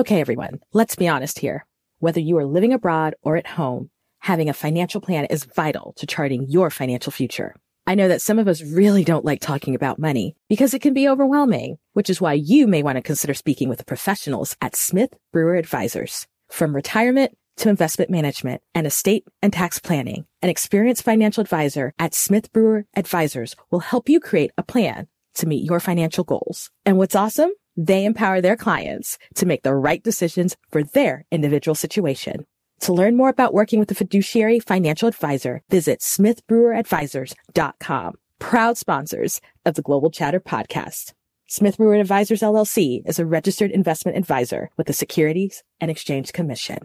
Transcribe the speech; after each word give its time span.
Okay, 0.00 0.22
everyone, 0.22 0.60
let's 0.72 0.96
be 0.96 1.08
honest 1.08 1.40
here. 1.40 1.66
Whether 1.98 2.20
you 2.20 2.38
are 2.38 2.46
living 2.46 2.72
abroad 2.72 3.16
or 3.20 3.36
at 3.36 3.46
home, 3.46 3.90
having 4.20 4.48
a 4.48 4.54
financial 4.54 4.98
plan 4.98 5.26
is 5.26 5.44
vital 5.44 5.92
to 5.98 6.06
charting 6.06 6.46
your 6.48 6.70
financial 6.70 7.12
future. 7.12 7.54
I 7.86 7.96
know 7.96 8.08
that 8.08 8.22
some 8.22 8.38
of 8.38 8.48
us 8.48 8.62
really 8.62 9.04
don't 9.04 9.26
like 9.26 9.42
talking 9.42 9.74
about 9.74 9.98
money 9.98 10.36
because 10.48 10.72
it 10.72 10.80
can 10.80 10.94
be 10.94 11.06
overwhelming, 11.06 11.76
which 11.92 12.08
is 12.08 12.18
why 12.18 12.32
you 12.32 12.66
may 12.66 12.82
want 12.82 12.96
to 12.96 13.02
consider 13.02 13.34
speaking 13.34 13.68
with 13.68 13.76
the 13.76 13.84
professionals 13.84 14.56
at 14.62 14.74
Smith 14.74 15.12
Brewer 15.34 15.56
Advisors. 15.56 16.26
From 16.48 16.74
retirement 16.74 17.36
to 17.58 17.68
investment 17.68 18.10
management 18.10 18.62
and 18.74 18.86
estate 18.86 19.26
and 19.42 19.52
tax 19.52 19.78
planning, 19.78 20.24
an 20.40 20.48
experienced 20.48 21.02
financial 21.02 21.42
advisor 21.42 21.92
at 21.98 22.14
Smith 22.14 22.50
Brewer 22.54 22.86
Advisors 22.96 23.54
will 23.70 23.80
help 23.80 24.08
you 24.08 24.18
create 24.18 24.52
a 24.56 24.62
plan 24.62 25.08
to 25.34 25.46
meet 25.46 25.68
your 25.68 25.78
financial 25.78 26.24
goals. 26.24 26.70
And 26.86 26.96
what's 26.96 27.14
awesome? 27.14 27.50
They 27.76 28.04
empower 28.04 28.40
their 28.40 28.56
clients 28.56 29.18
to 29.36 29.46
make 29.46 29.62
the 29.62 29.74
right 29.74 30.02
decisions 30.02 30.56
for 30.70 30.82
their 30.82 31.24
individual 31.30 31.74
situation. 31.74 32.46
To 32.80 32.92
learn 32.92 33.16
more 33.16 33.28
about 33.28 33.54
working 33.54 33.78
with 33.78 33.90
a 33.90 33.94
fiduciary 33.94 34.58
financial 34.58 35.08
advisor, 35.08 35.62
visit 35.68 36.00
smithbreweradvisors.com. 36.00 38.14
Proud 38.38 38.78
sponsors 38.78 39.40
of 39.66 39.74
the 39.74 39.82
Global 39.82 40.10
Chatter 40.10 40.40
podcast. 40.40 41.12
Smith 41.46 41.76
Brewer 41.76 41.96
Advisors 41.96 42.40
LLC 42.40 43.02
is 43.06 43.18
a 43.18 43.26
registered 43.26 43.70
investment 43.70 44.16
advisor 44.16 44.70
with 44.76 44.86
the 44.86 44.92
Securities 44.92 45.62
and 45.80 45.90
Exchange 45.90 46.32
Commission. 46.32 46.78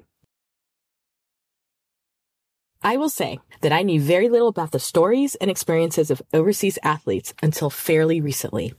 I 2.81 2.97
will 2.97 3.09
say 3.09 3.39
that 3.61 3.71
I 3.71 3.83
knew 3.83 4.01
very 4.01 4.27
little 4.27 4.47
about 4.47 4.71
the 4.71 4.79
stories 4.79 5.35
and 5.35 5.49
experiences 5.49 6.11
of 6.11 6.21
overseas 6.33 6.77
athletes 6.83 7.33
until 7.41 7.69
fairly 7.69 8.21
recently. 8.21 8.73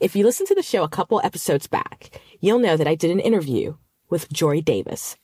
If 0.00 0.14
you 0.14 0.24
listen 0.24 0.46
to 0.46 0.54
the 0.54 0.62
show 0.62 0.82
a 0.82 0.88
couple 0.88 1.20
episodes 1.24 1.66
back, 1.66 2.20
you'll 2.40 2.58
know 2.58 2.76
that 2.76 2.88
I 2.88 2.94
did 2.94 3.10
an 3.10 3.20
interview 3.20 3.76
with 4.10 4.32
Jory 4.32 4.60
Davis, 4.60 5.16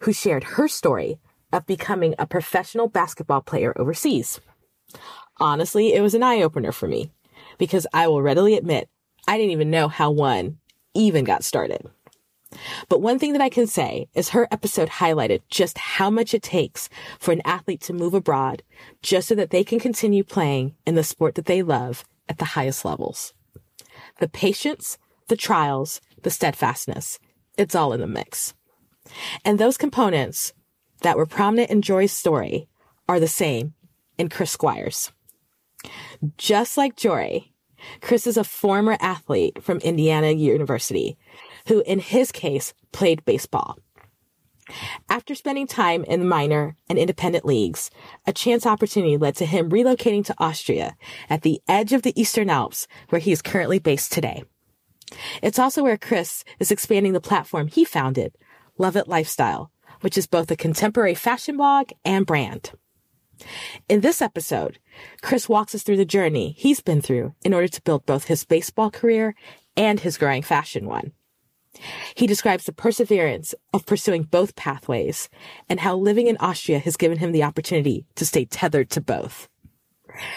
who 0.00 0.12
shared 0.12 0.44
her 0.44 0.68
story 0.68 1.18
of 1.52 1.66
becoming 1.66 2.14
a 2.18 2.26
professional 2.26 2.88
basketball 2.88 3.40
player 3.40 3.72
overseas. 3.76 4.40
Honestly, 5.38 5.94
it 5.94 6.00
was 6.00 6.14
an 6.14 6.22
eye 6.22 6.42
opener 6.42 6.72
for 6.72 6.88
me 6.88 7.10
because 7.58 7.86
I 7.92 8.08
will 8.08 8.22
readily 8.22 8.56
admit 8.56 8.88
I 9.28 9.36
didn't 9.36 9.52
even 9.52 9.70
know 9.70 9.88
how 9.88 10.10
one 10.10 10.58
even 10.94 11.24
got 11.24 11.44
started. 11.44 11.88
But 12.88 13.02
one 13.02 13.18
thing 13.18 13.32
that 13.32 13.42
I 13.42 13.48
can 13.48 13.66
say 13.66 14.08
is 14.14 14.30
her 14.30 14.48
episode 14.50 14.88
highlighted 14.88 15.42
just 15.48 15.76
how 15.78 16.10
much 16.10 16.32
it 16.32 16.42
takes 16.42 16.88
for 17.18 17.32
an 17.32 17.42
athlete 17.44 17.80
to 17.82 17.92
move 17.92 18.14
abroad 18.14 18.62
just 19.02 19.28
so 19.28 19.34
that 19.34 19.50
they 19.50 19.64
can 19.64 19.80
continue 19.80 20.24
playing 20.24 20.74
in 20.86 20.94
the 20.94 21.04
sport 21.04 21.34
that 21.34 21.46
they 21.46 21.62
love 21.62 22.04
at 22.28 22.38
the 22.38 22.44
highest 22.44 22.84
levels. 22.84 23.34
The 24.20 24.28
patience, 24.28 24.98
the 25.28 25.36
trials, 25.36 26.00
the 26.22 26.30
steadfastness, 26.30 27.18
it's 27.56 27.74
all 27.74 27.92
in 27.92 28.00
the 28.00 28.06
mix. 28.06 28.54
And 29.44 29.58
those 29.58 29.76
components 29.76 30.52
that 31.02 31.16
were 31.16 31.26
prominent 31.26 31.70
in 31.70 31.82
Jory's 31.82 32.12
story 32.12 32.68
are 33.08 33.20
the 33.20 33.28
same 33.28 33.74
in 34.18 34.28
Chris 34.28 34.50
Squires. 34.50 35.12
Just 36.38 36.76
like 36.76 36.96
Jory, 36.96 37.52
Chris 38.00 38.26
is 38.26 38.36
a 38.36 38.44
former 38.44 38.96
athlete 39.00 39.62
from 39.62 39.78
Indiana 39.78 40.30
University 40.30 41.16
who 41.68 41.82
in 41.86 41.98
his 41.98 42.32
case 42.32 42.72
played 42.92 43.24
baseball. 43.24 43.78
After 45.16 45.34
spending 45.34 45.66
time 45.66 46.04
in 46.04 46.20
the 46.20 46.26
minor 46.26 46.76
and 46.90 46.98
independent 46.98 47.46
leagues, 47.46 47.90
a 48.26 48.34
chance 48.34 48.66
opportunity 48.66 49.16
led 49.16 49.34
to 49.36 49.46
him 49.46 49.70
relocating 49.70 50.22
to 50.26 50.34
Austria 50.36 50.94
at 51.30 51.40
the 51.40 51.62
edge 51.66 51.94
of 51.94 52.02
the 52.02 52.12
Eastern 52.20 52.50
Alps, 52.50 52.86
where 53.08 53.18
he 53.18 53.32
is 53.32 53.40
currently 53.40 53.78
based 53.78 54.12
today. 54.12 54.44
It's 55.42 55.58
also 55.58 55.82
where 55.82 55.96
Chris 55.96 56.44
is 56.58 56.70
expanding 56.70 57.14
the 57.14 57.20
platform 57.22 57.68
he 57.68 57.82
founded, 57.82 58.36
Luvet 58.78 59.08
Lifestyle, 59.08 59.70
which 60.02 60.18
is 60.18 60.26
both 60.26 60.50
a 60.50 60.54
contemporary 60.54 61.14
fashion 61.14 61.56
blog 61.56 61.92
and 62.04 62.26
brand. 62.26 62.72
In 63.88 64.02
this 64.02 64.20
episode, 64.20 64.78
Chris 65.22 65.48
walks 65.48 65.74
us 65.74 65.82
through 65.82 65.96
the 65.96 66.04
journey 66.04 66.54
he's 66.58 66.80
been 66.80 67.00
through 67.00 67.34
in 67.42 67.54
order 67.54 67.68
to 67.68 67.80
build 67.80 68.04
both 68.04 68.24
his 68.24 68.44
baseball 68.44 68.90
career 68.90 69.34
and 69.78 69.98
his 69.98 70.18
growing 70.18 70.42
fashion 70.42 70.84
one. 70.84 71.12
He 72.14 72.26
describes 72.26 72.64
the 72.64 72.72
perseverance 72.72 73.54
of 73.72 73.86
pursuing 73.86 74.22
both 74.22 74.56
pathways 74.56 75.28
and 75.68 75.80
how 75.80 75.96
living 75.96 76.26
in 76.26 76.36
Austria 76.38 76.78
has 76.78 76.96
given 76.96 77.18
him 77.18 77.32
the 77.32 77.42
opportunity 77.42 78.06
to 78.14 78.26
stay 78.26 78.44
tethered 78.44 78.90
to 78.90 79.00
both. 79.00 79.48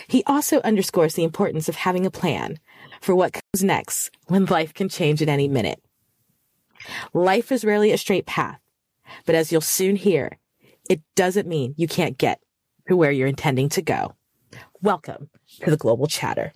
He 0.08 0.24
also 0.26 0.60
underscores 0.62 1.14
the 1.14 1.24
importance 1.24 1.70
of 1.70 1.76
having 1.76 2.06
a 2.06 2.12
plan 2.12 2.60
for 3.02 3.16
what 3.16 3.34
comes 3.34 3.64
next 3.64 4.12
when 4.28 4.46
life 4.46 4.74
can 4.74 4.90
change 4.90 5.22
at 5.22 5.30
any 5.30 5.48
minute. 5.48 5.82
Life 7.14 7.52
is 7.52 7.66
rarely 7.66 7.92
a 7.92 7.98
straight 7.98 8.26
path, 8.26 8.60
but 9.26 9.36
as 9.36 9.52
you'll 9.52 9.62
soon 9.62 9.96
hear, 9.96 10.38
it 10.90 11.02
doesn't 11.16 11.48
mean 11.48 11.74
you 11.78 11.88
can't 11.88 12.18
get 12.18 12.42
to 12.88 12.96
where 12.96 13.12
you're 13.12 13.28
intending 13.28 13.70
to 13.70 13.82
go. 13.82 14.16
Welcome 14.82 15.30
to 15.62 15.70
the 15.70 15.78
Global 15.78 16.08
Chatter. 16.08 16.54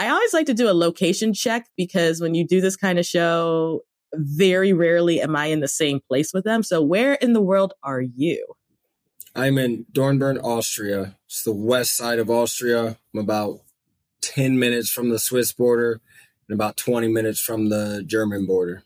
I 0.00 0.08
always 0.08 0.32
like 0.32 0.46
to 0.46 0.54
do 0.54 0.70
a 0.70 0.72
location 0.72 1.34
check 1.34 1.68
because 1.76 2.22
when 2.22 2.34
you 2.34 2.46
do 2.46 2.62
this 2.62 2.74
kind 2.74 2.98
of 2.98 3.04
show, 3.04 3.82
very 4.14 4.72
rarely 4.72 5.20
am 5.20 5.36
I 5.36 5.46
in 5.46 5.60
the 5.60 5.68
same 5.68 6.00
place 6.00 6.32
with 6.32 6.42
them. 6.42 6.62
So 6.62 6.80
where 6.80 7.12
in 7.12 7.34
the 7.34 7.42
world 7.42 7.74
are 7.82 8.00
you? 8.00 8.46
I'm 9.36 9.58
in 9.58 9.84
Dornbirn, 9.92 10.42
Austria. 10.42 11.18
It's 11.26 11.42
the 11.42 11.52
west 11.52 11.98
side 11.98 12.18
of 12.18 12.30
Austria. 12.30 12.96
I'm 13.12 13.20
about 13.20 13.58
10 14.22 14.58
minutes 14.58 14.90
from 14.90 15.10
the 15.10 15.18
Swiss 15.18 15.52
border 15.52 16.00
and 16.48 16.54
about 16.56 16.78
20 16.78 17.08
minutes 17.08 17.38
from 17.38 17.68
the 17.68 18.02
German 18.06 18.46
border. 18.46 18.84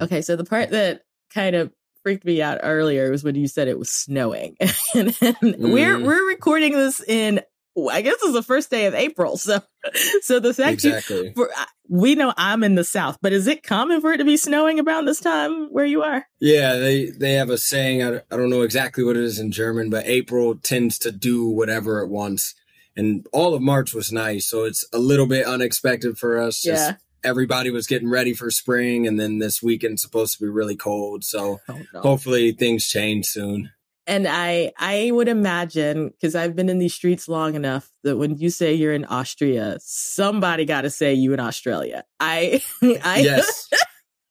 Okay, 0.00 0.22
so 0.22 0.36
the 0.36 0.44
part 0.44 0.70
that 0.70 1.02
kind 1.34 1.56
of 1.56 1.72
freaked 2.04 2.24
me 2.24 2.40
out 2.40 2.60
earlier 2.62 3.10
was 3.10 3.24
when 3.24 3.34
you 3.34 3.48
said 3.48 3.66
it 3.66 3.78
was 3.78 3.90
snowing. 3.90 4.56
and, 4.94 5.08
mm. 5.08 5.72
we're 5.72 5.98
we're 6.00 6.28
recording 6.28 6.74
this 6.74 7.02
in 7.02 7.40
I 7.86 8.02
guess 8.02 8.16
it's 8.22 8.32
the 8.32 8.42
first 8.42 8.70
day 8.70 8.86
of 8.86 8.94
April. 8.94 9.36
So, 9.36 9.60
so 10.22 10.40
the 10.40 10.54
fact 10.54 10.84
exactly. 10.84 11.32
for, 11.34 11.50
we 11.88 12.14
know 12.14 12.34
I'm 12.36 12.62
in 12.62 12.74
the 12.74 12.84
South, 12.84 13.18
but 13.20 13.32
is 13.32 13.46
it 13.46 13.62
common 13.62 14.00
for 14.00 14.12
it 14.12 14.18
to 14.18 14.24
be 14.24 14.36
snowing 14.36 14.80
around 14.80 15.06
this 15.06 15.20
time 15.20 15.68
where 15.72 15.86
you 15.86 16.02
are? 16.02 16.26
Yeah, 16.40 16.76
they, 16.76 17.06
they 17.06 17.34
have 17.34 17.50
a 17.50 17.58
saying. 17.58 18.02
I, 18.02 18.16
I 18.30 18.36
don't 18.36 18.50
know 18.50 18.62
exactly 18.62 19.04
what 19.04 19.16
it 19.16 19.24
is 19.24 19.38
in 19.38 19.52
German, 19.52 19.90
but 19.90 20.06
April 20.06 20.56
tends 20.56 20.98
to 21.00 21.12
do 21.12 21.46
whatever 21.48 22.00
it 22.00 22.08
wants. 22.08 22.54
And 22.96 23.26
all 23.32 23.54
of 23.54 23.62
March 23.62 23.94
was 23.94 24.12
nice. 24.12 24.48
So 24.48 24.64
it's 24.64 24.86
a 24.92 24.98
little 24.98 25.26
bit 25.26 25.46
unexpected 25.46 26.18
for 26.18 26.38
us. 26.38 26.64
yeah. 26.64 26.96
Everybody 27.24 27.70
was 27.70 27.88
getting 27.88 28.08
ready 28.08 28.32
for 28.32 28.48
spring. 28.48 29.04
And 29.06 29.18
then 29.18 29.40
this 29.40 29.60
weekend's 29.60 30.02
supposed 30.02 30.38
to 30.38 30.44
be 30.44 30.48
really 30.48 30.76
cold. 30.76 31.24
So 31.24 31.58
oh, 31.68 31.80
no. 31.92 32.00
hopefully 32.00 32.52
things 32.52 32.86
change 32.86 33.26
soon 33.26 33.70
and 34.08 34.26
I 34.26 34.72
I 34.78 35.10
would 35.12 35.28
imagine 35.28 36.08
because 36.08 36.34
I've 36.34 36.56
been 36.56 36.68
in 36.68 36.78
these 36.78 36.94
streets 36.94 37.28
long 37.28 37.54
enough 37.54 37.90
that 38.02 38.16
when 38.16 38.38
you 38.38 38.50
say 38.50 38.74
you're 38.74 38.94
in 38.94 39.04
Austria, 39.04 39.76
somebody 39.80 40.64
got 40.64 40.80
to 40.80 40.90
say 40.90 41.14
you 41.14 41.34
in 41.34 41.40
Australia. 41.40 42.04
I 42.18 42.62
I 42.82 43.20
yes, 43.20 43.68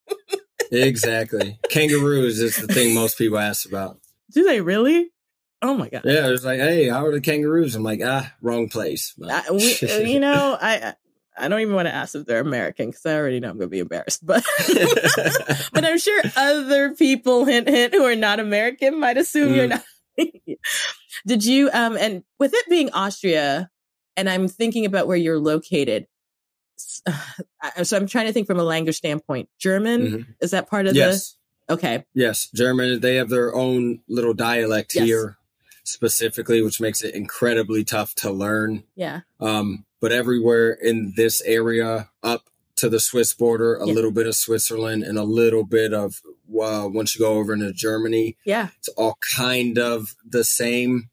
exactly. 0.72 1.60
Kangaroos 1.70 2.40
is 2.40 2.58
the 2.58 2.68
thing 2.68 2.94
most 2.94 3.18
people 3.18 3.38
ask 3.38 3.68
about. 3.70 4.00
Do 4.34 4.44
they 4.44 4.60
really? 4.60 5.12
Oh 5.62 5.76
my 5.76 5.90
god! 5.90 6.02
Yeah, 6.04 6.30
it's 6.30 6.44
like, 6.44 6.59
hey, 6.59 6.90
how 6.90 7.06
are 7.06 7.12
the 7.12 7.22
kangaroos? 7.22 7.76
I'm 7.76 7.84
like, 7.84 8.02
ah, 8.04 8.34
wrong 8.42 8.70
place. 8.70 9.14
Uh, 9.22 9.42
we, 9.52 9.78
you 10.04 10.20
know, 10.20 10.58
I 10.59 10.96
I 11.38 11.48
don't 11.48 11.59
even 11.59 11.75
want 11.75 11.88
to 11.88 11.94
ask 11.94 12.16
if 12.16 12.25
they're 12.25 12.40
American 12.40 12.90
because 12.90 13.06
I 13.06 13.16
already 13.16 13.40
know 13.40 13.50
I'm 13.50 13.58
going 13.58 13.70
to 13.70 13.72
be 13.72 13.80
embarrassed. 13.80 14.25
But 14.25 14.44
but 15.74 15.86
I'm 15.86 15.98
sure 15.98 16.22
other 16.36 16.96
people, 16.96 17.46
hint 17.46 17.67
hint, 17.67 17.94
who 17.94 18.03
are 18.03 18.16
not 18.16 18.40
American 18.40 19.00
might 19.00 19.17
assume 19.17 19.53
mm. 19.53 19.56
you're 19.56 19.67
not. 19.67 19.84
Did 21.28 21.46
you 21.46 21.70
um 21.73 21.97
and 21.97 22.23
with 22.40 22.53
it 22.53 22.66
being 22.70 22.91
Austria, 22.91 23.70
and 24.16 24.29
I'm 24.29 24.47
thinking 24.47 24.85
about 24.85 25.08
where 25.08 25.17
you're 25.17 25.40
located. 25.40 26.08
So 27.84 27.97
I'm 27.97 28.08
trying 28.08 28.28
to 28.28 28.34
think 28.34 28.47
from 28.47 28.59
a 28.59 28.64
language 28.64 28.96
standpoint. 28.96 29.50
German 29.59 30.02
mm-hmm. 30.02 30.32
is 30.41 30.52
that 30.52 30.70
part 30.70 30.88
of 30.88 30.96
yes. 30.96 31.35
the? 31.67 31.73
Okay. 31.73 32.06
Yes, 32.14 32.50
German. 32.53 33.02
They 33.02 33.16
have 33.16 33.29
their 33.29 33.53
own 33.53 34.00
little 34.08 34.34
dialect 34.34 34.96
yes. 34.96 35.06
here 35.06 35.38
specifically, 35.84 36.61
which 36.61 36.79
makes 36.79 37.02
it 37.03 37.16
incredibly 37.16 37.84
tough 37.84 38.14
to 38.16 38.32
learn. 38.32 38.84
Yeah. 38.96 39.22
Um, 39.40 39.85
but 39.99 40.11
everywhere 40.11 40.72
in 40.72 41.14
this 41.16 41.41
area 41.41 42.09
up 42.23 42.44
to 42.78 42.90
the 42.90 42.99
Swiss 42.99 43.34
border, 43.34 43.76
a 43.76 43.88
yeah. 43.88 43.94
little 43.94 44.11
bit 44.11 44.28
of 44.28 44.35
Switzerland, 44.35 45.03
and 45.03 45.17
a 45.17 45.23
little 45.23 45.64
bit 45.64 45.94
of 45.94 46.22
uh, 46.49 46.88
once 46.91 47.16
you 47.16 47.22
go 47.22 47.34
over 47.34 47.53
into 47.53 47.73
Germany. 47.73 48.38
Yeah, 48.46 48.70
it's 48.78 48.90
all 48.90 49.17
kind 49.35 49.78
of 49.78 50.16
the 50.26 50.44
same. 50.44 51.09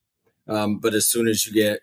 Um, 0.46 0.78
but 0.78 0.92
as 0.92 1.06
soon 1.06 1.26
as 1.26 1.46
you 1.46 1.52
get 1.54 1.80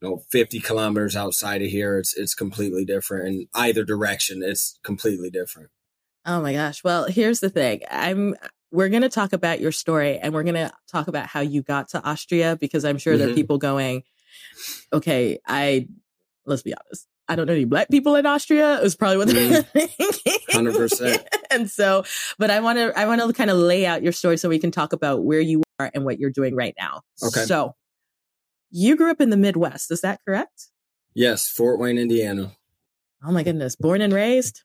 you 0.00 0.08
know 0.08 0.22
50 0.30 0.60
kilometers 0.60 1.16
outside 1.16 1.62
of 1.62 1.68
here, 1.68 1.98
it's 1.98 2.16
it's 2.16 2.34
completely 2.34 2.84
different. 2.84 3.28
In 3.28 3.48
either 3.54 3.84
direction, 3.84 4.42
it's 4.44 4.78
completely 4.82 5.30
different. 5.30 5.70
Oh 6.24 6.40
my 6.40 6.52
gosh. 6.52 6.82
Well, 6.82 7.04
here's 7.04 7.40
the 7.40 7.50
thing. 7.50 7.82
I'm 7.90 8.34
we're 8.72 8.88
going 8.88 9.02
to 9.02 9.08
talk 9.08 9.32
about 9.32 9.60
your 9.60 9.72
story 9.72 10.18
and 10.18 10.34
we're 10.34 10.42
going 10.42 10.54
to 10.54 10.72
talk 10.88 11.08
about 11.08 11.26
how 11.26 11.40
you 11.40 11.62
got 11.62 11.88
to 11.90 12.04
Austria 12.04 12.56
because 12.56 12.84
I'm 12.84 12.98
sure 12.98 13.12
mm-hmm. 13.12 13.18
there 13.18 13.28
are 13.28 13.30
mm-hmm. 13.30 13.36
people 13.36 13.58
going, 13.58 14.02
okay, 14.92 15.38
I, 15.46 15.88
let's 16.46 16.62
be 16.62 16.74
honest. 16.74 17.06
I 17.28 17.34
don't 17.34 17.46
know 17.46 17.52
any 17.52 17.64
black 17.64 17.88
people 17.88 18.14
in 18.14 18.24
Austria. 18.24 18.78
It 18.78 18.82
was 18.82 18.94
probably 18.94 19.16
what 19.18 19.28
they're 19.28 19.62
mm-hmm. 19.62 19.86
thinking. 19.96 20.38
Hundred 20.50 20.74
percent. 20.74 21.26
And 21.48 21.70
so, 21.70 22.04
but 22.38 22.50
I 22.50 22.58
want 22.58 22.76
to, 22.78 22.92
I 22.98 23.06
want 23.06 23.22
to 23.22 23.32
kind 23.32 23.50
of 23.50 23.56
lay 23.56 23.86
out 23.86 24.02
your 24.02 24.12
story 24.12 24.36
so 24.36 24.48
we 24.48 24.58
can 24.58 24.72
talk 24.72 24.92
about 24.92 25.24
where 25.24 25.40
you 25.40 25.62
are 25.78 25.90
and 25.94 26.04
what 26.04 26.18
you're 26.18 26.30
doing 26.30 26.56
right 26.56 26.74
now. 26.76 27.02
Okay. 27.24 27.44
So, 27.44 27.76
you 28.72 28.96
grew 28.96 29.10
up 29.10 29.20
in 29.20 29.30
the 29.30 29.36
Midwest. 29.36 29.90
Is 29.92 30.00
that 30.00 30.18
correct? 30.26 30.66
Yes, 31.14 31.48
Fort 31.48 31.78
Wayne, 31.78 31.98
Indiana. 31.98 32.52
Oh 33.24 33.32
my 33.32 33.42
goodness, 33.42 33.76
born 33.76 34.00
and 34.00 34.12
raised. 34.12 34.64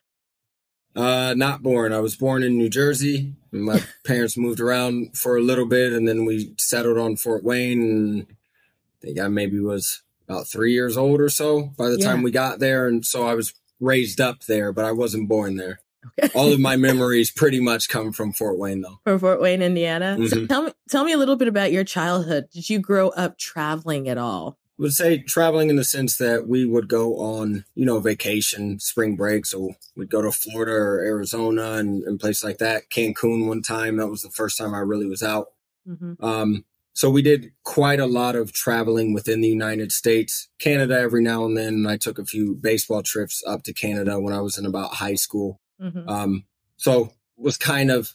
Uh, 0.96 1.34
not 1.38 1.64
born. 1.64 1.94
I 1.94 2.00
was 2.00 2.16
born 2.18 2.44
in 2.44 2.58
New 2.58 2.70
Jersey. 2.70 3.36
My 3.52 3.82
parents 4.06 4.38
moved 4.38 4.60
around 4.60 5.18
for 5.18 5.38
a 5.38 5.42
little 5.42 5.68
bit, 5.68 5.94
and 5.94 6.08
then 6.08 6.26
we 6.26 6.54
settled 6.58 6.98
on 6.98 7.16
Fort 7.16 7.44
Wayne. 7.44 7.82
And 7.82 8.28
I 8.30 9.06
think 9.06 9.20
I 9.20 9.28
maybe 9.30 9.60
was 9.60 10.02
about 10.32 10.48
three 10.48 10.74
years 10.74 10.98
old 10.98 11.20
or 11.20 11.30
so 11.30 11.74
by 11.78 11.90
the 11.90 11.98
yeah. 12.00 12.06
time 12.06 12.24
we 12.24 12.32
got 12.32 12.60
there, 12.60 12.88
and 12.88 13.06
so 13.06 13.28
I 13.28 13.36
was 13.36 13.54
raised 13.80 14.22
up 14.22 14.46
there, 14.46 14.72
but 14.72 14.86
I 14.86 14.92
wasn't 14.92 15.28
born 15.28 15.58
there. 15.58 15.82
Okay. 16.20 16.32
All 16.34 16.52
of 16.52 16.60
my 16.60 16.76
memories 16.78 17.32
pretty 17.32 17.60
much 17.60 17.90
come 17.90 18.12
from 18.12 18.32
Fort 18.32 18.58
Wayne, 18.58 18.82
though. 18.82 19.00
From 19.04 19.20
Fort 19.20 19.42
Wayne, 19.42 19.62
Indiana. 19.62 20.16
Mm-hmm. 20.18 20.28
So 20.28 20.46
tell 20.48 20.64
me, 20.64 20.72
tell 20.90 21.04
me 21.04 21.12
a 21.12 21.18
little 21.18 21.36
bit 21.36 21.48
about 21.48 21.72
your 21.72 21.84
childhood. 21.84 22.48
Did 22.54 22.70
you 22.70 22.80
grow 22.80 23.10
up 23.10 23.38
traveling 23.38 24.08
at 24.08 24.18
all? 24.18 24.58
I 24.80 24.84
would 24.84 24.94
say 24.94 25.20
traveling 25.20 25.70
in 25.70 25.76
the 25.76 25.84
sense 25.84 26.18
that 26.18 26.48
we 26.48 26.66
would 26.66 26.88
go 26.88 27.18
on, 27.18 27.66
you 27.76 27.86
know, 27.86 28.00
vacation, 28.00 28.80
spring 28.80 29.16
break. 29.16 29.46
So 29.46 29.74
we'd 29.96 30.10
go 30.10 30.24
to 30.24 30.32
Florida 30.32 30.72
or 30.72 31.02
Arizona 31.02 31.74
and, 31.74 32.04
and 32.04 32.20
places 32.20 32.44
like 32.44 32.58
that. 32.60 32.90
Cancun 32.90 33.48
one 33.48 33.62
time. 33.62 33.98
That 33.98 34.08
was 34.08 34.24
the 34.24 34.32
first 34.32 34.58
time 34.58 34.74
I 34.74 34.80
really 34.80 35.06
was 35.06 35.22
out. 35.22 35.48
Mm-hmm. 35.88 36.24
Um, 36.24 36.66
so 36.94 37.10
we 37.10 37.22
did 37.22 37.52
quite 37.64 38.00
a 38.00 38.06
lot 38.06 38.36
of 38.36 38.52
traveling 38.52 39.14
within 39.14 39.42
the 39.42 39.48
United 39.48 39.92
States, 39.92 40.50
Canada 40.60 41.00
every 41.00 41.24
now 41.24 41.46
and 41.46 41.56
then. 41.56 41.86
I 41.88 41.98
took 41.98 42.20
a 42.20 42.26
few 42.26 42.56
baseball 42.56 43.02
trips 43.02 43.42
up 43.48 43.64
to 43.64 43.74
Canada 43.74 44.20
when 44.20 44.34
I 44.34 44.42
was 44.42 44.58
in 44.58 44.66
about 44.66 44.96
high 44.96 45.16
school. 45.16 45.62
Mm-hmm. 45.82 46.08
Um, 46.10 46.44
so 46.78 47.14
was 47.38 47.58
kind 47.58 47.92
of, 47.92 48.14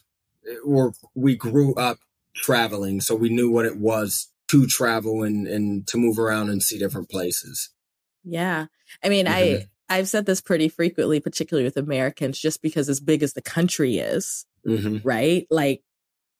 or 0.63 0.93
we 1.15 1.35
grew 1.35 1.73
up 1.75 1.97
traveling. 2.35 3.01
So 3.01 3.15
we 3.15 3.29
knew 3.29 3.51
what 3.51 3.65
it 3.65 3.77
was 3.77 4.27
to 4.49 4.67
travel 4.67 5.23
and, 5.23 5.47
and 5.47 5.87
to 5.87 5.97
move 5.97 6.19
around 6.19 6.49
and 6.49 6.61
see 6.61 6.77
different 6.77 7.09
places. 7.09 7.71
Yeah. 8.23 8.67
I 9.03 9.09
mean, 9.09 9.25
mm-hmm. 9.25 9.63
I, 9.89 9.97
I've 9.97 10.07
said 10.07 10.25
this 10.25 10.39
pretty 10.39 10.69
frequently, 10.69 11.19
particularly 11.19 11.65
with 11.65 11.77
Americans, 11.77 12.39
just 12.39 12.61
because 12.61 12.89
as 12.89 12.99
big 12.99 13.23
as 13.23 13.33
the 13.33 13.41
country 13.41 13.97
is, 13.97 14.45
mm-hmm. 14.65 14.97
right? 15.05 15.47
Like, 15.49 15.81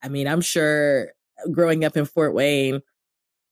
I 0.03 0.09
mean, 0.09 0.27
I'm 0.27 0.41
sure 0.41 1.11
growing 1.51 1.85
up 1.85 1.97
in 1.97 2.05
Fort 2.05 2.33
Wayne 2.33 2.81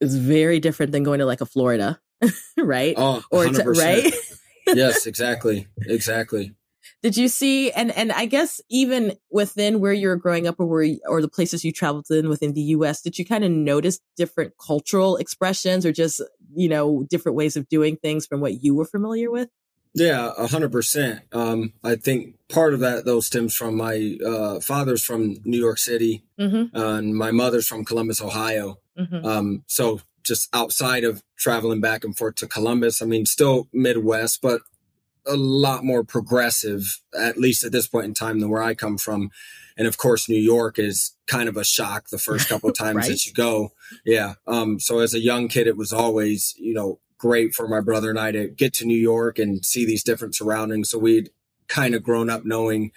is 0.01 0.15
very 0.15 0.59
different 0.59 0.91
than 0.91 1.03
going 1.03 1.19
to 1.19 1.25
like 1.25 1.41
a 1.41 1.45
Florida, 1.45 1.99
right? 2.57 2.95
Oh, 2.97 3.23
100%. 3.31 3.59
or 3.59 3.73
to, 3.73 3.79
right? 3.79 4.13
yes, 4.67 5.05
exactly. 5.05 5.67
Exactly 5.81 6.55
did 7.01 7.17
you 7.17 7.27
see 7.27 7.71
and 7.71 7.91
and 7.91 8.11
i 8.11 8.25
guess 8.25 8.61
even 8.69 9.13
within 9.29 9.79
where 9.79 9.93
you 9.93 10.07
were 10.07 10.15
growing 10.15 10.47
up 10.47 10.59
or 10.59 10.65
where 10.65 10.95
or 11.07 11.21
the 11.21 11.27
places 11.27 11.63
you 11.63 11.71
traveled 11.71 12.09
in 12.09 12.29
within 12.29 12.53
the 12.53 12.61
us 12.61 13.01
did 13.01 13.17
you 13.17 13.25
kind 13.25 13.43
of 13.43 13.51
notice 13.51 13.99
different 14.17 14.53
cultural 14.63 15.17
expressions 15.17 15.85
or 15.85 15.91
just 15.91 16.21
you 16.55 16.69
know 16.69 17.05
different 17.09 17.35
ways 17.35 17.55
of 17.55 17.67
doing 17.69 17.97
things 17.97 18.25
from 18.25 18.41
what 18.41 18.63
you 18.63 18.75
were 18.75 18.85
familiar 18.85 19.29
with 19.29 19.49
yeah 19.95 20.31
a 20.37 20.47
hundred 20.47 20.71
percent 20.71 21.21
um 21.31 21.73
i 21.83 21.95
think 21.95 22.35
part 22.49 22.73
of 22.73 22.79
that 22.81 23.05
though 23.05 23.19
stems 23.19 23.55
from 23.55 23.75
my 23.75 24.17
uh 24.25 24.59
father's 24.59 25.03
from 25.03 25.37
new 25.45 25.59
york 25.59 25.77
city 25.77 26.23
mm-hmm. 26.39 26.75
uh, 26.77 26.95
and 26.97 27.15
my 27.15 27.31
mother's 27.31 27.67
from 27.67 27.83
columbus 27.83 28.21
ohio 28.21 28.77
mm-hmm. 28.97 29.25
um 29.25 29.63
so 29.67 30.01
just 30.25 30.49
outside 30.53 31.03
of 31.03 31.23
traveling 31.37 31.79
back 31.79 32.03
and 32.03 32.17
forth 32.17 32.35
to 32.35 32.47
Columbus, 32.47 33.01
I 33.01 33.05
mean, 33.05 33.25
still 33.25 33.69
Midwest, 33.71 34.41
but 34.41 34.61
a 35.27 35.35
lot 35.35 35.83
more 35.83 36.03
progressive, 36.03 37.01
at 37.17 37.37
least 37.37 37.63
at 37.63 37.71
this 37.71 37.87
point 37.87 38.05
in 38.05 38.13
time, 38.13 38.39
than 38.39 38.49
where 38.49 38.61
I 38.61 38.73
come 38.73 38.97
from. 38.97 39.29
And 39.77 39.87
of 39.87 39.97
course, 39.97 40.29
New 40.29 40.39
York 40.39 40.79
is 40.79 41.15
kind 41.27 41.49
of 41.49 41.57
a 41.57 41.63
shock 41.63 42.09
the 42.09 42.17
first 42.17 42.49
couple 42.49 42.69
of 42.69 42.77
times 42.77 42.97
right? 42.97 43.09
that 43.09 43.25
you 43.25 43.33
go. 43.33 43.71
Yeah. 44.05 44.35
Um, 44.47 44.79
so 44.79 44.99
as 44.99 45.13
a 45.13 45.19
young 45.19 45.47
kid, 45.47 45.67
it 45.67 45.77
was 45.77 45.93
always, 45.93 46.55
you 46.57 46.73
know, 46.73 46.99
great 47.17 47.53
for 47.55 47.67
my 47.67 47.79
brother 47.79 48.09
and 48.09 48.19
I 48.19 48.31
to 48.31 48.47
get 48.47 48.73
to 48.75 48.85
New 48.85 48.97
York 48.97 49.39
and 49.39 49.65
see 49.65 49.85
these 49.85 50.03
different 50.03 50.35
surroundings. 50.35 50.89
So 50.89 50.97
we'd 50.97 51.29
kind 51.67 51.95
of 51.95 52.03
grown 52.03 52.29
up 52.29 52.45
knowing 52.45 52.91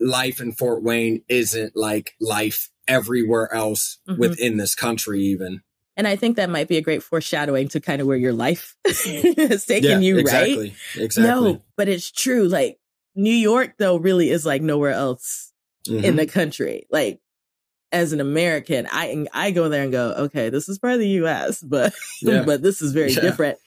life 0.00 0.40
in 0.40 0.52
Fort 0.52 0.82
Wayne 0.82 1.22
isn't 1.28 1.76
like 1.76 2.14
life 2.20 2.70
everywhere 2.88 3.52
else 3.52 3.98
mm-hmm. 4.08 4.20
within 4.20 4.56
this 4.56 4.74
country, 4.74 5.22
even. 5.22 5.62
And 5.96 6.08
I 6.08 6.16
think 6.16 6.36
that 6.36 6.48
might 6.48 6.68
be 6.68 6.78
a 6.78 6.82
great 6.82 7.02
foreshadowing 7.02 7.68
to 7.68 7.80
kind 7.80 8.00
of 8.00 8.06
where 8.06 8.16
your 8.16 8.32
life 8.32 8.76
has 8.86 9.66
taken 9.66 9.90
yeah, 9.90 9.98
you, 9.98 10.18
exactly, 10.18 10.56
right? 10.56 11.02
Exactly. 11.02 11.52
No, 11.52 11.62
but 11.76 11.88
it's 11.88 12.10
true. 12.10 12.48
Like 12.48 12.78
New 13.14 13.34
York, 13.34 13.74
though, 13.78 13.96
really 13.96 14.30
is 14.30 14.46
like 14.46 14.62
nowhere 14.62 14.92
else 14.92 15.52
mm-hmm. 15.86 16.04
in 16.04 16.16
the 16.16 16.26
country. 16.26 16.86
Like 16.90 17.20
as 17.92 18.12
an 18.12 18.20
American, 18.20 18.86
I 18.90 19.26
I 19.32 19.50
go 19.50 19.68
there 19.68 19.82
and 19.82 19.92
go, 19.92 20.12
okay, 20.12 20.50
this 20.50 20.68
is 20.68 20.78
part 20.78 20.94
of 20.94 21.00
the 21.00 21.08
U.S., 21.08 21.62
but 21.62 21.92
yeah. 22.22 22.42
but 22.46 22.62
this 22.62 22.82
is 22.82 22.92
very 22.92 23.12
yeah. 23.12 23.20
different. 23.20 23.58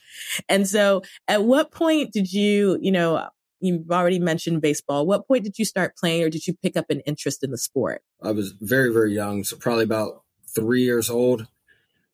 And 0.49 0.67
so, 0.67 1.01
at 1.27 1.43
what 1.43 1.71
point 1.71 2.13
did 2.13 2.31
you, 2.31 2.77
you 2.81 2.91
know, 2.91 3.27
you've 3.59 3.89
already 3.91 4.19
mentioned 4.19 4.61
baseball. 4.61 5.05
What 5.05 5.27
point 5.27 5.43
did 5.43 5.57
you 5.57 5.65
start 5.65 5.97
playing, 5.97 6.23
or 6.23 6.29
did 6.29 6.47
you 6.47 6.53
pick 6.53 6.77
up 6.77 6.89
an 6.89 7.01
interest 7.01 7.43
in 7.43 7.51
the 7.51 7.57
sport? 7.57 8.03
I 8.21 8.31
was 8.31 8.53
very 8.59 8.93
very 8.93 9.13
young, 9.13 9.43
so 9.43 9.57
probably 9.57 9.83
about 9.83 10.23
three 10.53 10.83
years 10.83 11.09
old. 11.09 11.47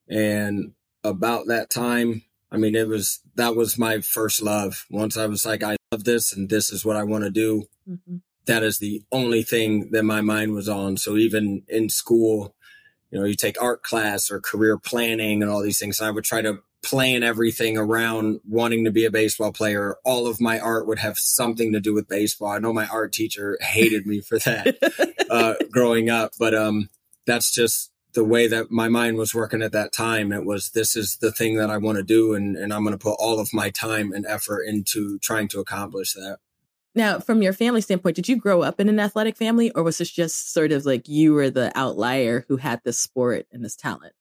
And 0.08 0.74
about 1.04 1.48
that 1.48 1.70
time, 1.70 2.24
I 2.52 2.58
mean, 2.58 2.76
it 2.76 2.88
was 2.88 3.20
that 3.36 3.56
was 3.56 3.78
my 3.78 4.02
first 4.02 4.42
love. 4.42 4.86
Once 4.90 5.18
I 5.18 5.28
was 5.28 5.46
like, 5.46 5.64
I 5.64 5.78
love 5.92 6.04
this 6.04 6.34
and 6.34 6.50
this 6.50 6.72
is 6.72 6.84
what 6.84 6.96
I 6.96 7.04
want 7.04 7.24
to 7.24 7.30
do. 7.30 7.68
Mm-hmm. 7.88 8.18
That 8.50 8.64
is 8.64 8.80
the 8.80 9.04
only 9.12 9.44
thing 9.44 9.92
that 9.92 10.02
my 10.02 10.22
mind 10.22 10.54
was 10.54 10.68
on. 10.68 10.98
So 10.98 11.18
even 11.18 11.62
in 11.68 11.88
school, 11.88 12.56
you 13.12 13.20
know, 13.20 13.26
you 13.26 13.36
take 13.36 13.62
art 13.62 13.84
class 13.84 14.32
or 14.32 14.42
career 14.42 14.76
planning 14.76 15.44
and 15.44 15.52
all 15.52 15.62
these 15.62 15.78
things. 15.78 16.02
I 16.02 16.10
would 16.10 16.24
try 16.24 16.42
to 16.42 16.58
plan 16.82 17.22
everything 17.22 17.78
around 17.78 18.40
wanting 18.48 18.86
to 18.86 18.92
be 18.92 19.06
a 19.06 19.12
baseball 19.12 19.52
player. 19.52 19.98
All 20.04 20.26
of 20.26 20.42
my 20.42 20.60
art 20.60 20.88
would 20.88 20.98
have 20.98 21.20
something 21.20 21.74
to 21.74 21.80
do 21.80 21.94
with 21.94 22.08
baseball. 22.08 22.48
I 22.48 22.58
know 22.58 22.74
my 22.74 22.88
art 22.88 23.14
teacher 23.14 23.56
hated 23.62 24.08
me 24.08 24.20
for 24.20 24.40
that 24.40 24.78
uh, 25.30 25.54
growing 25.72 26.10
up, 26.10 26.32
but 26.40 26.56
um, 26.56 26.90
that's 27.28 27.54
just 27.54 27.92
the 28.14 28.24
way 28.24 28.48
that 28.48 28.72
my 28.72 28.88
mind 28.88 29.18
was 29.18 29.36
working 29.36 29.62
at 29.62 29.74
that 29.74 29.94
time. 29.94 30.32
It 30.32 30.44
was, 30.44 30.72
this 30.72 30.96
is 30.96 31.18
the 31.18 31.32
thing 31.32 31.58
that 31.58 31.70
I 31.70 31.78
want 31.78 31.98
to 31.98 32.04
do. 32.04 32.34
And, 32.34 32.58
and 32.58 32.74
I'm 32.74 32.84
going 32.84 32.98
to 32.98 33.04
put 33.04 33.18
all 33.20 33.40
of 33.40 33.54
my 33.54 33.70
time 33.70 34.12
and 34.12 34.26
effort 34.26 34.64
into 34.64 35.20
trying 35.20 35.50
to 35.50 35.60
accomplish 35.60 36.14
that. 36.14 36.40
Now, 36.96 37.20
from 37.20 37.42
your 37.42 37.54
family 37.54 37.82
standpoint, 37.82 38.16
did 38.16 38.28
you 38.28 38.36
grow 38.36 38.62
up 38.62 38.80
in 38.80 38.90
an 38.90 39.00
athletic 39.00 39.38
family 39.38 39.72
or 39.72 39.84
was 39.84 40.00
this 40.00 40.10
just 40.10 40.52
sort 40.52 40.72
of 40.72 40.86
like 40.86 41.08
you 41.08 41.34
were 41.34 41.50
the 41.50 41.72
outlier 41.76 42.46
who 42.48 42.58
had 42.58 42.82
this 42.84 42.98
sport 42.98 43.46
and 43.52 43.64
this 43.64 43.76
talent? 43.76 44.14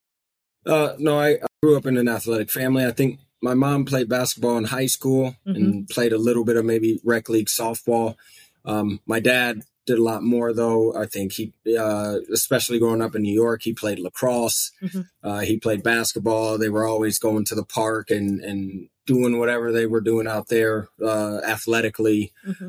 Uh, 0.66 0.94
no, 0.98 1.18
I, 1.18 1.30
I 1.30 1.46
grew 1.62 1.76
up 1.76 1.86
in 1.86 1.96
an 1.96 2.08
athletic 2.08 2.50
family. 2.50 2.84
I 2.84 2.92
think 2.92 3.20
my 3.40 3.54
mom 3.54 3.84
played 3.84 4.08
basketball 4.08 4.58
in 4.58 4.64
high 4.64 4.86
school 4.86 5.36
mm-hmm. 5.46 5.54
and 5.54 5.88
played 5.88 6.12
a 6.12 6.18
little 6.18 6.44
bit 6.44 6.56
of 6.56 6.64
maybe 6.64 7.00
rec 7.04 7.28
league 7.28 7.46
softball. 7.46 8.16
Um, 8.64 9.00
my 9.06 9.20
dad 9.20 9.62
did 9.88 9.98
a 9.98 10.02
lot 10.02 10.22
more 10.22 10.52
though. 10.52 10.94
I 10.94 11.06
think 11.06 11.32
he, 11.32 11.52
uh, 11.78 12.18
especially 12.32 12.78
growing 12.78 13.00
up 13.00 13.16
in 13.16 13.22
New 13.22 13.32
York, 13.32 13.62
he 13.62 13.72
played 13.72 13.98
lacrosse. 13.98 14.70
Mm-hmm. 14.82 15.00
Uh, 15.22 15.40
he 15.40 15.56
played 15.56 15.82
basketball. 15.82 16.58
They 16.58 16.68
were 16.68 16.86
always 16.86 17.18
going 17.18 17.46
to 17.46 17.54
the 17.54 17.64
park 17.64 18.10
and 18.10 18.40
and 18.40 18.88
doing 19.06 19.38
whatever 19.38 19.72
they 19.72 19.86
were 19.86 20.02
doing 20.02 20.28
out 20.28 20.48
there 20.48 20.88
uh, 21.02 21.38
athletically. 21.38 22.32
Mm-hmm. 22.46 22.68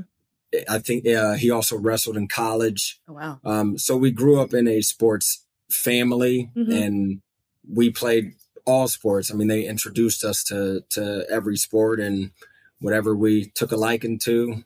I 0.67 0.79
think 0.79 1.05
uh, 1.05 1.33
he 1.33 1.51
also 1.51 1.77
wrestled 1.77 2.17
in 2.17 2.27
college. 2.27 2.99
Oh, 3.07 3.13
wow! 3.13 3.39
Um, 3.43 3.77
so 3.77 3.97
we 3.97 4.11
grew 4.11 4.39
up 4.41 4.53
in 4.53 4.67
a 4.67 4.81
sports 4.81 5.45
family, 5.69 6.49
mm-hmm. 6.55 6.71
and 6.71 7.21
we 7.69 7.91
played 7.91 8.33
all 8.65 8.87
sports. 8.87 9.29
I 9.29 9.35
mean, 9.35 9.49
they 9.49 9.65
introduced 9.65 10.23
us 10.23 10.43
to 10.45 10.85
to 10.91 11.25
every 11.29 11.57
sport 11.57 11.99
and 11.99 12.31
whatever 12.79 13.13
we 13.13 13.51
took 13.53 13.73
a 13.73 13.75
liking 13.75 14.17
to 14.19 14.63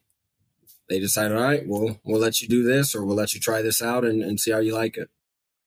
they 0.94 1.00
decided, 1.00 1.36
all 1.36 1.44
right, 1.44 1.68
well, 1.68 2.00
we'll 2.04 2.20
let 2.20 2.40
you 2.40 2.48
do 2.48 2.62
this 2.62 2.94
or 2.94 3.04
we'll 3.04 3.16
let 3.16 3.34
you 3.34 3.40
try 3.40 3.64
this 3.64 3.82
out 3.82 4.06
and, 4.06 4.22
and 4.22 4.40
see 4.40 4.52
how 4.52 4.60
you 4.60 4.76
like 4.76 4.96
it. 4.96 5.10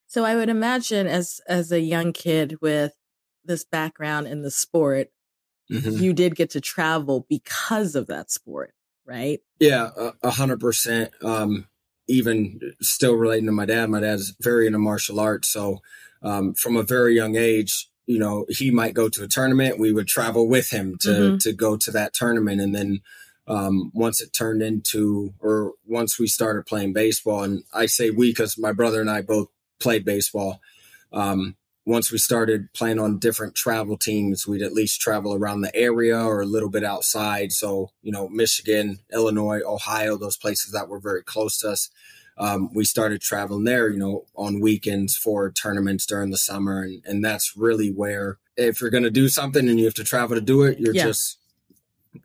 So 0.06 0.24
I 0.24 0.36
would 0.36 0.48
imagine 0.48 1.08
as 1.08 1.40
as 1.48 1.72
a 1.72 1.80
young 1.80 2.12
kid 2.12 2.58
with 2.62 2.92
this 3.44 3.64
background 3.64 4.28
in 4.28 4.42
the 4.42 4.52
sport, 4.52 5.08
mm-hmm. 5.70 6.02
you 6.02 6.12
did 6.12 6.36
get 6.36 6.50
to 6.50 6.60
travel 6.60 7.26
because 7.28 7.96
of 7.96 8.06
that 8.06 8.30
sport, 8.30 8.72
right? 9.04 9.40
Yeah, 9.58 9.90
a 10.22 10.30
hundred 10.30 10.60
percent. 10.60 11.10
Um, 11.22 11.66
even 12.06 12.60
still 12.80 13.14
relating 13.14 13.46
to 13.46 13.52
my 13.52 13.66
dad, 13.66 13.90
my 13.90 13.98
dad's 13.98 14.32
very 14.40 14.68
into 14.68 14.78
martial 14.78 15.18
arts. 15.18 15.48
So 15.48 15.80
um, 16.22 16.54
from 16.54 16.76
a 16.76 16.84
very 16.84 17.16
young 17.16 17.34
age, 17.34 17.90
you 18.06 18.20
know, 18.20 18.46
he 18.48 18.70
might 18.70 18.94
go 18.94 19.08
to 19.08 19.24
a 19.24 19.28
tournament. 19.28 19.80
We 19.80 19.92
would 19.92 20.06
travel 20.06 20.48
with 20.48 20.70
him 20.70 20.96
to 21.00 21.08
mm-hmm. 21.08 21.36
to 21.38 21.52
go 21.52 21.76
to 21.76 21.90
that 21.90 22.14
tournament, 22.14 22.60
and 22.60 22.72
then 22.72 23.00
um, 23.46 23.92
once 23.94 24.20
it 24.20 24.32
turned 24.32 24.62
into, 24.62 25.34
or 25.40 25.72
once 25.86 26.18
we 26.18 26.26
started 26.26 26.66
playing 26.66 26.92
baseball, 26.92 27.42
and 27.42 27.62
I 27.72 27.86
say 27.86 28.10
we 28.10 28.30
because 28.30 28.58
my 28.58 28.72
brother 28.72 29.00
and 29.00 29.10
I 29.10 29.22
both 29.22 29.48
played 29.78 30.04
baseball. 30.04 30.60
Um, 31.12 31.56
once 31.84 32.10
we 32.10 32.18
started 32.18 32.72
playing 32.72 32.98
on 32.98 33.18
different 33.18 33.54
travel 33.54 33.96
teams, 33.96 34.44
we'd 34.44 34.60
at 34.60 34.72
least 34.72 35.00
travel 35.00 35.32
around 35.32 35.60
the 35.60 35.74
area 35.76 36.18
or 36.18 36.40
a 36.40 36.46
little 36.46 36.68
bit 36.68 36.82
outside. 36.82 37.52
So, 37.52 37.90
you 38.02 38.10
know, 38.10 38.28
Michigan, 38.28 38.98
Illinois, 39.12 39.60
Ohio, 39.64 40.16
those 40.16 40.36
places 40.36 40.72
that 40.72 40.88
were 40.88 40.98
very 40.98 41.22
close 41.22 41.58
to 41.58 41.70
us. 41.70 41.88
Um, 42.38 42.74
we 42.74 42.84
started 42.84 43.20
traveling 43.20 43.64
there, 43.64 43.88
you 43.88 43.98
know, 43.98 44.24
on 44.34 44.60
weekends 44.60 45.16
for 45.16 45.52
tournaments 45.52 46.04
during 46.06 46.30
the 46.30 46.38
summer. 46.38 46.82
And, 46.82 47.02
and 47.06 47.24
that's 47.24 47.56
really 47.56 47.92
where, 47.92 48.38
if 48.56 48.80
you're 48.80 48.90
going 48.90 49.04
to 49.04 49.10
do 49.10 49.28
something 49.28 49.68
and 49.68 49.78
you 49.78 49.84
have 49.84 49.94
to 49.94 50.04
travel 50.04 50.34
to 50.34 50.42
do 50.42 50.64
it, 50.64 50.80
you're 50.80 50.92
yeah. 50.92 51.04
just, 51.04 51.38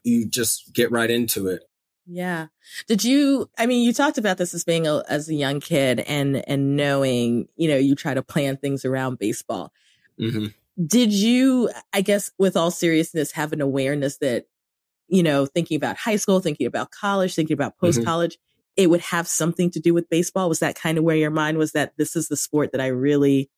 you 0.04 0.28
just 0.28 0.74
get 0.74 0.92
right 0.92 1.10
into 1.10 1.48
it. 1.48 1.64
Yeah. 2.06 2.48
Did 2.88 3.04
you, 3.04 3.50
I 3.58 3.66
mean, 3.66 3.84
you 3.84 3.94
talked 3.94 4.18
about 4.18 4.38
this 4.38 4.54
as 4.54 4.64
being 4.64 4.88
a, 4.88 5.04
as 5.08 5.30
a 5.30 5.34
young 5.34 5.60
kid 5.60 6.02
and, 6.02 6.44
and 6.50 6.76
knowing, 6.76 7.48
you 7.56 7.70
know, 7.70 7.78
you 7.78 7.96
try 7.96 8.14
to 8.14 8.24
plan 8.24 8.58
things 8.58 8.86
around 8.86 9.20
baseball. 9.20 9.72
Mm-hmm. 10.20 10.48
Did 10.86 11.14
you, 11.14 11.70
I 11.94 12.02
guess, 12.02 12.32
with 12.38 12.58
all 12.58 12.72
seriousness, 12.72 13.32
have 13.34 13.54
an 13.54 13.62
awareness 13.62 14.18
that, 14.18 14.46
you 15.08 15.24
know, 15.24 15.46
thinking 15.46 15.78
about 15.78 15.98
high 15.98 16.16
school, 16.16 16.40
thinking 16.40 16.68
about 16.68 16.92
college, 16.92 17.36
thinking 17.36 17.54
about 17.54 17.78
post 17.78 18.04
college, 18.04 18.36
mm-hmm. 18.36 18.84
it 18.84 18.90
would 18.90 19.02
have 19.02 19.28
something 19.28 19.70
to 19.72 19.80
do 19.80 19.94
with 19.94 20.10
baseball? 20.10 20.50
Was 20.50 20.60
that 20.60 20.76
kind 20.76 20.98
of 20.98 21.04
where 21.04 21.16
your 21.16 21.30
mind 21.30 21.58
was 21.58 21.74
that 21.74 21.94
this 21.98 22.16
is 22.16 22.30
the 22.30 22.38
sport 22.38 22.72
that 22.72 22.82
I 22.82 22.88
really 22.88 23.50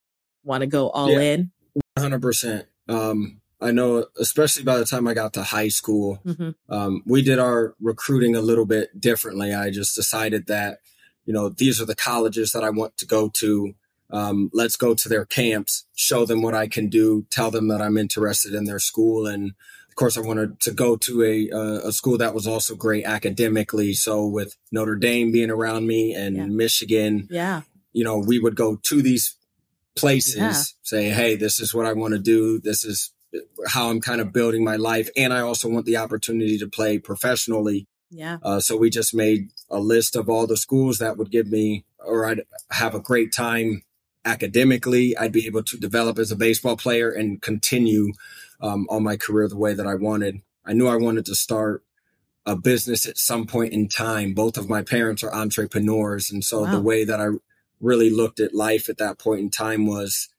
want 0.43 0.61
to 0.61 0.67
go 0.67 0.89
all 0.89 1.11
yeah, 1.11 1.19
in? 1.19 1.51
100%. 1.97 2.65
Um, 2.89 3.41
I 3.63 3.71
know, 3.71 4.05
especially 4.19 4.63
by 4.63 4.77
the 4.77 4.85
time 4.85 5.07
I 5.07 5.13
got 5.13 5.33
to 5.33 5.43
high 5.43 5.69
school, 5.69 6.19
mm-hmm. 6.25 6.51
um, 6.69 7.01
we 7.05 7.21
did 7.21 7.39
our 7.39 7.75
recruiting 7.79 8.35
a 8.35 8.41
little 8.41 8.65
bit 8.65 8.99
differently. 8.99 9.53
I 9.53 9.71
just 9.71 9.95
decided 9.95 10.47
that, 10.47 10.79
you 11.25 11.33
know, 11.33 11.49
these 11.49 11.81
are 11.81 11.85
the 11.85 11.95
colleges 11.95 12.51
that 12.51 12.63
I 12.63 12.69
want 12.69 12.97
to 12.97 13.05
go 13.05 13.29
to. 13.29 13.73
Um, 14.11 14.51
let's 14.53 14.75
go 14.75 14.93
to 14.93 15.09
their 15.09 15.25
camps, 15.25 15.85
show 15.95 16.25
them 16.25 16.41
what 16.41 16.53
I 16.53 16.67
can 16.67 16.89
do, 16.89 17.25
tell 17.29 17.49
them 17.49 17.69
that 17.69 17.81
I'm 17.81 17.97
interested 17.97 18.53
in 18.53 18.65
their 18.65 18.79
school. 18.79 19.25
And 19.25 19.53
of 19.89 19.95
course, 19.95 20.17
I 20.17 20.21
wanted 20.21 20.59
to 20.61 20.71
go 20.71 20.95
to 20.97 21.23
a, 21.23 21.49
uh, 21.49 21.87
a 21.87 21.91
school 21.91 22.17
that 22.17 22.35
was 22.35 22.45
also 22.45 22.75
great 22.75 23.05
academically. 23.05 23.93
So 23.93 24.27
with 24.27 24.55
Notre 24.71 24.95
Dame 24.95 25.31
being 25.31 25.49
around 25.49 25.87
me 25.87 26.13
and 26.13 26.35
yeah. 26.35 26.45
Michigan, 26.45 27.27
yeah, 27.31 27.61
you 27.93 28.03
know, 28.03 28.17
we 28.17 28.39
would 28.39 28.55
go 28.55 28.75
to 28.75 29.01
these 29.01 29.35
places, 29.95 30.35
yeah. 30.35 30.63
say, 30.81 31.09
Hey, 31.09 31.35
this 31.35 31.59
is 31.59 31.73
what 31.73 31.85
I 31.85 31.93
want 31.93 32.13
to 32.13 32.19
do. 32.19 32.59
This 32.59 32.83
is 32.83 33.12
how 33.67 33.89
I'm 33.89 34.01
kind 34.01 34.21
of 34.21 34.33
building 34.33 34.63
my 34.63 34.75
life. 34.75 35.09
And 35.15 35.33
I 35.33 35.39
also 35.39 35.69
want 35.69 35.85
the 35.85 35.97
opportunity 35.97 36.57
to 36.57 36.67
play 36.67 36.99
professionally. 36.99 37.87
Yeah. 38.09 38.37
Uh, 38.43 38.59
so 38.59 38.77
we 38.77 38.89
just 38.89 39.13
made 39.13 39.49
a 39.69 39.79
list 39.79 40.15
of 40.15 40.29
all 40.29 40.45
the 40.45 40.57
schools 40.57 40.99
that 40.99 41.17
would 41.17 41.31
give 41.31 41.47
me, 41.47 41.85
or 41.97 42.25
I'd 42.25 42.43
have 42.71 42.93
a 42.93 42.99
great 42.99 43.33
time 43.33 43.83
academically. 44.23 45.17
I'd 45.17 45.31
be 45.31 45.47
able 45.47 45.63
to 45.63 45.77
develop 45.77 46.19
as 46.19 46.31
a 46.31 46.35
baseball 46.35 46.77
player 46.77 47.09
and 47.09 47.41
continue 47.41 48.13
um, 48.61 48.87
on 48.89 49.03
my 49.03 49.17
career 49.17 49.47
the 49.47 49.57
way 49.57 49.73
that 49.73 49.87
I 49.87 49.95
wanted. 49.95 50.41
I 50.65 50.73
knew 50.73 50.87
I 50.87 50.95
wanted 50.95 51.25
to 51.25 51.35
start 51.35 51.83
a 52.45 52.55
business 52.55 53.05
at 53.07 53.17
some 53.17 53.47
point 53.47 53.73
in 53.73 53.87
time. 53.87 54.33
Both 54.33 54.57
of 54.57 54.69
my 54.69 54.81
parents 54.81 55.23
are 55.23 55.33
entrepreneurs. 55.33 56.31
And 56.31 56.43
so 56.43 56.61
wow. 56.61 56.71
the 56.71 56.81
way 56.81 57.05
that 57.05 57.19
I 57.19 57.27
really 57.79 58.09
looked 58.09 58.39
at 58.39 58.53
life 58.53 58.89
at 58.89 58.97
that 58.97 59.17
point 59.17 59.41
in 59.41 59.49
time 59.49 59.85
was 59.85 60.29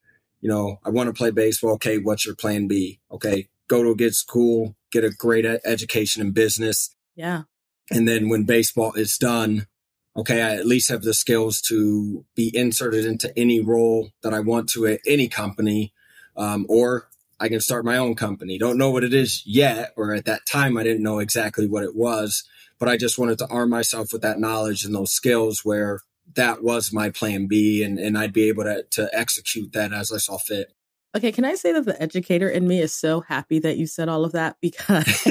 you 0.45 0.51
know, 0.51 0.79
I 0.85 0.91
want 0.91 1.07
to 1.07 1.15
play 1.15 1.31
baseball. 1.31 1.73
Okay, 1.73 1.97
what's 1.97 2.27
your 2.27 2.35
plan 2.35 2.69
B? 2.69 3.01
Okay, 3.11 3.49
go 3.67 3.83
to 3.83 3.93
a 3.93 3.97
good 3.97 4.15
school, 4.15 4.77
get 4.93 5.03
a 5.03 5.09
great 5.09 5.47
education 5.47 6.21
in 6.21 6.33
business. 6.33 6.95
Yeah. 7.17 7.45
And 7.91 8.07
then 8.07 8.29
when 8.29 8.45
baseball 8.45 8.93
is 8.93 9.17
done, 9.17 9.69
okay, 10.15 10.43
I 10.43 10.55
at 10.57 10.67
least 10.67 10.91
have 10.91 11.01
the 11.01 11.15
skills 11.15 11.63
to 11.63 12.27
be 12.35 12.55
inserted 12.55 13.07
into 13.07 13.33
any 13.39 13.61
role 13.61 14.11
that 14.23 14.35
I 14.35 14.41
want 14.41 14.69
to 14.75 14.87
at 14.87 15.01
any 15.07 15.29
company, 15.29 15.95
um, 16.37 16.67
or 16.69 17.09
I 17.41 17.49
can 17.49 17.61
start 17.61 17.87
my 17.87 17.97
own 17.97 18.15
company. 18.15 18.59
Don't 18.59 18.77
know 18.77 18.91
what 18.91 19.03
it 19.03 19.15
is 19.15 19.43
yet, 19.47 19.95
or 19.97 20.13
at 20.13 20.27
that 20.27 20.45
time, 20.45 20.77
I 20.77 20.83
didn't 20.83 21.03
know 21.03 21.21
exactly 21.21 21.67
what 21.67 21.85
it 21.85 21.97
was, 21.97 22.45
but 22.79 22.91
I 22.91 22.99
just 22.99 23.19
wanted 23.19 23.39
to 23.39 23.49
arm 23.49 23.71
myself 23.71 24.13
with 24.13 24.21
that 24.21 24.41
knowledge 24.41 24.85
and 24.85 24.95
those 24.95 25.11
skills 25.11 25.65
where 25.65 26.01
that 26.35 26.63
was 26.63 26.93
my 26.93 27.11
plan 27.11 27.47
B 27.47 27.83
and, 27.83 27.99
and 27.99 28.17
I'd 28.19 28.33
be 28.33 28.49
able 28.49 28.65
to, 28.65 28.85
to 28.91 29.09
execute 29.13 29.73
that 29.73 29.93
as 29.93 30.11
I 30.13 30.19
saw 30.19 30.39
fit. 30.39 30.73
Okay, 31.17 31.31
can 31.31 31.45
I 31.45 31.55
say 31.55 31.73
that 31.73 31.85
the 31.85 32.01
educator 32.03 32.49
in 32.49 32.67
me 32.67 32.81
is 32.81 32.93
so 32.93 33.21
happy 33.21 33.61
that 33.61 33.77
you 33.77 33.87
said 33.87 34.09
all 34.09 34.25
of 34.25 34.33
that 34.33 34.57
because 34.61 35.07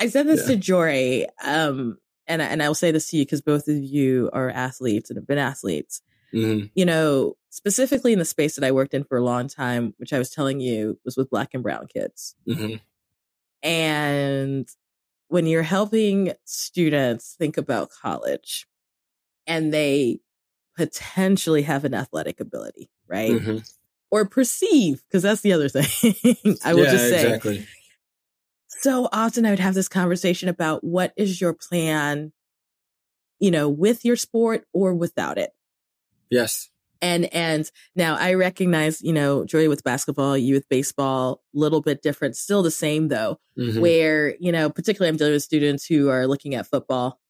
I 0.00 0.06
said 0.08 0.26
this 0.26 0.42
yeah. 0.42 0.54
to 0.54 0.56
Jory, 0.56 1.26
um, 1.44 1.98
and 2.26 2.40
and 2.40 2.62
I'll 2.62 2.74
say 2.74 2.90
this 2.90 3.10
to 3.10 3.18
you 3.18 3.24
because 3.26 3.42
both 3.42 3.68
of 3.68 3.76
you 3.76 4.30
are 4.32 4.48
athletes 4.48 5.10
and 5.10 5.18
have 5.18 5.26
been 5.26 5.36
athletes. 5.36 6.00
Mm-hmm. 6.32 6.66
You 6.74 6.86
know, 6.86 7.36
specifically 7.50 8.14
in 8.14 8.18
the 8.18 8.24
space 8.24 8.54
that 8.54 8.64
I 8.64 8.72
worked 8.72 8.94
in 8.94 9.04
for 9.04 9.18
a 9.18 9.24
long 9.24 9.48
time, 9.48 9.94
which 9.98 10.14
I 10.14 10.18
was 10.18 10.30
telling 10.30 10.60
you 10.60 10.98
was 11.04 11.16
with 11.16 11.28
black 11.28 11.50
and 11.52 11.62
brown 11.62 11.86
kids. 11.86 12.34
Mm-hmm. 12.48 12.76
And 13.62 14.68
when 15.30 15.46
you're 15.46 15.62
helping 15.62 16.32
students 16.44 17.36
think 17.38 17.56
about 17.56 17.88
college 18.02 18.66
and 19.46 19.72
they 19.72 20.18
potentially 20.76 21.62
have 21.62 21.84
an 21.84 21.94
athletic 21.94 22.40
ability, 22.40 22.90
right? 23.06 23.30
Mm-hmm. 23.30 23.58
Or 24.10 24.26
perceive, 24.26 25.02
because 25.06 25.22
that's 25.22 25.42
the 25.42 25.52
other 25.52 25.68
thing. 25.68 26.56
I 26.64 26.74
will 26.74 26.84
yeah, 26.84 26.90
just 26.90 27.08
say. 27.08 27.26
Exactly. 27.26 27.66
So 28.66 29.08
often 29.12 29.46
I 29.46 29.50
would 29.50 29.60
have 29.60 29.74
this 29.74 29.88
conversation 29.88 30.48
about 30.48 30.82
what 30.82 31.12
is 31.16 31.40
your 31.40 31.54
plan, 31.54 32.32
you 33.38 33.52
know, 33.52 33.68
with 33.68 34.04
your 34.04 34.16
sport 34.16 34.64
or 34.72 34.94
without 34.94 35.38
it. 35.38 35.50
Yes. 36.28 36.69
And 37.02 37.32
and 37.34 37.70
now 37.96 38.16
I 38.16 38.34
recognize, 38.34 39.00
you 39.00 39.12
know, 39.12 39.44
Joy 39.44 39.68
with 39.68 39.82
basketball, 39.82 40.36
you 40.36 40.54
with 40.54 40.68
baseball, 40.68 41.42
a 41.54 41.58
little 41.58 41.80
bit 41.80 42.02
different, 42.02 42.36
still 42.36 42.62
the 42.62 42.70
same 42.70 43.08
though. 43.08 43.38
Mm-hmm. 43.58 43.80
Where, 43.80 44.36
you 44.38 44.52
know, 44.52 44.70
particularly 44.70 45.08
I'm 45.08 45.16
dealing 45.16 45.34
with 45.34 45.42
students 45.42 45.86
who 45.86 46.08
are 46.10 46.26
looking 46.26 46.54
at 46.54 46.66
football. 46.66 47.20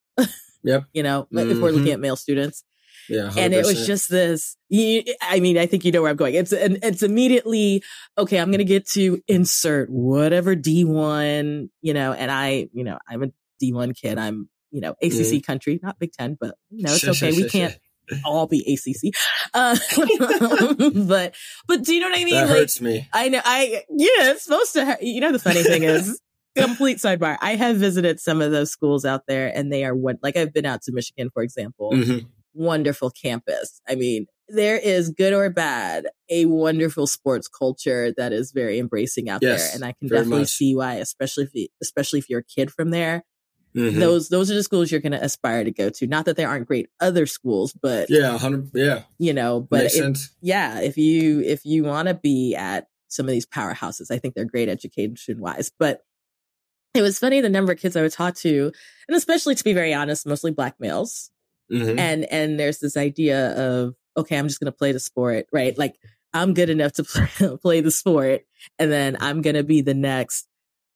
Yep. 0.64 0.84
you 0.92 1.02
know, 1.02 1.28
mm-hmm. 1.32 1.50
if 1.50 1.58
we're 1.58 1.70
looking 1.70 1.84
mm-hmm. 1.84 1.92
at 1.92 2.00
male 2.00 2.16
students. 2.16 2.64
Yeah, 3.08 3.22
100%. 3.22 3.36
and 3.38 3.54
it 3.54 3.66
was 3.66 3.86
just 3.86 4.08
this. 4.08 4.56
You, 4.68 5.02
I 5.20 5.40
mean, 5.40 5.58
I 5.58 5.66
think 5.66 5.84
you 5.84 5.90
know 5.90 6.02
where 6.02 6.12
I'm 6.12 6.16
going. 6.16 6.34
It's 6.34 6.52
and 6.52 6.78
it's 6.82 7.02
immediately 7.02 7.82
okay. 8.16 8.38
I'm 8.38 8.50
going 8.50 8.58
to 8.58 8.64
get 8.64 8.86
to 8.90 9.20
insert 9.26 9.90
whatever 9.90 10.54
D1, 10.54 11.70
you 11.80 11.94
know, 11.94 12.12
and 12.12 12.30
I, 12.30 12.68
you 12.72 12.84
know, 12.84 12.98
I'm 13.08 13.24
a 13.24 13.26
D1 13.60 13.96
kid. 13.96 14.16
I'm, 14.16 14.48
you 14.70 14.80
know, 14.80 14.92
ACC 15.02 15.12
mm-hmm. 15.12 15.38
country, 15.40 15.80
not 15.82 15.98
Big 15.98 16.12
Ten, 16.12 16.36
but 16.40 16.54
you 16.70 16.84
know, 16.84 16.92
it's 16.92 17.02
okay. 17.02 17.32
we 17.32 17.48
can't 17.48 17.76
all 18.24 18.46
be 18.46 18.60
ACC. 18.60 19.14
Uh, 19.54 19.76
but, 20.94 21.34
but 21.66 21.82
do 21.82 21.94
you 21.94 22.00
know 22.00 22.08
what 22.08 22.18
I 22.18 22.24
mean? 22.24 22.34
That 22.34 22.48
like, 22.48 22.56
hurts 22.58 22.80
me. 22.80 23.08
I 23.12 23.28
know. 23.28 23.40
I, 23.44 23.84
yeah, 23.90 24.30
it's 24.32 24.44
supposed 24.44 24.72
to, 24.74 24.98
you 25.00 25.20
know, 25.20 25.32
the 25.32 25.38
funny 25.38 25.62
thing 25.62 25.82
is, 25.82 26.20
complete 26.56 26.98
sidebar. 26.98 27.38
I 27.40 27.56
have 27.56 27.76
visited 27.76 28.20
some 28.20 28.40
of 28.40 28.50
those 28.50 28.70
schools 28.70 29.04
out 29.04 29.22
there 29.26 29.52
and 29.54 29.72
they 29.72 29.84
are 29.84 29.94
what, 29.94 30.16
like 30.22 30.36
I've 30.36 30.52
been 30.52 30.66
out 30.66 30.82
to 30.82 30.92
Michigan, 30.92 31.30
for 31.32 31.42
example, 31.42 31.92
mm-hmm. 31.92 32.26
wonderful 32.54 33.10
campus. 33.10 33.80
I 33.88 33.94
mean, 33.94 34.26
there 34.48 34.76
is 34.76 35.10
good 35.10 35.32
or 35.32 35.48
bad, 35.50 36.06
a 36.28 36.46
wonderful 36.46 37.06
sports 37.06 37.48
culture 37.48 38.12
that 38.16 38.32
is 38.32 38.52
very 38.52 38.78
embracing 38.78 39.28
out 39.28 39.42
yes, 39.42 39.62
there. 39.62 39.74
And 39.76 39.84
I 39.84 39.92
can 39.92 40.08
definitely 40.08 40.40
much. 40.40 40.48
see 40.48 40.74
why, 40.74 40.94
especially 40.94 41.44
if, 41.44 41.50
you, 41.54 41.68
especially 41.80 42.18
if 42.18 42.28
you're 42.28 42.40
a 42.40 42.44
kid 42.44 42.72
from 42.72 42.90
there, 42.90 43.22
Mm-hmm. 43.76 44.00
Those 44.00 44.28
those 44.28 44.50
are 44.50 44.54
the 44.54 44.62
schools 44.62 44.90
you're 44.90 45.00
going 45.00 45.12
to 45.12 45.22
aspire 45.22 45.64
to 45.64 45.70
go 45.70 45.90
to. 45.90 46.06
Not 46.06 46.24
that 46.24 46.36
there 46.36 46.48
aren't 46.48 46.66
great 46.66 46.88
other 47.00 47.26
schools, 47.26 47.72
but 47.72 48.10
yeah, 48.10 48.36
hundred 48.36 48.70
yeah, 48.74 49.02
you 49.18 49.32
know, 49.32 49.60
but 49.60 49.86
if, 49.94 50.28
yeah, 50.40 50.80
if 50.80 50.96
you 50.96 51.40
if 51.40 51.64
you 51.64 51.84
want 51.84 52.08
to 52.08 52.14
be 52.14 52.56
at 52.56 52.88
some 53.08 53.26
of 53.26 53.30
these 53.30 53.46
powerhouses, 53.46 54.10
I 54.10 54.18
think 54.18 54.34
they're 54.34 54.44
great 54.44 54.68
education 54.68 55.40
wise. 55.40 55.70
But 55.78 56.02
it 56.94 57.02
was 57.02 57.18
funny 57.18 57.40
the 57.40 57.48
number 57.48 57.72
of 57.72 57.78
kids 57.78 57.96
I 57.96 58.02
would 58.02 58.12
talk 58.12 58.34
to, 58.36 58.72
and 59.08 59.16
especially 59.16 59.54
to 59.54 59.64
be 59.64 59.72
very 59.72 59.94
honest, 59.94 60.26
mostly 60.26 60.50
black 60.50 60.74
males. 60.80 61.30
Mm-hmm. 61.72 61.98
And 61.98 62.24
and 62.24 62.58
there's 62.58 62.78
this 62.78 62.96
idea 62.96 63.52
of 63.52 63.94
okay, 64.16 64.36
I'm 64.36 64.48
just 64.48 64.58
going 64.58 64.72
to 64.72 64.76
play 64.76 64.90
the 64.90 65.00
sport, 65.00 65.46
right? 65.52 65.78
Like 65.78 65.94
I'm 66.32 66.54
good 66.54 66.70
enough 66.70 66.92
to 66.94 67.04
play, 67.04 67.28
play 67.62 67.80
the 67.80 67.92
sport, 67.92 68.42
and 68.78 68.90
then 68.90 69.16
I'm 69.20 69.42
going 69.42 69.56
to 69.56 69.62
be 69.62 69.80
the 69.80 69.94
next 69.94 70.48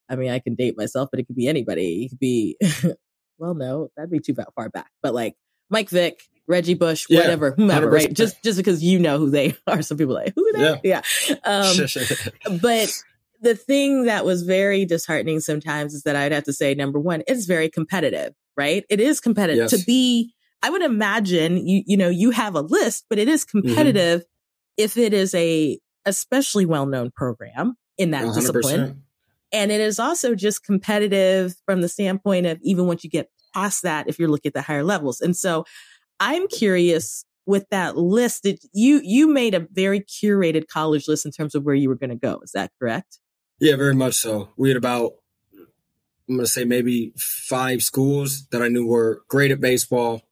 I 0.08 0.16
mean, 0.16 0.30
I 0.30 0.38
can 0.38 0.54
date 0.54 0.76
myself, 0.76 1.08
but 1.10 1.20
it 1.20 1.26
could 1.26 1.36
be 1.36 1.48
anybody. 1.48 2.04
It 2.04 2.08
could 2.10 2.18
be, 2.18 2.56
well, 3.38 3.54
no, 3.54 3.88
that'd 3.96 4.10
be 4.10 4.20
too 4.20 4.34
far 4.54 4.68
back. 4.68 4.90
But 5.02 5.14
like 5.14 5.34
Mike 5.70 5.90
Vick, 5.90 6.20
Reggie 6.46 6.74
Bush, 6.74 7.06
yeah, 7.08 7.20
whatever, 7.20 7.52
whomever, 7.52 7.88
100%. 7.88 7.92
right? 7.92 8.12
Just 8.12 8.42
just 8.42 8.58
because 8.58 8.82
you 8.82 8.98
know 8.98 9.18
who 9.18 9.30
they 9.30 9.54
are. 9.66 9.82
Some 9.82 9.96
people 9.96 10.14
like 10.14 10.32
who 10.34 10.52
they? 10.52 10.80
Yeah. 10.84 11.00
yeah. 11.28 11.36
Um, 11.44 11.76
but 12.60 12.92
the 13.40 13.54
thing 13.54 14.04
that 14.04 14.24
was 14.24 14.42
very 14.42 14.84
disheartening 14.84 15.40
sometimes 15.40 15.94
is 15.94 16.02
that 16.02 16.16
I'd 16.16 16.32
have 16.32 16.44
to 16.44 16.52
say, 16.52 16.74
number 16.74 16.98
one, 16.98 17.22
it's 17.26 17.46
very 17.46 17.68
competitive, 17.68 18.34
right? 18.56 18.84
It 18.88 19.00
is 19.00 19.20
competitive 19.20 19.70
yes. 19.70 19.80
to 19.80 19.84
be. 19.84 20.34
I 20.62 20.70
would 20.70 20.82
imagine 20.82 21.66
you 21.66 21.82
you 21.86 21.96
know 21.96 22.08
you 22.08 22.30
have 22.30 22.54
a 22.54 22.60
list, 22.60 23.06
but 23.08 23.18
it 23.18 23.28
is 23.28 23.44
mm-hmm. 23.44 23.60
competitive 23.60 24.20
mm-hmm. 24.20 24.84
if 24.84 24.96
it 24.96 25.12
is 25.12 25.34
a 25.34 25.78
especially 26.06 26.66
well 26.66 26.86
known 26.86 27.10
program 27.10 27.76
in 27.96 28.10
that 28.10 28.24
100%. 28.24 28.34
discipline 28.34 29.03
And 29.54 29.70
it 29.70 29.80
is 29.80 30.00
also 30.00 30.34
just 30.34 30.64
competitive 30.64 31.54
from 31.64 31.80
the 31.80 31.88
standpoint 31.88 32.44
of 32.46 32.58
even 32.62 32.86
once 32.86 33.04
you 33.04 33.10
get 33.10 33.30
past 33.54 33.84
that, 33.84 34.08
if 34.08 34.18
you're 34.18 34.28
looking 34.28 34.50
at 34.50 34.54
the 34.54 34.62
higher 34.62 34.82
levels. 34.82 35.20
And 35.20 35.36
so 35.36 35.64
I'm 36.18 36.48
curious 36.48 37.24
with 37.46 37.68
that 37.70 37.96
list 37.96 38.42
that 38.42 38.58
you, 38.72 39.00
you 39.04 39.28
made 39.28 39.54
a 39.54 39.68
very 39.72 40.00
curated 40.00 40.66
college 40.66 41.06
list 41.06 41.24
in 41.24 41.30
terms 41.30 41.54
of 41.54 41.62
where 41.62 41.74
you 41.74 41.88
were 41.88 41.94
going 41.94 42.10
to 42.10 42.16
go. 42.16 42.40
Is 42.42 42.50
that 42.52 42.72
correct? 42.80 43.20
Yeah, 43.60 43.76
very 43.76 43.94
much 43.94 44.14
so. 44.14 44.48
We 44.56 44.70
had 44.70 44.76
about, 44.76 45.12
I'm 46.28 46.36
going 46.36 46.40
to 46.40 46.46
say 46.46 46.64
maybe 46.64 47.12
five 47.16 47.82
schools 47.82 48.48
that 48.48 48.60
I 48.60 48.68
knew 48.68 48.86
were 48.86 49.22
great 49.28 49.52
at 49.52 49.60
baseball, 49.60 50.22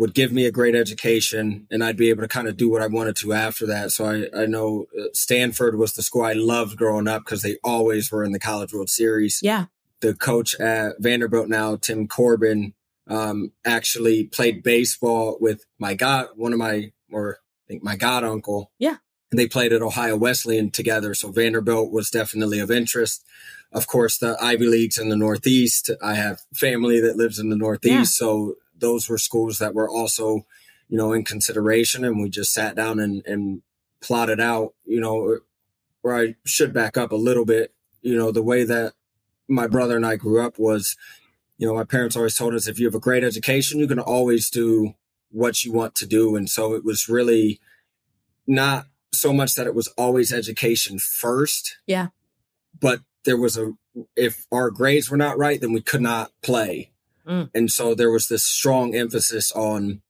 would 0.00 0.14
give 0.14 0.32
me 0.32 0.46
a 0.46 0.50
great 0.50 0.74
education, 0.74 1.66
and 1.70 1.84
I'd 1.84 1.98
be 1.98 2.08
able 2.08 2.22
to 2.22 2.28
kind 2.28 2.48
of 2.48 2.56
do 2.56 2.70
what 2.70 2.80
I 2.80 2.86
wanted 2.86 3.16
to 3.16 3.34
after 3.34 3.66
that. 3.66 3.92
So 3.92 4.06
I, 4.06 4.44
I 4.44 4.46
know 4.46 4.86
uh, 4.98 5.08
Stanford 5.12 5.76
was 5.76 5.92
the 5.92 6.02
school 6.02 6.22
I 6.22 6.32
loved 6.32 6.78
growing 6.78 7.06
up 7.06 7.22
because 7.22 7.42
they 7.42 7.58
always 7.62 8.10
were 8.10 8.24
in 8.24 8.32
the 8.32 8.38
College 8.38 8.72
World 8.72 8.88
Series. 8.88 9.40
Yeah. 9.42 9.66
The 10.00 10.14
coach 10.14 10.58
at 10.58 10.94
Vanderbilt 11.00 11.50
now, 11.50 11.76
Tim 11.76 12.08
Corbin, 12.08 12.72
um, 13.08 13.52
actually 13.66 14.24
played 14.24 14.62
baseball 14.62 15.36
with 15.38 15.66
my 15.78 15.92
god, 15.92 16.28
one 16.34 16.54
of 16.54 16.58
my, 16.58 16.92
or 17.12 17.36
I 17.66 17.68
think 17.68 17.84
my 17.84 17.96
god 17.96 18.24
uncle. 18.24 18.72
Yeah. 18.78 18.96
And 19.30 19.38
they 19.38 19.48
played 19.48 19.74
at 19.74 19.82
Ohio 19.82 20.16
Wesleyan 20.16 20.70
together. 20.70 21.12
So 21.12 21.30
Vanderbilt 21.30 21.92
was 21.92 22.08
definitely 22.08 22.58
of 22.58 22.70
interest. 22.70 23.22
Of 23.70 23.86
course, 23.86 24.16
the 24.16 24.38
Ivy 24.40 24.64
Leagues 24.64 24.96
in 24.96 25.10
the 25.10 25.16
Northeast. 25.16 25.90
I 26.02 26.14
have 26.14 26.40
family 26.54 27.00
that 27.00 27.18
lives 27.18 27.38
in 27.38 27.50
the 27.50 27.56
Northeast. 27.56 27.94
Yeah. 27.94 28.26
So 28.26 28.54
those 28.80 29.08
were 29.08 29.18
schools 29.18 29.58
that 29.58 29.74
were 29.74 29.88
also, 29.88 30.46
you 30.88 30.96
know, 30.96 31.12
in 31.12 31.24
consideration. 31.24 32.04
And 32.04 32.20
we 32.20 32.30
just 32.30 32.52
sat 32.52 32.74
down 32.74 32.98
and, 32.98 33.24
and 33.26 33.62
plotted 34.00 34.40
out, 34.40 34.74
you 34.84 35.00
know, 35.00 35.38
where 36.02 36.16
I 36.16 36.34
should 36.44 36.72
back 36.72 36.96
up 36.96 37.12
a 37.12 37.16
little 37.16 37.44
bit, 37.44 37.74
you 38.02 38.16
know, 38.16 38.30
the 38.32 38.42
way 38.42 38.64
that 38.64 38.94
my 39.48 39.66
brother 39.66 39.96
and 39.96 40.06
I 40.06 40.16
grew 40.16 40.40
up 40.40 40.58
was, 40.58 40.96
you 41.58 41.66
know, 41.66 41.74
my 41.74 41.84
parents 41.84 42.16
always 42.16 42.36
told 42.36 42.54
us 42.54 42.66
if 42.66 42.78
you 42.78 42.86
have 42.86 42.94
a 42.94 43.00
great 43.00 43.24
education, 43.24 43.80
you 43.80 43.86
can 43.86 43.98
always 43.98 44.48
do 44.48 44.94
what 45.30 45.64
you 45.64 45.72
want 45.72 45.94
to 45.96 46.06
do. 46.06 46.36
And 46.36 46.48
so 46.48 46.74
it 46.74 46.84
was 46.84 47.08
really 47.08 47.60
not 48.46 48.86
so 49.12 49.32
much 49.32 49.54
that 49.54 49.66
it 49.66 49.74
was 49.74 49.88
always 49.98 50.32
education 50.32 50.98
first. 50.98 51.76
Yeah. 51.86 52.08
But 52.80 53.00
there 53.24 53.36
was 53.36 53.58
a, 53.58 53.72
if 54.16 54.46
our 54.50 54.70
grades 54.70 55.10
were 55.10 55.16
not 55.16 55.36
right, 55.36 55.60
then 55.60 55.72
we 55.72 55.82
could 55.82 56.00
not 56.00 56.32
play. 56.42 56.92
Mm. 57.30 57.50
And 57.54 57.70
so 57.70 57.94
there 57.94 58.10
was 58.10 58.28
this 58.28 58.44
strong 58.44 58.94
emphasis 58.94 59.52
on 59.52 60.02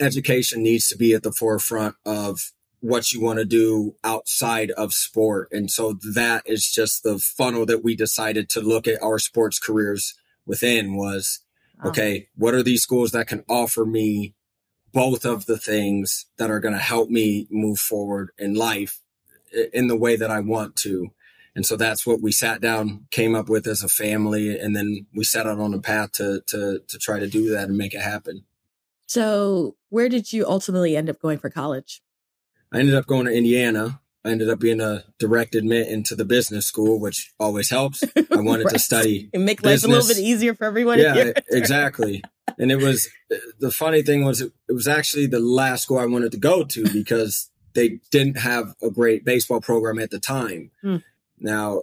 education 0.00 0.62
needs 0.62 0.88
to 0.88 0.96
be 0.96 1.14
at 1.14 1.22
the 1.22 1.32
forefront 1.32 1.94
of 2.04 2.52
what 2.80 3.12
you 3.12 3.20
want 3.22 3.38
to 3.38 3.44
do 3.44 3.94
outside 4.02 4.70
of 4.72 4.92
sport. 4.92 5.48
And 5.52 5.70
so 5.70 5.98
that 6.14 6.42
is 6.46 6.70
just 6.70 7.02
the 7.02 7.18
funnel 7.18 7.64
that 7.66 7.84
we 7.84 7.94
decided 7.94 8.48
to 8.50 8.60
look 8.60 8.86
at 8.88 9.02
our 9.02 9.18
sports 9.18 9.58
careers 9.58 10.14
within 10.44 10.96
was, 10.96 11.40
oh. 11.82 11.90
okay, 11.90 12.28
what 12.34 12.54
are 12.54 12.62
these 12.62 12.82
schools 12.82 13.12
that 13.12 13.28
can 13.28 13.44
offer 13.48 13.86
me 13.86 14.34
both 14.92 15.24
of 15.24 15.46
the 15.46 15.58
things 15.58 16.26
that 16.38 16.50
are 16.50 16.60
going 16.60 16.74
to 16.74 16.80
help 16.80 17.08
me 17.08 17.46
move 17.50 17.78
forward 17.78 18.30
in 18.36 18.54
life 18.54 19.00
in 19.72 19.86
the 19.86 19.96
way 19.96 20.16
that 20.16 20.30
I 20.30 20.40
want 20.40 20.76
to? 20.76 21.10
And 21.56 21.64
so 21.64 21.76
that's 21.76 22.06
what 22.06 22.20
we 22.20 22.32
sat 22.32 22.60
down, 22.60 23.06
came 23.10 23.34
up 23.34 23.48
with 23.48 23.66
as 23.66 23.82
a 23.82 23.88
family, 23.88 24.58
and 24.58 24.74
then 24.74 25.06
we 25.14 25.22
set 25.24 25.46
out 25.46 25.60
on 25.60 25.72
a 25.72 25.80
path 25.80 26.12
to 26.12 26.42
to 26.48 26.80
to 26.86 26.98
try 26.98 27.18
to 27.18 27.28
do 27.28 27.50
that 27.50 27.68
and 27.68 27.78
make 27.78 27.94
it 27.94 28.02
happen. 28.02 28.44
So, 29.06 29.76
where 29.90 30.08
did 30.08 30.32
you 30.32 30.46
ultimately 30.46 30.96
end 30.96 31.08
up 31.08 31.20
going 31.20 31.38
for 31.38 31.50
college? 31.50 32.02
I 32.72 32.80
ended 32.80 32.94
up 32.94 33.06
going 33.06 33.26
to 33.26 33.32
Indiana. 33.32 34.00
I 34.24 34.30
ended 34.30 34.48
up 34.48 34.58
being 34.58 34.80
a 34.80 35.04
direct 35.18 35.54
admit 35.54 35.88
into 35.88 36.16
the 36.16 36.24
business 36.24 36.66
school, 36.66 36.98
which 36.98 37.32
always 37.38 37.68
helps. 37.70 38.02
I 38.16 38.40
wanted 38.40 38.64
right. 38.64 38.72
to 38.72 38.78
study 38.78 39.30
and 39.34 39.44
make 39.44 39.60
business. 39.62 39.84
life 39.84 39.90
a 39.90 39.92
little 39.92 40.14
bit 40.14 40.28
easier 40.28 40.54
for 40.54 40.64
everyone. 40.64 40.98
Yeah, 40.98 41.32
exactly. 41.50 42.24
And 42.58 42.72
it 42.72 42.76
was 42.76 43.08
the 43.58 43.70
funny 43.70 44.02
thing 44.02 44.24
was 44.24 44.40
it, 44.40 44.52
it 44.68 44.72
was 44.72 44.88
actually 44.88 45.26
the 45.26 45.40
last 45.40 45.82
school 45.82 45.98
I 45.98 46.06
wanted 46.06 46.32
to 46.32 46.38
go 46.38 46.64
to 46.64 46.88
because 46.92 47.50
they 47.74 48.00
didn't 48.10 48.38
have 48.38 48.74
a 48.82 48.90
great 48.90 49.24
baseball 49.24 49.60
program 49.60 49.98
at 49.98 50.10
the 50.10 50.18
time. 50.18 50.70
Hmm. 50.80 50.96
Now, 51.38 51.82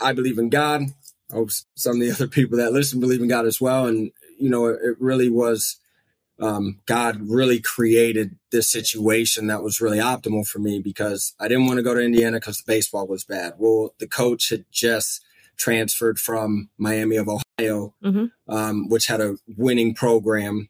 I 0.00 0.12
believe 0.12 0.38
in 0.38 0.48
God. 0.48 0.82
I 1.30 1.34
hope 1.34 1.50
some 1.74 1.96
of 1.96 2.00
the 2.00 2.10
other 2.10 2.28
people 2.28 2.58
that 2.58 2.72
listen 2.72 3.00
believe 3.00 3.20
in 3.20 3.28
God 3.28 3.46
as 3.46 3.60
well. 3.60 3.86
And, 3.86 4.12
you 4.38 4.48
know, 4.48 4.66
it, 4.66 4.78
it 4.82 4.96
really 5.00 5.28
was, 5.28 5.76
um, 6.40 6.80
God 6.86 7.20
really 7.28 7.60
created 7.60 8.36
this 8.50 8.68
situation 8.68 9.48
that 9.48 9.62
was 9.62 9.80
really 9.80 9.98
optimal 9.98 10.46
for 10.46 10.58
me 10.58 10.78
because 10.78 11.34
I 11.40 11.48
didn't 11.48 11.66
want 11.66 11.78
to 11.78 11.82
go 11.82 11.94
to 11.94 12.00
Indiana 12.00 12.38
because 12.38 12.58
the 12.58 12.72
baseball 12.72 13.06
was 13.06 13.24
bad. 13.24 13.54
Well, 13.58 13.94
the 13.98 14.06
coach 14.06 14.50
had 14.50 14.64
just 14.70 15.24
transferred 15.56 16.18
from 16.18 16.70
Miami 16.78 17.16
of 17.16 17.28
Ohio, 17.28 17.94
mm-hmm. 18.02 18.26
um, 18.48 18.88
which 18.88 19.08
had 19.08 19.20
a 19.20 19.36
winning 19.56 19.94
program. 19.94 20.68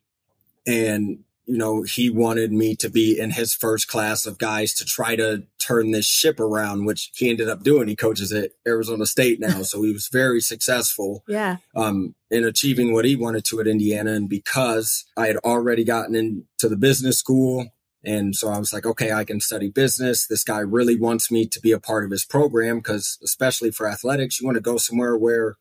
And 0.67 1.25
you 1.49 1.57
know, 1.57 1.83
he 1.83 2.11
wanted 2.11 2.53
me 2.53 2.77
to 2.77 2.91
be 2.91 3.19
in 3.19 3.31
his 3.31 3.55
first 3.55 3.89
class 3.89 4.27
of 4.27 4.37
guys 4.37 4.75
to 4.75 4.85
try 4.85 5.17
to 5.17 5.45
turn 5.59 5.93
this 5.93 6.05
ship 6.07 6.39
around, 6.39 6.85
which 6.85 7.11
he 7.17 7.31
ended 7.31 7.49
up 7.49 7.63
doing. 7.63 7.89
He 7.89 7.97
coaches 7.97 8.31
at 8.33 8.51
Arizona 8.67 9.07
State 9.07 9.41
now. 9.41 9.63
so 9.63 9.83
he 9.83 9.93
was 9.93 10.09
very 10.09 10.43
successful. 10.43 11.25
Yeah. 11.27 11.57
Um, 11.75 12.15
in 12.31 12.45
achieving 12.45 12.93
what 12.93 13.07
he 13.07 13.17
wanted 13.17 13.47
to 13.47 13.61
at 13.61 13.67
Indiana. 13.67 14.13
And 14.13 14.29
because 14.29 15.07
I 15.17 15.29
had 15.29 15.39
already 15.39 15.85
gotten 15.85 16.15
into 16.15 16.69
the 16.69 16.77
business 16.77 17.19
school, 17.19 17.67
and 18.05 18.37
so 18.37 18.49
I 18.49 18.59
was 18.59 18.73
like, 18.73 18.85
okay, 18.85 19.13
I 19.13 19.25
can 19.25 19.41
study 19.41 19.71
business. 19.71 20.27
This 20.27 20.45
guy 20.45 20.59
really 20.59 21.01
wants 21.01 21.31
me 21.31 21.47
to 21.47 21.61
be 21.61 21.73
a 21.73 21.81
part 21.81 22.05
of 22.05 22.11
his 22.11 22.27
program 22.27 22.79
because, 22.79 23.19
especially 23.25 23.71
for 23.71 23.89
athletics, 23.89 24.39
you 24.39 24.47
want 24.47 24.57
to 24.57 24.63
go 24.63 24.77
somewhere 24.77 25.17
where 25.17 25.57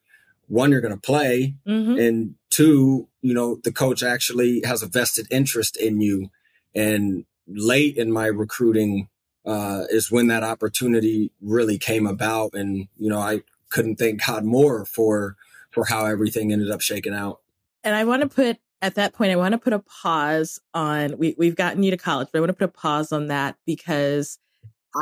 one, 0.47 0.71
you're 0.71 0.81
going 0.81 0.93
to 0.93 0.99
play, 0.99 1.55
mm-hmm. 1.67 1.97
and 1.99 2.35
two, 2.49 3.07
you 3.21 3.33
know, 3.33 3.59
the 3.63 3.71
coach 3.71 4.03
actually 4.03 4.61
has 4.65 4.81
a 4.81 4.87
vested 4.87 5.27
interest 5.29 5.77
in 5.77 6.01
you. 6.01 6.29
And 6.73 7.25
late 7.47 7.97
in 7.97 8.11
my 8.11 8.27
recruiting 8.27 9.09
uh, 9.45 9.83
is 9.89 10.11
when 10.11 10.27
that 10.27 10.43
opportunity 10.43 11.31
really 11.41 11.77
came 11.77 12.05
about, 12.05 12.53
and 12.53 12.87
you 12.97 13.09
know, 13.09 13.19
I 13.19 13.41
couldn't 13.69 13.97
thank 13.97 14.25
God 14.25 14.43
more 14.43 14.85
for 14.85 15.35
for 15.71 15.85
how 15.85 16.05
everything 16.05 16.51
ended 16.51 16.71
up 16.71 16.81
shaking 16.81 17.13
out. 17.13 17.39
And 17.83 17.95
I 17.95 18.03
want 18.03 18.21
to 18.23 18.29
put 18.29 18.57
at 18.81 18.95
that 18.95 19.13
point, 19.13 19.31
I 19.31 19.35
want 19.35 19.53
to 19.53 19.57
put 19.57 19.73
a 19.73 19.79
pause 19.79 20.59
on. 20.73 21.17
We 21.17 21.35
we've 21.37 21.55
gotten 21.55 21.83
you 21.83 21.91
to 21.91 21.97
college, 21.97 22.29
but 22.31 22.39
I 22.39 22.41
want 22.41 22.49
to 22.49 22.53
put 22.53 22.65
a 22.69 22.79
pause 22.79 23.11
on 23.11 23.27
that 23.27 23.55
because 23.65 24.39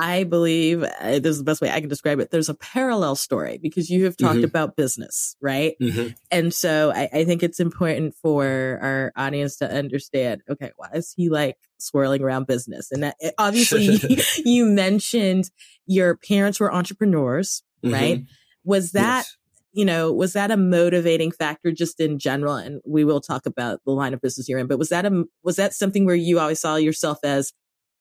I 0.01 0.23
believe 0.23 0.84
uh, 0.84 1.19
this 1.19 1.31
is 1.31 1.38
the 1.39 1.43
best 1.43 1.62
way 1.62 1.69
I 1.69 1.79
can 1.79 1.89
describe 1.89 2.19
it. 2.19 2.31
There's 2.31 2.49
a 2.49 2.53
parallel 2.53 3.15
story 3.15 3.58
because 3.62 3.89
you 3.89 4.05
have 4.05 4.17
talked 4.17 4.36
mm-hmm. 4.36 4.45
about 4.45 4.75
business, 4.75 5.36
right? 5.41 5.75
Mm-hmm. 5.81 6.13
And 6.31 6.53
so 6.53 6.91
I, 6.95 7.10
I, 7.13 7.25
think 7.25 7.43
it's 7.43 7.60
important 7.60 8.15
for 8.15 8.79
our 8.81 9.13
audience 9.15 9.58
to 9.58 9.71
understand. 9.71 10.41
Okay, 10.49 10.71
why 10.77 10.89
is 10.93 11.13
he 11.15 11.29
like 11.29 11.58
swirling 11.77 12.21
around 12.21 12.47
business? 12.47 12.91
And 12.91 13.03
that, 13.03 13.15
obviously, 13.38 13.99
you 14.45 14.65
mentioned 14.65 15.49
your 15.86 16.15
parents 16.15 16.60
were 16.60 16.73
entrepreneurs, 16.73 17.63
mm-hmm. 17.84 17.93
right? 17.93 18.23
Was 18.63 18.93
that 18.93 19.25
yes. 19.25 19.38
you 19.73 19.86
know 19.86 20.12
was 20.12 20.34
that 20.34 20.51
a 20.51 20.58
motivating 20.58 21.31
factor 21.31 21.71
just 21.71 21.99
in 21.99 22.19
general? 22.19 22.55
And 22.55 22.81
we 22.86 23.03
will 23.03 23.21
talk 23.21 23.45
about 23.45 23.81
the 23.86 23.91
line 23.91 24.13
of 24.13 24.21
business 24.21 24.49
you're 24.49 24.60
in. 24.60 24.67
But 24.67 24.79
was 24.79 24.89
that 24.89 25.05
a 25.05 25.25
was 25.43 25.58
that 25.58 25.73
something 25.73 26.05
where 26.05 26.15
you 26.15 26.39
always 26.39 26.60
saw 26.60 26.75
yourself 26.75 27.19
as 27.23 27.53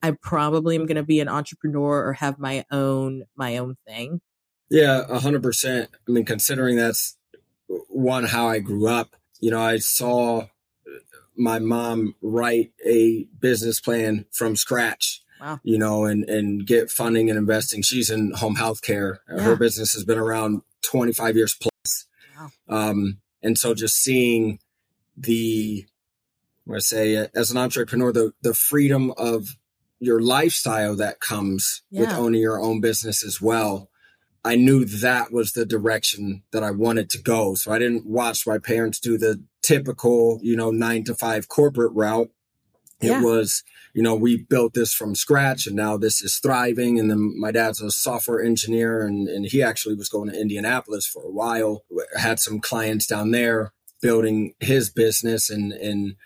I 0.05 0.11
probably 0.11 0.77
am 0.77 0.85
going 0.85 0.97
to 0.97 1.03
be 1.03 1.21
an 1.21 1.29
entrepreneur 1.29 2.07
or 2.07 2.13
have 2.13 2.39
my 2.39 2.67
own 2.71 3.25
my 3.37 3.57
own 3.57 3.79
thing. 3.87 4.21
Yeah, 4.69 5.03
a 5.09 5.19
hundred 5.19 5.43
percent. 5.43 5.89
I 6.07 6.13
mean, 6.13 6.27
considering 6.27 6.77
that's 6.77 7.17
one 7.89 8.25
how 8.25 8.47
I 8.47 8.59
grew 8.59 8.87
up. 8.87 9.17
You 9.41 9.51
know, 9.51 9.63
I 9.63 9.79
saw 9.79 10.49
my 11.37 11.59
mom 11.59 12.17
write 12.21 12.73
a 12.85 13.25
business 13.41 13.81
plan 13.81 14.27
from 14.31 14.57
scratch. 14.57 15.23
Wow. 15.41 15.61
You 15.63 15.79
know, 15.79 16.05
and 16.05 16.29
and 16.29 16.67
get 16.67 16.91
funding 16.91 17.31
and 17.31 17.39
investing. 17.39 17.81
She's 17.81 18.11
in 18.11 18.33
home 18.33 18.57
health 18.57 18.83
care. 18.83 19.21
Yeah. 19.27 19.41
Her 19.43 19.57
business 19.57 19.95
has 19.95 20.05
been 20.05 20.19
around 20.19 20.61
25 20.83 21.35
years 21.35 21.57
plus. 21.59 22.07
Wow. 22.39 22.51
Um, 22.69 23.21
and 23.43 23.57
so 23.57 23.73
just 23.73 23.97
seeing 23.97 24.59
the, 25.17 25.87
I 26.71 26.79
say, 26.81 27.27
as 27.35 27.51
an 27.51 27.57
entrepreneur, 27.57 28.13
the 28.13 28.33
the 28.43 28.53
freedom 28.53 29.11
of 29.17 29.57
your 30.05 30.21
lifestyle 30.21 30.97
that 30.97 31.21
comes 31.21 31.83
yeah. 31.91 32.03
with 32.03 32.13
owning 32.13 32.41
your 32.41 32.61
own 32.61 32.81
business 32.81 33.25
as 33.25 33.41
well. 33.41 33.91
I 34.45 34.57
knew 34.57 34.85
that 34.85 35.33
was 35.33 35.53
the 35.53 35.65
direction 35.65 36.43
that 36.53 36.63
I 36.63 36.71
wanted 36.71 37.09
to 37.11 37.23
go. 37.23 37.55
So 37.55 37.73
I 37.73 37.79
didn't 37.79 38.07
watch 38.07 38.47
my 38.47 38.59
parents 38.59 39.01
do 39.01 39.17
the 39.17 39.43
typical, 39.63 40.39
you 40.43 40.55
know, 40.55 40.71
nine 40.71 41.05
to 41.05 41.15
five 41.15 41.49
corporate 41.49 41.93
route. 41.95 42.31
It 43.01 43.09
yeah. 43.09 43.23
was, 43.23 43.65
you 43.95 44.03
know, 44.03 44.15
we 44.15 44.37
built 44.37 44.75
this 44.75 44.93
from 44.93 45.15
scratch 45.15 45.67
and 45.67 45.75
now 45.75 45.97
this 45.97 46.23
is 46.23 46.39
thriving. 46.39 46.99
And 46.99 47.11
then 47.11 47.39
my 47.39 47.51
dad's 47.51 47.81
a 47.81 47.91
software 47.91 48.43
engineer 48.43 49.07
and, 49.07 49.29
and 49.29 49.47
he 49.47 49.63
actually 49.63 49.95
was 49.95 50.11
going 50.11 50.31
to 50.31 50.41
Indianapolis 50.41 51.07
for 51.07 51.23
a 51.23 51.31
while, 51.31 51.85
had 52.17 52.39
some 52.39 52.61
clients 52.61 53.07
down 53.07 53.31
there 53.31 53.73
building 54.03 54.55
his 54.61 54.91
business. 54.91 55.49
And, 55.49 55.73
and 55.73 56.17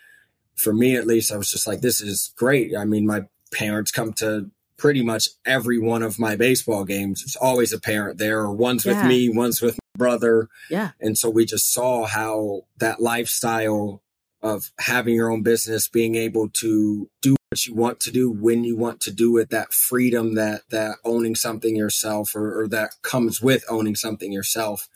for 0.55 0.73
me, 0.73 0.97
at 0.97 1.07
least, 1.07 1.31
I 1.31 1.37
was 1.37 1.49
just 1.49 1.65
like, 1.65 1.79
this 1.79 2.01
is 2.01 2.33
great. 2.35 2.75
I 2.75 2.83
mean, 2.83 3.07
my 3.07 3.23
parents 3.51 3.91
come 3.91 4.13
to 4.13 4.51
pretty 4.77 5.03
much 5.03 5.29
every 5.45 5.77
one 5.77 6.01
of 6.01 6.17
my 6.17 6.35
baseball 6.35 6.85
games. 6.85 7.21
It's 7.23 7.35
always 7.35 7.73
a 7.73 7.79
parent 7.79 8.17
there, 8.17 8.39
or 8.39 8.53
one's 8.53 8.85
yeah. 8.85 9.01
with 9.01 9.09
me, 9.09 9.29
one's 9.29 9.61
with 9.61 9.75
my 9.75 9.97
brother. 9.97 10.47
Yeah. 10.69 10.91
And 10.99 11.17
so 11.17 11.29
we 11.29 11.45
just 11.45 11.73
saw 11.73 12.05
how 12.05 12.63
that 12.77 13.01
lifestyle 13.01 14.01
of 14.41 14.71
having 14.79 15.15
your 15.15 15.29
own 15.29 15.43
business, 15.43 15.87
being 15.87 16.15
able 16.15 16.49
to 16.49 17.09
do 17.21 17.35
what 17.49 17.65
you 17.65 17.75
want 17.75 17.99
to 17.99 18.11
do 18.11 18.31
when 18.31 18.63
you 18.63 18.77
want 18.77 19.01
to 19.01 19.11
do 19.11 19.37
it, 19.37 19.49
that 19.49 19.73
freedom 19.73 20.35
that 20.35 20.61
that 20.69 20.95
owning 21.03 21.35
something 21.35 21.75
yourself 21.75 22.35
or, 22.35 22.61
or 22.61 22.67
that 22.67 22.91
comes 23.01 23.41
with 23.41 23.65
owning 23.69 23.95
something 23.95 24.31
yourself. 24.31 24.87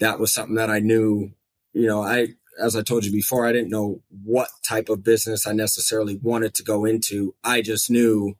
That 0.00 0.18
was 0.18 0.32
something 0.32 0.56
that 0.56 0.70
I 0.70 0.80
knew, 0.80 1.30
you 1.72 1.86
know, 1.86 2.02
I 2.02 2.28
as 2.60 2.76
I 2.76 2.82
told 2.82 3.04
you 3.04 3.12
before, 3.12 3.46
I 3.46 3.52
didn't 3.52 3.70
know 3.70 4.02
what 4.24 4.48
type 4.66 4.88
of 4.88 5.04
business 5.04 5.46
I 5.46 5.52
necessarily 5.52 6.18
wanted 6.22 6.54
to 6.54 6.62
go 6.62 6.84
into. 6.84 7.34
I 7.42 7.62
just 7.62 7.90
knew 7.90 8.36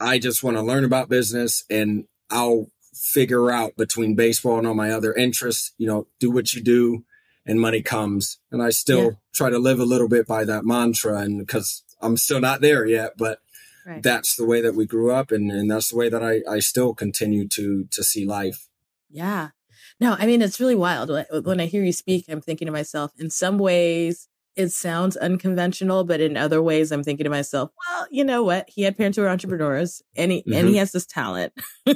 I 0.00 0.18
just 0.18 0.42
want 0.42 0.56
to 0.56 0.62
learn 0.62 0.84
about 0.84 1.08
business 1.08 1.64
and 1.70 2.04
I'll 2.30 2.68
figure 2.94 3.50
out 3.50 3.76
between 3.76 4.14
baseball 4.14 4.58
and 4.58 4.66
all 4.66 4.74
my 4.74 4.90
other 4.90 5.12
interests, 5.12 5.72
you 5.78 5.86
know, 5.86 6.06
do 6.18 6.30
what 6.30 6.52
you 6.52 6.62
do 6.62 7.04
and 7.46 7.60
money 7.60 7.82
comes. 7.82 8.38
And 8.50 8.62
I 8.62 8.70
still 8.70 9.04
yeah. 9.04 9.10
try 9.32 9.50
to 9.50 9.58
live 9.58 9.80
a 9.80 9.84
little 9.84 10.08
bit 10.08 10.26
by 10.26 10.44
that 10.44 10.64
mantra 10.64 11.18
and 11.18 11.38
because 11.38 11.82
I'm 12.00 12.16
still 12.16 12.40
not 12.40 12.60
there 12.60 12.86
yet, 12.86 13.12
but 13.16 13.40
right. 13.86 14.02
that's 14.02 14.36
the 14.36 14.46
way 14.46 14.60
that 14.60 14.74
we 14.74 14.86
grew 14.86 15.10
up 15.12 15.30
and, 15.30 15.50
and 15.50 15.70
that's 15.70 15.90
the 15.90 15.96
way 15.96 16.08
that 16.08 16.22
I, 16.22 16.40
I 16.50 16.58
still 16.60 16.94
continue 16.94 17.48
to 17.48 17.86
to 17.90 18.04
see 18.04 18.24
life. 18.24 18.68
Yeah. 19.10 19.50
No, 20.00 20.16
I 20.18 20.26
mean 20.26 20.42
it's 20.42 20.60
really 20.60 20.74
wild. 20.74 21.10
When 21.44 21.60
I 21.60 21.66
hear 21.66 21.82
you 21.82 21.92
speak, 21.92 22.26
I'm 22.28 22.40
thinking 22.40 22.66
to 22.66 22.72
myself, 22.72 23.12
in 23.18 23.30
some 23.30 23.58
ways 23.58 24.28
it 24.56 24.70
sounds 24.70 25.16
unconventional, 25.16 26.04
but 26.04 26.20
in 26.20 26.36
other 26.36 26.62
ways, 26.62 26.92
I'm 26.92 27.02
thinking 27.02 27.24
to 27.24 27.30
myself, 27.30 27.70
well, 27.86 28.06
you 28.10 28.24
know 28.24 28.44
what? 28.44 28.68
He 28.68 28.82
had 28.82 28.96
parents 28.96 29.16
who 29.16 29.24
are 29.24 29.28
entrepreneurs, 29.28 30.02
and 30.16 30.30
he 30.30 30.38
mm-hmm. 30.38 30.52
and 30.52 30.66
he 30.66 30.74
mm-hmm. 30.74 30.78
has 30.78 30.92
this 30.92 31.06
talent. 31.06 31.52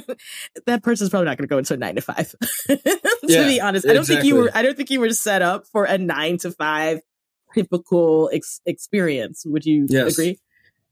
that 0.65 0.83
person's 0.83 1.09
probably 1.09 1.25
not 1.25 1.37
going 1.37 1.47
to 1.47 1.51
go 1.51 1.57
into 1.57 1.73
a 1.73 1.77
nine 1.77 1.95
to 1.95 2.01
five. 2.01 2.35
to 2.67 2.79
yeah, 3.23 3.47
be 3.47 3.61
honest, 3.61 3.85
I 3.85 3.93
don't 3.93 4.01
exactly. 4.01 4.15
think 4.15 4.25
you 4.25 4.35
were. 4.35 4.51
I 4.53 4.61
don't 4.61 4.75
think 4.75 4.89
you 4.89 4.99
were 4.99 5.11
set 5.11 5.41
up 5.41 5.67
for 5.67 5.85
a 5.85 5.97
nine 5.97 6.37
to 6.39 6.51
five 6.51 6.99
typical 7.53 8.29
ex- 8.33 8.61
experience. 8.65 9.43
Would 9.45 9.65
you 9.65 9.85
yes. 9.89 10.13
agree? 10.13 10.39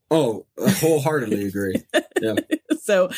Oh, 0.10 0.46
wholeheartedly 0.58 1.46
agree. 1.48 1.84
Yeah. 2.22 2.36
so, 2.82 3.10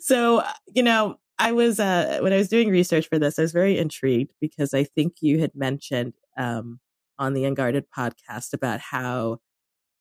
so 0.00 0.42
you 0.74 0.82
know, 0.82 1.18
I 1.38 1.52
was 1.52 1.80
uh 1.80 2.18
when 2.20 2.32
I 2.32 2.36
was 2.36 2.48
doing 2.48 2.68
research 2.70 3.08
for 3.08 3.18
this, 3.18 3.38
I 3.38 3.42
was 3.42 3.52
very 3.52 3.78
intrigued 3.78 4.32
because 4.40 4.74
I 4.74 4.84
think 4.84 5.14
you 5.20 5.40
had 5.40 5.54
mentioned 5.54 6.14
um 6.36 6.80
on 7.18 7.34
the 7.34 7.44
Unguarded 7.44 7.86
podcast 7.96 8.52
about 8.52 8.80
how 8.80 9.38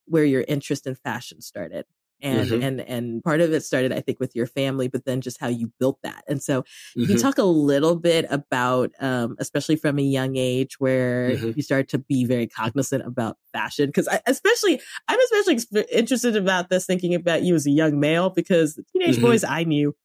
where 0.05 0.25
your 0.25 0.43
interest 0.47 0.87
in 0.87 0.95
fashion 0.95 1.41
started. 1.41 1.85
And 2.23 2.51
mm-hmm. 2.51 2.61
and 2.61 2.81
and 2.81 3.23
part 3.23 3.41
of 3.41 3.51
it 3.51 3.63
started, 3.63 3.91
I 3.91 3.99
think, 3.99 4.19
with 4.19 4.35
your 4.35 4.45
family, 4.45 4.87
but 4.87 5.05
then 5.05 5.21
just 5.21 5.39
how 5.39 5.47
you 5.47 5.71
built 5.79 5.97
that. 6.03 6.23
And 6.27 6.39
so, 6.39 6.61
mm-hmm. 6.61 7.11
you 7.11 7.17
talk 7.17 7.39
a 7.39 7.43
little 7.43 7.95
bit 7.95 8.27
about, 8.29 8.91
um, 8.99 9.35
especially 9.39 9.75
from 9.75 9.97
a 9.97 10.03
young 10.03 10.35
age, 10.35 10.79
where 10.79 11.31
mm-hmm. 11.31 11.53
you 11.55 11.63
start 11.63 11.89
to 11.89 11.97
be 11.97 12.25
very 12.25 12.45
cognizant 12.45 13.07
about 13.07 13.37
fashion. 13.51 13.87
Because 13.87 14.07
I, 14.07 14.21
especially, 14.27 14.79
I'm 15.07 15.17
especially 15.19 15.83
interested 15.91 16.35
about 16.35 16.69
this, 16.69 16.85
thinking 16.85 17.15
about 17.15 17.41
you 17.41 17.55
as 17.55 17.65
a 17.65 17.71
young 17.71 17.99
male, 17.99 18.29
because 18.29 18.75
the 18.75 18.83
teenage 18.93 19.15
mm-hmm. 19.15 19.25
boys 19.25 19.43
I 19.43 19.63
knew 19.63 19.95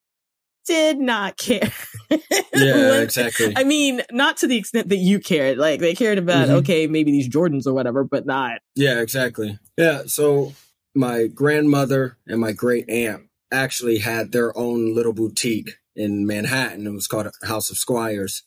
did 0.67 0.99
not 0.99 1.37
care. 1.37 1.71
yeah, 2.09 2.19
when, 2.53 3.03
exactly. 3.03 3.53
I 3.55 3.63
mean, 3.63 4.01
not 4.11 4.37
to 4.37 4.47
the 4.47 4.57
extent 4.57 4.89
that 4.89 4.97
you 4.97 5.19
cared. 5.19 5.57
Like 5.57 5.79
they 5.79 5.95
cared 5.95 6.17
about, 6.17 6.47
mm-hmm. 6.47 6.57
okay, 6.57 6.87
maybe 6.87 7.11
these 7.11 7.29
Jordans 7.29 7.65
or 7.65 7.73
whatever, 7.73 8.03
but 8.03 8.25
not. 8.25 8.59
Yeah, 8.75 8.99
exactly. 8.99 9.57
Yeah. 9.77 10.03
So 10.05 10.53
my 10.93 11.27
grandmother 11.27 12.17
and 12.27 12.39
my 12.39 12.51
great 12.51 12.89
aunt 12.89 13.23
actually 13.51 13.99
had 13.99 14.31
their 14.31 14.55
own 14.57 14.93
little 14.93 15.13
boutique 15.13 15.77
in 15.95 16.27
Manhattan. 16.27 16.85
It 16.85 16.91
was 16.91 17.07
called 17.07 17.31
House 17.43 17.69
of 17.69 17.77
Squires. 17.77 18.43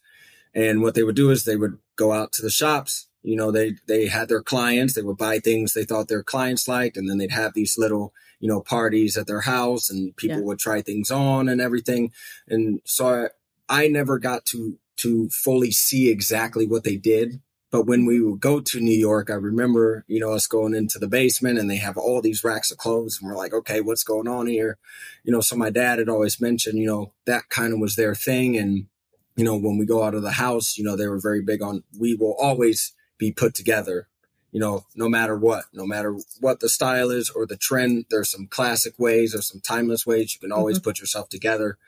And 0.55 0.83
what 0.83 0.95
they 0.95 1.03
would 1.03 1.17
do 1.17 1.31
is 1.31 1.45
they 1.45 1.57
would 1.57 1.79
go 1.97 2.13
out 2.13 2.33
to 2.33 2.43
the 2.43 2.51
shops. 2.51 3.09
You 3.23 3.37
know, 3.37 3.51
they 3.51 3.75
they 3.87 4.07
had 4.07 4.29
their 4.29 4.43
clients. 4.43 4.95
They 4.95 5.03
would 5.03 5.19
buy 5.19 5.39
things 5.39 5.73
they 5.73 5.85
thought 5.85 6.09
their 6.09 6.23
clients 6.23 6.67
liked, 6.67 6.97
and 6.97 7.09
then 7.09 7.19
they'd 7.19 7.33
have 7.33 7.53
these 7.53 7.77
little 7.77 8.15
you 8.41 8.49
know, 8.49 8.61
parties 8.61 9.17
at 9.17 9.27
their 9.27 9.43
house 9.43 9.91
and 9.91 10.17
people 10.17 10.39
yeah. 10.39 10.45
would 10.45 10.59
try 10.59 10.83
things 10.83 11.11
on 11.11 11.49
and 11.49 11.61
everything. 11.61 12.11
And 12.49 12.81
so 12.85 13.29
I, 13.69 13.85
I 13.85 13.89
never 13.89 14.19
got 14.19 14.45
to, 14.47 14.79
to 14.97 15.29
fully 15.29 15.71
see 15.71 16.11
exactly 16.11 16.67
what 16.67 16.83
they 16.83 16.97
did. 16.97 17.41
But 17.71 17.87
when 17.87 18.05
we 18.05 18.21
would 18.21 18.41
go 18.41 18.61
to 18.61 18.81
New 18.81 18.99
York, 18.99 19.31
I 19.31 19.35
remember, 19.35 20.05
you 20.09 20.19
know, 20.19 20.33
us 20.33 20.49
going 20.49 20.75
into 20.75 20.99
the 20.99 21.07
basement 21.07 21.59
and 21.59 21.71
they 21.71 21.77
have 21.77 21.97
all 21.97 22.21
these 22.21 22.43
racks 22.43 22.73
of 22.73 22.79
clothes 22.79 23.21
and 23.21 23.31
we're 23.31 23.37
like, 23.37 23.53
okay, 23.53 23.81
what's 23.81 24.03
going 24.03 24.27
on 24.27 24.49
here? 24.49 24.79
You 25.23 25.33
know, 25.33 25.41
so 25.41 25.55
my 25.55 25.71
dad 25.71 26.01
had 26.01 26.09
always 26.09 26.41
mentioned, 26.41 26.79
you 26.79 26.87
know, 26.87 27.13
that 27.27 27.49
kind 27.49 27.73
of 27.73 27.79
was 27.79 27.95
their 27.95 28.17
thing. 28.17 28.57
And, 28.57 28.87
you 29.37 29.45
know, 29.45 29.57
when 29.57 29.79
we 29.79 29.87
go 29.87 30.03
out 30.03 30.15
of 30.15 30.23
the 30.23 30.33
house, 30.33 30.77
you 30.77 30.83
know, 30.83 30.97
they 30.97 31.07
were 31.07 31.21
very 31.21 31.43
big 31.43 31.63
on, 31.63 31.85
we 31.97 32.17
will 32.17 32.35
always 32.41 32.93
be 33.19 33.31
put 33.31 33.55
together 33.55 34.09
you 34.53 34.61
know, 34.61 34.85
no 34.95 35.09
matter 35.09 35.37
what, 35.37 35.65
no 35.73 35.87
matter 35.87 36.17
what 36.41 36.61
the 36.61 36.69
style 36.69 37.11
is 37.11 37.31
or 37.31 37.47
the 37.47 37.57
trend, 37.57 38.07
there's 38.11 38.31
some 38.31 38.47
classic 38.47 38.99
ways 38.99 39.35
or 39.35 39.43
some 39.43 39.61
timeless 39.61 40.07
ways 40.07 40.35
you 40.35 40.41
can 40.41 40.53
always 40.53 40.79
mm-hmm. 40.79 40.85
put 40.85 41.01
yourself 41.01 41.29
together. 41.29 41.79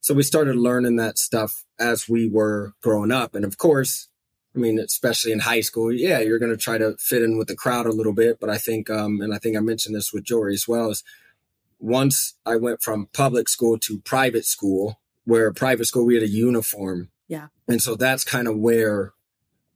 So 0.00 0.14
we 0.14 0.22
started 0.22 0.56
learning 0.56 0.96
that 0.96 1.18
stuff 1.18 1.64
as 1.78 2.08
we 2.08 2.28
were 2.28 2.74
growing 2.82 3.12
up. 3.12 3.34
And 3.34 3.44
of 3.44 3.58
course, 3.58 4.08
I 4.54 4.58
mean, 4.58 4.78
especially 4.78 5.32
in 5.32 5.40
high 5.40 5.60
school, 5.60 5.92
yeah, 5.92 6.20
you're 6.20 6.38
going 6.38 6.50
to 6.50 6.56
try 6.56 6.78
to 6.78 6.96
fit 6.98 7.22
in 7.22 7.38
with 7.38 7.48
the 7.48 7.56
crowd 7.56 7.86
a 7.86 7.92
little 7.92 8.12
bit. 8.12 8.40
But 8.40 8.50
I 8.50 8.58
think, 8.58 8.90
um, 8.90 9.20
and 9.20 9.32
I 9.34 9.38
think 9.38 9.56
I 9.56 9.60
mentioned 9.60 9.94
this 9.94 10.12
with 10.12 10.24
Jory 10.24 10.54
as 10.54 10.66
well, 10.66 10.90
is 10.90 11.04
once 11.78 12.34
I 12.44 12.56
went 12.56 12.82
from 12.82 13.08
public 13.12 13.48
school 13.48 13.78
to 13.80 14.00
private 14.00 14.44
school, 14.44 15.00
where 15.24 15.52
private 15.52 15.84
school 15.84 16.06
we 16.06 16.14
had 16.14 16.24
a 16.24 16.28
uniform. 16.28 17.10
Yeah. 17.28 17.48
And 17.68 17.82
so 17.82 17.94
that's 17.94 18.24
kind 18.24 18.48
of 18.48 18.56
where 18.56 19.12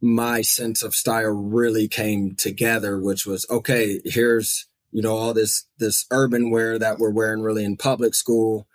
my 0.03 0.43
sense 0.43 0.83
of 0.83 0.97
style 0.97 1.31
really 1.31 1.87
came 1.87 2.35
together, 2.35 2.99
which 2.99 3.25
was 3.25 3.47
okay, 3.49 4.01
here's, 4.05 4.67
you 4.91 5.01
know, 5.01 5.17
all 5.17 5.33
this, 5.33 5.67
this 5.79 6.07
urban 6.11 6.51
wear 6.51 6.77
that 6.77 6.99
we're 6.99 7.13
wearing 7.13 7.41
really 7.41 7.65
in 7.65 7.77
public 7.77 8.15
school. 8.15 8.67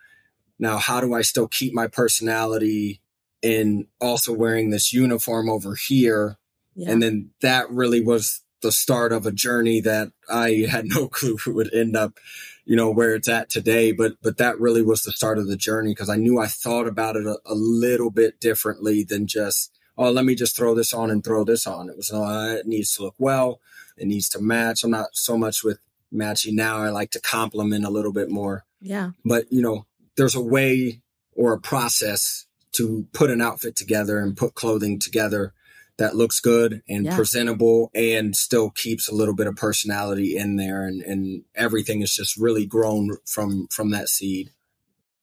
Now, 0.57 0.77
how 0.77 1.01
do 1.01 1.13
I 1.13 1.21
still 1.21 1.49
keep 1.49 1.73
my 1.73 1.87
personality 1.87 3.01
in 3.41 3.87
also 3.99 4.33
wearing 4.33 4.69
this 4.69 4.93
uniform 4.93 5.49
over 5.49 5.75
here? 5.75 6.37
Yeah. 6.75 6.91
And 6.91 7.03
then 7.03 7.31
that 7.41 7.69
really 7.69 8.01
was 8.01 8.41
the 8.61 8.71
start 8.71 9.11
of 9.11 9.25
a 9.25 9.31
journey 9.31 9.81
that 9.81 10.13
I 10.29 10.65
had 10.69 10.85
no 10.85 11.07
clue 11.09 11.37
would 11.47 11.73
end 11.73 11.97
up, 11.97 12.19
you 12.63 12.77
know, 12.77 12.89
where 12.89 13.13
it's 13.15 13.27
at 13.27 13.49
today. 13.49 13.91
But, 13.91 14.13
but 14.23 14.37
that 14.37 14.59
really 14.61 14.81
was 14.81 15.03
the 15.03 15.11
start 15.11 15.39
of 15.39 15.47
the 15.47 15.57
journey 15.57 15.91
because 15.91 16.09
I 16.09 16.15
knew 16.15 16.39
I 16.39 16.47
thought 16.47 16.87
about 16.87 17.17
it 17.17 17.25
a, 17.25 17.37
a 17.45 17.53
little 17.53 18.11
bit 18.11 18.39
differently 18.39 19.03
than 19.03 19.27
just, 19.27 19.76
oh, 19.97 20.11
let 20.11 20.25
me 20.25 20.35
just 20.35 20.55
throw 20.55 20.75
this 20.75 20.93
on 20.93 21.09
and 21.09 21.23
throw 21.23 21.43
this 21.43 21.65
on. 21.65 21.89
It 21.89 21.97
was, 21.97 22.11
oh, 22.13 22.55
it 22.55 22.67
needs 22.67 22.93
to 22.95 23.03
look 23.03 23.15
well. 23.17 23.59
It 23.97 24.07
needs 24.07 24.29
to 24.29 24.41
match. 24.41 24.83
I'm 24.83 24.91
not 24.91 25.09
so 25.13 25.37
much 25.37 25.63
with 25.63 25.79
matching 26.11 26.55
now. 26.55 26.77
I 26.79 26.89
like 26.89 27.11
to 27.11 27.21
complement 27.21 27.85
a 27.85 27.89
little 27.89 28.13
bit 28.13 28.29
more. 28.29 28.65
Yeah. 28.79 29.11
But, 29.25 29.51
you 29.51 29.61
know, 29.61 29.85
there's 30.15 30.35
a 30.35 30.41
way 30.41 31.01
or 31.35 31.53
a 31.53 31.59
process 31.59 32.45
to 32.73 33.07
put 33.13 33.31
an 33.31 33.41
outfit 33.41 33.75
together 33.75 34.19
and 34.19 34.37
put 34.37 34.53
clothing 34.53 34.99
together 34.99 35.53
that 35.97 36.15
looks 36.15 36.39
good 36.39 36.83
and 36.87 37.05
yeah. 37.05 37.15
presentable 37.15 37.89
and 37.93 38.35
still 38.35 38.69
keeps 38.69 39.07
a 39.07 39.15
little 39.15 39.33
bit 39.33 39.47
of 39.47 39.55
personality 39.55 40.37
in 40.37 40.55
there 40.55 40.85
and, 40.85 41.01
and 41.01 41.43
everything 41.55 42.01
is 42.01 42.13
just 42.13 42.37
really 42.37 42.65
grown 42.65 43.17
from 43.25 43.67
from 43.71 43.91
that 43.91 44.07
seed 44.07 44.51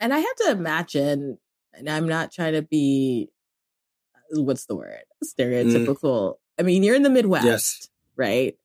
and 0.01 0.13
i 0.13 0.19
have 0.19 0.37
to 0.37 0.51
imagine 0.51 1.39
and 1.73 1.89
i'm 1.89 2.09
not 2.09 2.33
trying 2.33 2.55
to 2.55 2.63
be 2.63 3.31
what's 4.43 4.67
the 4.67 4.77
word? 4.77 5.05
Mm. 5.23 5.29
Stereotypical. 5.39 6.31
Mm. 6.31 6.35
I 6.59 6.63
mean, 6.63 6.83
you're 6.83 6.95
in 6.95 7.03
the 7.03 7.11
Midwest, 7.11 7.45
yes. 7.45 7.89
right? 8.17 8.57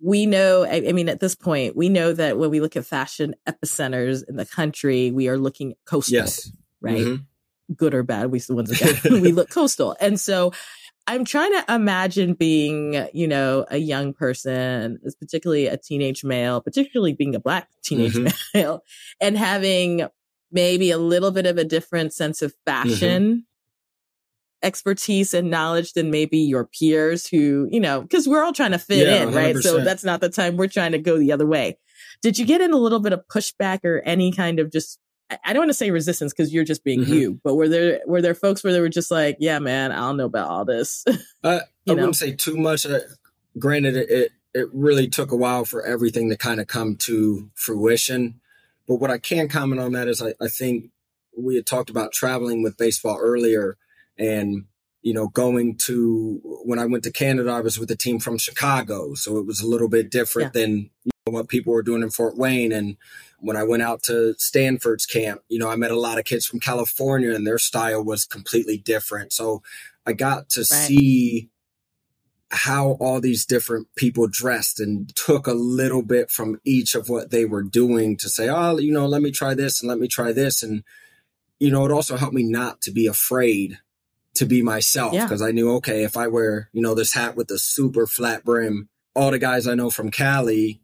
We 0.00 0.26
know, 0.26 0.64
I, 0.64 0.84
I, 0.88 0.92
mean, 0.92 1.08
at 1.08 1.20
this 1.20 1.34
point, 1.34 1.76
we 1.76 1.88
know 1.88 2.12
that 2.12 2.38
when 2.38 2.50
we 2.50 2.60
look 2.60 2.76
at 2.76 2.84
fashion 2.84 3.34
epicenters 3.48 4.22
in 4.28 4.36
the 4.36 4.44
country, 4.44 5.10
we 5.10 5.28
are 5.28 5.38
looking 5.38 5.74
coastal, 5.86 6.16
yes. 6.16 6.50
right? 6.80 6.98
Mm-hmm. 6.98 7.74
Good 7.74 7.94
or 7.94 8.02
bad, 8.02 8.30
we 8.30 8.40
ones 8.48 8.70
that 8.70 9.18
we 9.22 9.32
look 9.32 9.50
coastal. 9.50 9.96
And 10.00 10.20
so 10.20 10.52
I'm 11.06 11.24
trying 11.24 11.52
to 11.52 11.74
imagine 11.74 12.34
being, 12.34 13.06
you 13.12 13.28
know, 13.28 13.64
a 13.70 13.78
young 13.78 14.12
person, 14.12 14.98
particularly 15.20 15.66
a 15.66 15.76
teenage 15.76 16.24
male, 16.24 16.60
particularly 16.60 17.12
being 17.12 17.34
a 17.34 17.40
black 17.40 17.68
teenage 17.82 18.14
mm-hmm. 18.14 18.28
male, 18.54 18.82
and 19.20 19.36
having 19.38 20.06
maybe 20.50 20.90
a 20.90 20.98
little 20.98 21.30
bit 21.30 21.46
of 21.46 21.58
a 21.58 21.64
different 21.64 22.12
sense 22.12 22.42
of 22.42 22.52
mm-hmm. 22.52 22.88
fashion 22.88 23.46
expertise 24.62 25.34
and 25.34 25.50
knowledge 25.50 25.92
than 25.92 26.10
maybe 26.10 26.38
your 26.38 26.64
peers 26.64 27.26
who, 27.26 27.68
you 27.70 27.80
know, 27.80 28.02
because 28.02 28.28
we're 28.28 28.42
all 28.42 28.52
trying 28.52 28.72
to 28.72 28.78
fit 28.78 29.06
yeah, 29.06 29.22
in, 29.22 29.34
right? 29.34 29.54
100%. 29.54 29.62
So 29.62 29.84
that's 29.84 30.04
not 30.04 30.20
the 30.20 30.28
time 30.28 30.56
we're 30.56 30.68
trying 30.68 30.92
to 30.92 30.98
go 30.98 31.18
the 31.18 31.32
other 31.32 31.46
way. 31.46 31.78
Did 32.22 32.38
you 32.38 32.46
get 32.46 32.60
in 32.60 32.72
a 32.72 32.76
little 32.76 33.00
bit 33.00 33.12
of 33.12 33.22
pushback 33.28 33.84
or 33.84 34.00
any 34.04 34.32
kind 34.32 34.58
of 34.58 34.72
just 34.72 34.98
I 35.44 35.52
don't 35.52 35.62
want 35.62 35.70
to 35.70 35.74
say 35.74 35.90
resistance 35.90 36.32
because 36.32 36.54
you're 36.54 36.64
just 36.64 36.84
being 36.84 37.00
mm-hmm. 37.00 37.12
you, 37.12 37.40
but 37.42 37.56
were 37.56 37.68
there 37.68 38.00
were 38.06 38.22
there 38.22 38.34
folks 38.34 38.62
where 38.62 38.72
they 38.72 38.80
were 38.80 38.88
just 38.88 39.10
like, 39.10 39.36
yeah, 39.40 39.58
man, 39.58 39.90
I 39.90 39.96
don't 39.96 40.16
know 40.16 40.26
about 40.26 40.48
all 40.48 40.64
this. 40.64 41.04
uh, 41.08 41.12
I 41.44 41.58
know? 41.86 41.94
wouldn't 41.94 42.16
say 42.16 42.32
too 42.32 42.56
much. 42.56 42.86
Uh, 42.86 43.00
granted, 43.58 43.96
it, 43.96 44.08
it 44.08 44.32
it 44.54 44.68
really 44.72 45.08
took 45.08 45.32
a 45.32 45.36
while 45.36 45.64
for 45.64 45.84
everything 45.84 46.30
to 46.30 46.36
kind 46.36 46.60
of 46.60 46.68
come 46.68 46.96
to 46.96 47.50
fruition. 47.54 48.40
But 48.86 48.96
what 48.96 49.10
I 49.10 49.18
can 49.18 49.48
comment 49.48 49.80
on 49.80 49.92
that 49.92 50.06
is 50.06 50.22
I, 50.22 50.34
I 50.40 50.48
think 50.48 50.90
we 51.36 51.56
had 51.56 51.66
talked 51.66 51.90
about 51.90 52.12
traveling 52.12 52.62
with 52.62 52.76
baseball 52.76 53.18
earlier 53.20 53.76
And, 54.18 54.64
you 55.02 55.14
know, 55.14 55.28
going 55.28 55.76
to, 55.84 56.40
when 56.64 56.78
I 56.78 56.86
went 56.86 57.04
to 57.04 57.12
Canada, 57.12 57.50
I 57.50 57.60
was 57.60 57.78
with 57.78 57.90
a 57.90 57.96
team 57.96 58.18
from 58.18 58.38
Chicago. 58.38 59.14
So 59.14 59.38
it 59.38 59.46
was 59.46 59.60
a 59.60 59.66
little 59.66 59.88
bit 59.88 60.10
different 60.10 60.54
yeah. 60.54 60.62
than 60.62 60.90
you 61.04 61.12
know, 61.26 61.32
what 61.32 61.48
people 61.48 61.72
were 61.72 61.82
doing 61.82 62.02
in 62.02 62.10
Fort 62.10 62.36
Wayne. 62.36 62.72
And 62.72 62.96
when 63.38 63.56
I 63.56 63.62
went 63.62 63.82
out 63.82 64.02
to 64.04 64.34
Stanford's 64.38 65.06
camp, 65.06 65.42
you 65.48 65.58
know, 65.58 65.70
I 65.70 65.76
met 65.76 65.90
a 65.90 66.00
lot 66.00 66.18
of 66.18 66.24
kids 66.24 66.46
from 66.46 66.60
California 66.60 67.34
and 67.34 67.46
their 67.46 67.58
style 67.58 68.02
was 68.02 68.24
completely 68.24 68.78
different. 68.78 69.32
So 69.32 69.62
I 70.06 70.12
got 70.12 70.48
to 70.50 70.60
right. 70.60 70.66
see 70.66 71.50
how 72.50 72.92
all 73.00 73.20
these 73.20 73.44
different 73.44 73.88
people 73.96 74.28
dressed 74.28 74.78
and 74.78 75.14
took 75.16 75.46
a 75.46 75.52
little 75.52 76.02
bit 76.02 76.30
from 76.30 76.60
each 76.64 76.94
of 76.94 77.08
what 77.08 77.30
they 77.30 77.44
were 77.44 77.62
doing 77.62 78.16
to 78.16 78.28
say, 78.28 78.48
oh, 78.48 78.78
you 78.78 78.92
know, 78.92 79.06
let 79.06 79.22
me 79.22 79.32
try 79.32 79.54
this 79.54 79.80
and 79.80 79.88
let 79.88 79.98
me 79.98 80.06
try 80.06 80.32
this. 80.32 80.62
And, 80.62 80.84
you 81.58 81.70
know, 81.70 81.84
it 81.84 81.90
also 81.90 82.16
helped 82.16 82.34
me 82.34 82.44
not 82.44 82.80
to 82.82 82.92
be 82.92 83.06
afraid 83.06 83.78
to 84.36 84.46
be 84.46 84.62
myself 84.62 85.12
because 85.12 85.40
yeah. 85.40 85.48
I 85.48 85.50
knew, 85.50 85.72
okay, 85.76 86.04
if 86.04 86.16
I 86.16 86.28
wear, 86.28 86.70
you 86.72 86.82
know, 86.82 86.94
this 86.94 87.12
hat 87.12 87.36
with 87.36 87.48
the 87.48 87.58
super 87.58 88.06
flat 88.06 88.44
brim, 88.44 88.88
all 89.14 89.30
the 89.30 89.38
guys 89.38 89.66
I 89.66 89.74
know 89.74 89.90
from 89.90 90.10
Cali, 90.10 90.80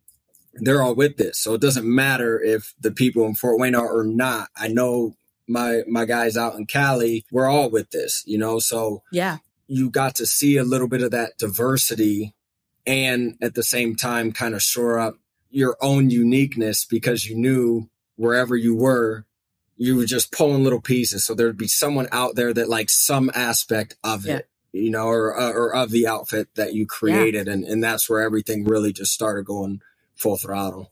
they're 0.55 0.83
all 0.83 0.95
with 0.95 1.17
this. 1.17 1.39
So 1.39 1.55
it 1.55 1.61
doesn't 1.61 1.87
matter 1.87 2.41
if 2.41 2.75
the 2.81 2.91
people 2.91 3.25
in 3.27 3.35
Fort 3.35 3.59
Wayne 3.59 3.75
are 3.75 3.91
or 3.91 4.05
not. 4.05 4.49
I 4.57 4.69
know 4.69 5.15
my 5.49 5.83
my 5.89 6.05
guys 6.05 6.37
out 6.37 6.55
in 6.55 6.67
Cali, 6.67 7.25
we're 7.31 7.49
all 7.49 7.71
with 7.71 7.91
this, 7.91 8.23
you 8.27 8.39
know. 8.39 8.59
So 8.59 9.03
yeah, 9.11 9.39
you 9.67 9.91
got 9.91 10.15
to 10.17 10.27
see 10.27 10.57
a 10.57 10.65
little 10.65 10.89
bit 10.89 11.03
of 11.03 11.11
that 11.11 11.39
diversity 11.39 12.35
and 12.87 13.37
at 13.41 13.55
the 13.55 13.63
same 13.63 13.95
time 13.95 14.33
kind 14.33 14.55
of 14.55 14.63
shore 14.63 14.99
up 14.99 15.17
your 15.51 15.77
own 15.81 16.11
uniqueness 16.11 16.85
because 16.85 17.27
you 17.27 17.37
knew 17.37 17.89
wherever 18.17 18.57
you 18.57 18.75
were 18.75 19.25
you 19.77 19.97
were 19.97 20.07
just 20.07 20.33
pulling 20.33 20.63
little 20.65 20.81
pieces 20.81 21.25
so 21.25 21.35
there'd 21.35 21.57
be 21.57 21.69
someone 21.69 22.09
out 22.13 22.35
there 22.35 22.53
that 22.53 22.69
likes 22.69 22.95
some 22.95 23.31
aspect 23.35 23.97
of 24.05 24.27
it 24.27 24.49
yeah. 24.73 24.81
you 24.81 24.91
know 24.91 25.07
or 25.07 25.39
uh, 25.39 25.51
or 25.51 25.75
of 25.75 25.91
the 25.91 26.07
outfit 26.07 26.49
that 26.55 26.75
you 26.75 26.87
created 26.87 27.47
yeah. 27.47 27.53
and 27.53 27.65
and 27.65 27.83
that's 27.83 28.09
where 28.09 28.23
everything 28.23 28.65
really 28.65 28.93
just 28.93 29.13
started 29.13 29.45
going 29.45 29.81
full 30.15 30.37
throttle 30.37 30.92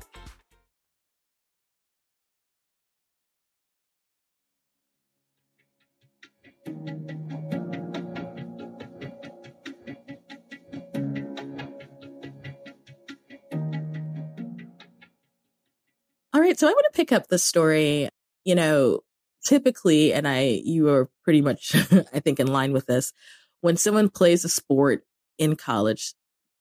All 16.33 16.39
right, 16.39 16.57
so 16.57 16.67
I 16.67 16.71
want 16.71 16.85
to 16.91 16.97
pick 16.97 17.11
up 17.11 17.27
the 17.27 17.37
story. 17.37 18.09
You 18.45 18.55
know, 18.55 19.01
typically, 19.43 20.13
and 20.13 20.27
I, 20.27 20.61
you 20.63 20.89
are 20.89 21.09
pretty 21.23 21.41
much, 21.41 21.75
I 22.13 22.19
think, 22.19 22.39
in 22.39 22.47
line 22.47 22.73
with 22.73 22.85
this. 22.85 23.13
When 23.61 23.77
someone 23.77 24.09
plays 24.09 24.45
a 24.45 24.49
sport 24.49 25.03
in 25.37 25.55
college, 25.55 26.13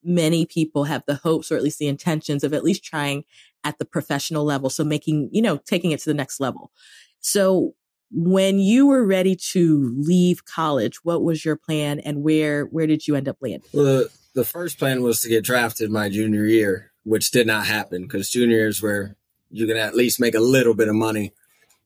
many 0.02 0.44
people 0.44 0.84
have 0.84 1.02
the 1.06 1.16
hopes 1.16 1.50
or 1.52 1.56
at 1.56 1.62
least 1.62 1.78
the 1.78 1.88
intentions 1.88 2.42
of 2.44 2.52
at 2.52 2.64
least 2.64 2.84
trying 2.84 3.24
at 3.64 3.78
the 3.78 3.84
professional 3.84 4.44
level. 4.44 4.70
So 4.70 4.84
making, 4.84 5.30
you 5.32 5.42
know, 5.42 5.58
taking 5.58 5.92
it 5.92 6.00
to 6.00 6.10
the 6.10 6.14
next 6.14 6.40
level. 6.40 6.72
So 7.20 7.74
when 8.12 8.58
you 8.58 8.86
were 8.86 9.06
ready 9.06 9.36
to 9.36 9.94
leave 9.96 10.44
college, 10.44 11.04
what 11.04 11.22
was 11.22 11.44
your 11.44 11.56
plan 11.56 12.00
and 12.00 12.22
where, 12.22 12.64
where 12.64 12.86
did 12.86 13.06
you 13.06 13.16
end 13.16 13.28
up 13.28 13.36
landing? 13.40 13.68
Well, 13.72 13.84
the, 13.84 14.10
the 14.34 14.44
first 14.44 14.78
plan 14.78 15.02
was 15.02 15.20
to 15.20 15.28
get 15.28 15.44
drafted 15.44 15.90
my 15.90 16.08
junior 16.08 16.44
year, 16.44 16.92
which 17.04 17.30
did 17.30 17.46
not 17.46 17.66
happen 17.66 18.02
because 18.02 18.30
junior 18.30 18.56
years 18.56 18.82
where 18.82 19.16
you 19.50 19.66
can 19.66 19.76
at 19.76 19.94
least 19.94 20.20
make 20.20 20.34
a 20.34 20.40
little 20.40 20.74
bit 20.74 20.88
of 20.88 20.94
money. 20.94 21.32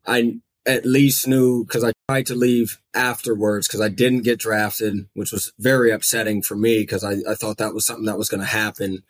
I 0.07 0.39
at 0.67 0.87
least 0.87 1.29
knew 1.29 1.65
because 1.65 1.85
I 1.85 1.93
tried 2.09 2.27
to 2.27 2.35
leave 2.35 2.81
afterwards 2.95 3.67
because 3.67 3.81
I 3.81 3.89
didn't 3.89 4.23
get 4.23 4.39
drafted, 4.39 5.09
which 5.15 5.33
was 5.33 5.53
very 5.59 5.91
upsetting 5.91 6.43
for 6.43 6.57
me 6.57 6.81
because 6.81 7.05
I, 7.05 7.17
I 7.29 7.35
thought 7.35 7.59
that 7.59 7.75
was 7.75 7.85
something 7.85 8.07
that 8.07 8.19
was 8.19 8.29
going 8.29 8.41
to 8.41 8.47
happen. 8.47 9.03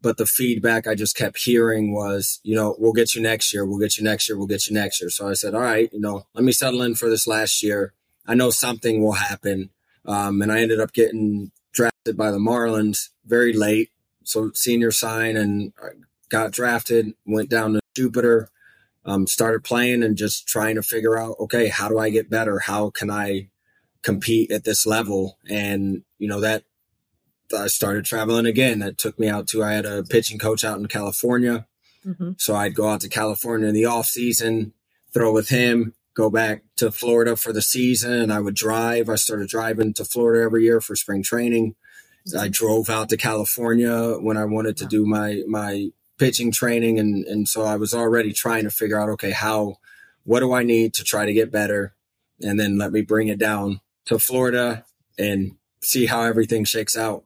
But 0.00 0.16
the 0.16 0.26
feedback 0.26 0.86
I 0.86 0.94
just 0.94 1.16
kept 1.16 1.38
hearing 1.38 1.92
was, 1.92 2.40
you 2.44 2.54
know, 2.54 2.76
we'll 2.78 2.92
get 2.92 3.14
you 3.14 3.22
next 3.22 3.52
year. 3.52 3.66
We'll 3.66 3.80
get 3.80 3.98
you 3.98 4.04
next 4.04 4.28
year. 4.28 4.38
We'll 4.38 4.46
get 4.46 4.68
you 4.68 4.74
next 4.74 5.00
year. 5.00 5.10
So 5.10 5.28
I 5.28 5.32
said, 5.32 5.54
all 5.54 5.60
right, 5.60 5.92
you 5.92 6.00
know, 6.00 6.26
let 6.34 6.44
me 6.44 6.52
settle 6.52 6.82
in 6.82 6.94
for 6.94 7.08
this 7.08 7.26
last 7.26 7.62
year. 7.62 7.94
I 8.26 8.34
know 8.34 8.50
something 8.50 9.02
will 9.02 9.12
happen. 9.12 9.70
Um, 10.04 10.40
and 10.40 10.52
I 10.52 10.60
ended 10.60 10.80
up 10.80 10.92
getting 10.92 11.50
drafted 11.72 12.16
by 12.16 12.30
the 12.30 12.38
Marlins 12.38 13.08
very 13.26 13.52
late. 13.52 13.90
So 14.22 14.52
senior 14.54 14.90
sign 14.90 15.36
and 15.36 15.72
got 16.28 16.52
drafted, 16.52 17.14
went 17.26 17.50
down 17.50 17.72
to 17.72 17.80
Jupiter, 17.96 18.50
um, 19.04 19.26
started 19.26 19.64
playing 19.64 20.02
and 20.02 20.16
just 20.16 20.46
trying 20.46 20.76
to 20.76 20.82
figure 20.82 21.18
out, 21.18 21.36
okay, 21.40 21.68
how 21.68 21.88
do 21.88 21.98
I 21.98 22.10
get 22.10 22.30
better? 22.30 22.58
How 22.60 22.90
can 22.90 23.10
I 23.10 23.48
compete 24.02 24.50
at 24.50 24.64
this 24.64 24.86
level? 24.86 25.38
And, 25.48 26.02
you 26.18 26.28
know, 26.28 26.40
that 26.40 26.64
I 27.56 27.66
started 27.66 28.04
traveling 28.04 28.46
again. 28.46 28.80
That 28.80 28.98
took 28.98 29.18
me 29.18 29.28
out 29.28 29.46
to, 29.48 29.62
I 29.62 29.72
had 29.72 29.86
a 29.86 30.02
pitching 30.02 30.38
coach 30.38 30.64
out 30.64 30.78
in 30.78 30.86
California. 30.86 31.66
Mm-hmm. 32.06 32.32
So 32.38 32.54
I'd 32.54 32.74
go 32.74 32.88
out 32.88 33.00
to 33.02 33.08
California 33.08 33.68
in 33.68 33.74
the 33.74 33.86
off 33.86 34.06
season, 34.06 34.72
throw 35.12 35.32
with 35.32 35.48
him, 35.48 35.94
go 36.14 36.30
back 36.30 36.62
to 36.76 36.90
Florida 36.90 37.36
for 37.36 37.52
the 37.52 37.62
season. 37.62 38.12
And 38.12 38.32
I 38.32 38.40
would 38.40 38.54
drive. 38.54 39.08
I 39.08 39.16
started 39.16 39.48
driving 39.48 39.94
to 39.94 40.04
Florida 40.04 40.44
every 40.44 40.64
year 40.64 40.80
for 40.80 40.96
spring 40.96 41.22
training. 41.22 41.74
Mm-hmm. 42.28 42.38
I 42.38 42.48
drove 42.48 42.90
out 42.90 43.08
to 43.10 43.16
California 43.16 44.14
when 44.14 44.36
I 44.36 44.44
wanted 44.44 44.76
to 44.78 44.86
do 44.86 45.06
my, 45.06 45.42
my 45.46 45.90
pitching 46.18 46.52
training. 46.52 46.98
And, 46.98 47.24
and 47.24 47.48
so 47.48 47.62
I 47.62 47.76
was 47.76 47.94
already 47.94 48.32
trying 48.32 48.64
to 48.64 48.70
figure 48.70 49.00
out, 49.00 49.08
okay, 49.10 49.30
how, 49.30 49.76
what 50.24 50.40
do 50.40 50.52
I 50.52 50.62
need 50.62 50.94
to 50.94 51.04
try 51.04 51.24
to 51.24 51.32
get 51.32 51.50
better? 51.50 51.94
And 52.42 52.58
then 52.58 52.78
let 52.78 52.92
me 52.92 53.00
bring 53.02 53.28
it 53.28 53.38
down 53.38 53.80
to 54.06 54.18
Florida 54.18 54.84
and 55.18 55.56
see 55.80 56.06
how 56.06 56.22
everything 56.22 56.64
shakes 56.64 56.96
out. 56.96 57.24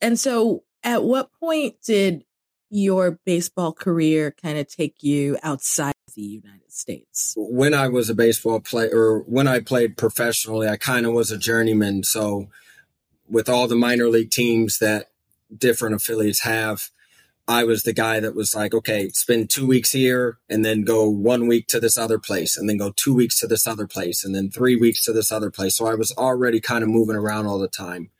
And 0.00 0.18
so 0.18 0.64
at 0.82 1.04
what 1.04 1.30
point 1.40 1.76
did 1.84 2.24
your 2.70 3.18
baseball 3.24 3.72
career 3.72 4.34
kind 4.42 4.58
of 4.58 4.68
take 4.68 5.02
you 5.02 5.38
outside 5.42 5.94
the 6.14 6.22
United 6.22 6.72
States? 6.72 7.34
When 7.36 7.74
I 7.74 7.88
was 7.88 8.10
a 8.10 8.14
baseball 8.14 8.60
player, 8.60 8.90
or 8.92 9.20
when 9.20 9.48
I 9.48 9.60
played 9.60 9.96
professionally, 9.96 10.68
I 10.68 10.76
kind 10.76 11.06
of 11.06 11.12
was 11.12 11.30
a 11.30 11.38
journeyman. 11.38 12.04
So, 12.04 12.48
with 13.28 13.48
all 13.48 13.68
the 13.68 13.76
minor 13.76 14.08
league 14.08 14.30
teams 14.30 14.78
that 14.78 15.10
different 15.56 15.94
affiliates 15.94 16.40
have, 16.40 16.90
I 17.46 17.64
was 17.64 17.82
the 17.82 17.92
guy 17.92 18.20
that 18.20 18.34
was 18.34 18.54
like, 18.54 18.74
okay, 18.74 19.08
spend 19.10 19.48
two 19.48 19.66
weeks 19.66 19.92
here 19.92 20.38
and 20.50 20.64
then 20.64 20.82
go 20.82 21.08
one 21.08 21.46
week 21.46 21.66
to 21.68 21.80
this 21.80 21.96
other 21.96 22.18
place 22.18 22.56
and 22.56 22.68
then 22.68 22.76
go 22.76 22.92
two 22.94 23.14
weeks 23.14 23.38
to 23.40 23.46
this 23.46 23.66
other 23.66 23.86
place 23.86 24.24
and 24.24 24.34
then 24.34 24.50
three 24.50 24.76
weeks 24.76 25.02
to 25.04 25.12
this 25.14 25.32
other 25.32 25.50
place. 25.50 25.76
So 25.76 25.86
I 25.86 25.94
was 25.94 26.12
already 26.12 26.60
kind 26.60 26.82
of 26.82 26.90
moving 26.90 27.16
around 27.16 27.46
all 27.46 27.58
the 27.58 27.68
time 27.68 28.10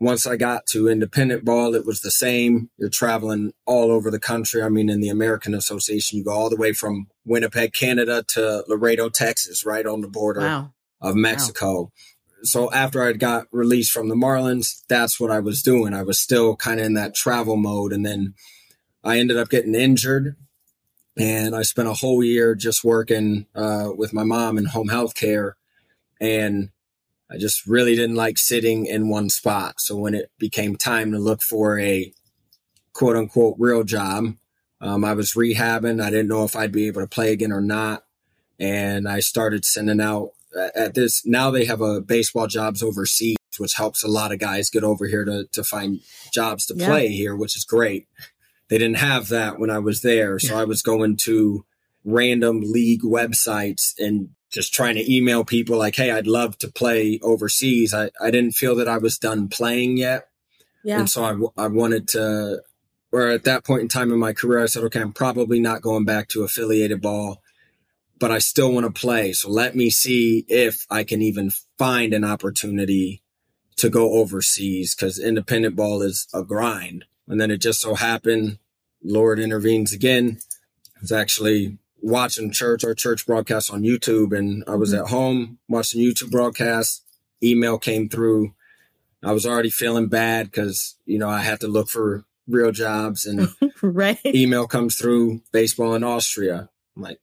once 0.00 0.26
I 0.26 0.36
got 0.36 0.66
to 0.68 0.88
independent 0.88 1.44
ball, 1.44 1.74
it 1.74 1.84
was 1.84 2.00
the 2.00 2.10
same. 2.10 2.70
You're 2.78 2.88
traveling 2.88 3.52
all 3.66 3.92
over 3.92 4.10
the 4.10 4.18
country. 4.18 4.62
I 4.62 4.70
mean, 4.70 4.88
in 4.88 5.00
the 5.00 5.10
American 5.10 5.54
Association, 5.54 6.18
you 6.18 6.24
go 6.24 6.32
all 6.32 6.48
the 6.48 6.56
way 6.56 6.72
from 6.72 7.08
Winnipeg, 7.26 7.74
Canada 7.74 8.24
to 8.28 8.64
Laredo, 8.66 9.10
Texas, 9.10 9.66
right 9.66 9.84
on 9.84 10.00
the 10.00 10.08
border 10.08 10.40
wow. 10.40 10.72
of 11.02 11.16
Mexico. 11.16 11.82
Wow. 11.82 11.92
So 12.42 12.72
after 12.72 13.02
I 13.02 13.12
got 13.12 13.46
released 13.52 13.92
from 13.92 14.08
the 14.08 14.14
Marlins, 14.14 14.82
that's 14.88 15.20
what 15.20 15.30
I 15.30 15.40
was 15.40 15.62
doing. 15.62 15.92
I 15.92 16.02
was 16.02 16.18
still 16.18 16.56
kind 16.56 16.80
of 16.80 16.86
in 16.86 16.94
that 16.94 17.14
travel 17.14 17.56
mode. 17.56 17.92
And 17.92 18.04
then 18.04 18.34
I 19.04 19.18
ended 19.18 19.36
up 19.36 19.50
getting 19.50 19.74
injured 19.74 20.36
and 21.18 21.54
I 21.54 21.60
spent 21.60 21.88
a 21.88 21.92
whole 21.92 22.24
year 22.24 22.54
just 22.54 22.82
working 22.82 23.46
uh, 23.54 23.90
with 23.94 24.14
my 24.14 24.24
mom 24.24 24.56
in 24.56 24.64
home 24.64 24.88
health 24.88 25.14
care. 25.14 25.58
And 26.18 26.70
I 27.30 27.38
just 27.38 27.66
really 27.66 27.94
didn't 27.94 28.16
like 28.16 28.38
sitting 28.38 28.86
in 28.86 29.08
one 29.08 29.28
spot. 29.30 29.80
So 29.80 29.96
when 29.96 30.14
it 30.14 30.30
became 30.38 30.76
time 30.76 31.12
to 31.12 31.18
look 31.18 31.42
for 31.42 31.78
a 31.78 32.12
quote 32.92 33.16
unquote 33.16 33.56
real 33.58 33.84
job, 33.84 34.34
um, 34.80 35.04
I 35.04 35.12
was 35.12 35.34
rehabbing. 35.34 36.02
I 36.02 36.10
didn't 36.10 36.28
know 36.28 36.44
if 36.44 36.56
I'd 36.56 36.72
be 36.72 36.86
able 36.86 37.02
to 37.02 37.06
play 37.06 37.32
again 37.32 37.52
or 37.52 37.60
not. 37.60 38.04
And 38.58 39.08
I 39.08 39.20
started 39.20 39.64
sending 39.64 40.00
out 40.00 40.30
at 40.74 40.94
this 40.94 41.24
now 41.24 41.50
they 41.50 41.64
have 41.66 41.80
a 41.80 42.00
baseball 42.00 42.48
jobs 42.48 42.82
overseas, 42.82 43.36
which 43.58 43.74
helps 43.74 44.02
a 44.02 44.08
lot 44.08 44.32
of 44.32 44.38
guys 44.40 44.68
get 44.68 44.82
over 44.82 45.06
here 45.06 45.24
to 45.24 45.46
to 45.52 45.62
find 45.62 46.00
jobs 46.34 46.66
to 46.66 46.74
Yeah. 46.76 46.86
play 46.86 47.08
here, 47.08 47.36
which 47.36 47.56
is 47.56 47.64
great. 47.64 48.08
They 48.68 48.78
didn't 48.78 48.98
have 48.98 49.28
that 49.28 49.58
when 49.58 49.70
I 49.70 49.78
was 49.78 50.02
there, 50.02 50.38
so 50.38 50.56
I 50.56 50.64
was 50.64 50.82
going 50.82 51.16
to 51.18 51.64
random 52.04 52.60
league 52.62 53.02
websites 53.02 53.92
and 53.98 54.30
just 54.50 54.72
trying 54.74 54.96
to 54.96 55.12
email 55.12 55.44
people 55.44 55.78
like, 55.78 55.96
"Hey, 55.96 56.10
I'd 56.10 56.26
love 56.26 56.58
to 56.58 56.68
play 56.68 57.18
overseas." 57.22 57.94
I 57.94 58.10
I 58.20 58.30
didn't 58.30 58.52
feel 58.52 58.74
that 58.76 58.88
I 58.88 58.98
was 58.98 59.18
done 59.18 59.48
playing 59.48 59.96
yet. 59.96 60.30
Yeah. 60.82 61.00
And 61.00 61.10
so 61.10 61.24
I, 61.24 61.30
w- 61.30 61.52
I 61.56 61.66
wanted 61.66 62.08
to, 62.08 62.62
or 63.12 63.28
at 63.28 63.44
that 63.44 63.64
point 63.64 63.82
in 63.82 63.88
time 63.88 64.12
in 64.12 64.18
my 64.18 64.32
career, 64.32 64.62
I 64.62 64.66
said, 64.66 64.84
okay, 64.84 65.00
I'm 65.00 65.12
probably 65.12 65.60
not 65.60 65.82
going 65.82 66.04
back 66.04 66.28
to 66.28 66.42
affiliated 66.42 67.02
ball, 67.02 67.42
but 68.18 68.30
I 68.30 68.38
still 68.38 68.72
want 68.72 68.86
to 68.86 69.00
play. 69.00 69.32
So 69.32 69.50
let 69.50 69.74
me 69.74 69.90
see 69.90 70.44
if 70.48 70.86
I 70.90 71.04
can 71.04 71.22
even 71.22 71.50
find 71.78 72.14
an 72.14 72.24
opportunity 72.24 73.22
to 73.76 73.88
go 73.88 74.12
overseas 74.12 74.94
because 74.94 75.18
independent 75.18 75.76
ball 75.76 76.02
is 76.02 76.28
a 76.34 76.42
grind. 76.42 77.04
And 77.26 77.40
then 77.40 77.50
it 77.50 77.58
just 77.58 77.80
so 77.80 77.94
happened, 77.94 78.58
Lord 79.02 79.38
intervenes 79.38 79.92
again. 79.92 80.38
It's 81.00 81.12
actually 81.12 81.78
watching 82.02 82.50
church, 82.50 82.84
or 82.84 82.94
church 82.94 83.26
broadcast 83.26 83.72
on 83.72 83.82
YouTube, 83.82 84.36
and 84.36 84.64
I 84.66 84.74
was 84.76 84.92
Mhm. 84.92 84.98
at 85.00 85.08
home 85.08 85.58
watching 85.68 86.00
YouTube 86.00 86.30
broadcast. 86.30 87.02
Email 87.42 87.78
came 87.78 88.08
through. 88.08 88.54
I 89.22 89.32
was 89.32 89.44
already 89.46 89.70
feeling 89.70 90.06
bad 90.08 90.46
because, 90.50 90.96
you 91.06 91.18
know, 91.18 91.28
I 91.28 91.40
had 91.40 91.60
to 91.60 91.68
look 91.68 91.88
for 91.90 92.24
real 92.48 92.72
jobs 92.72 93.26
and 93.26 93.48
right. 93.82 94.18
email 94.24 94.66
comes 94.66 94.96
through 94.96 95.42
baseball 95.52 95.94
in 95.94 96.02
Austria. 96.02 96.68
I'm 96.96 97.02
like, 97.02 97.20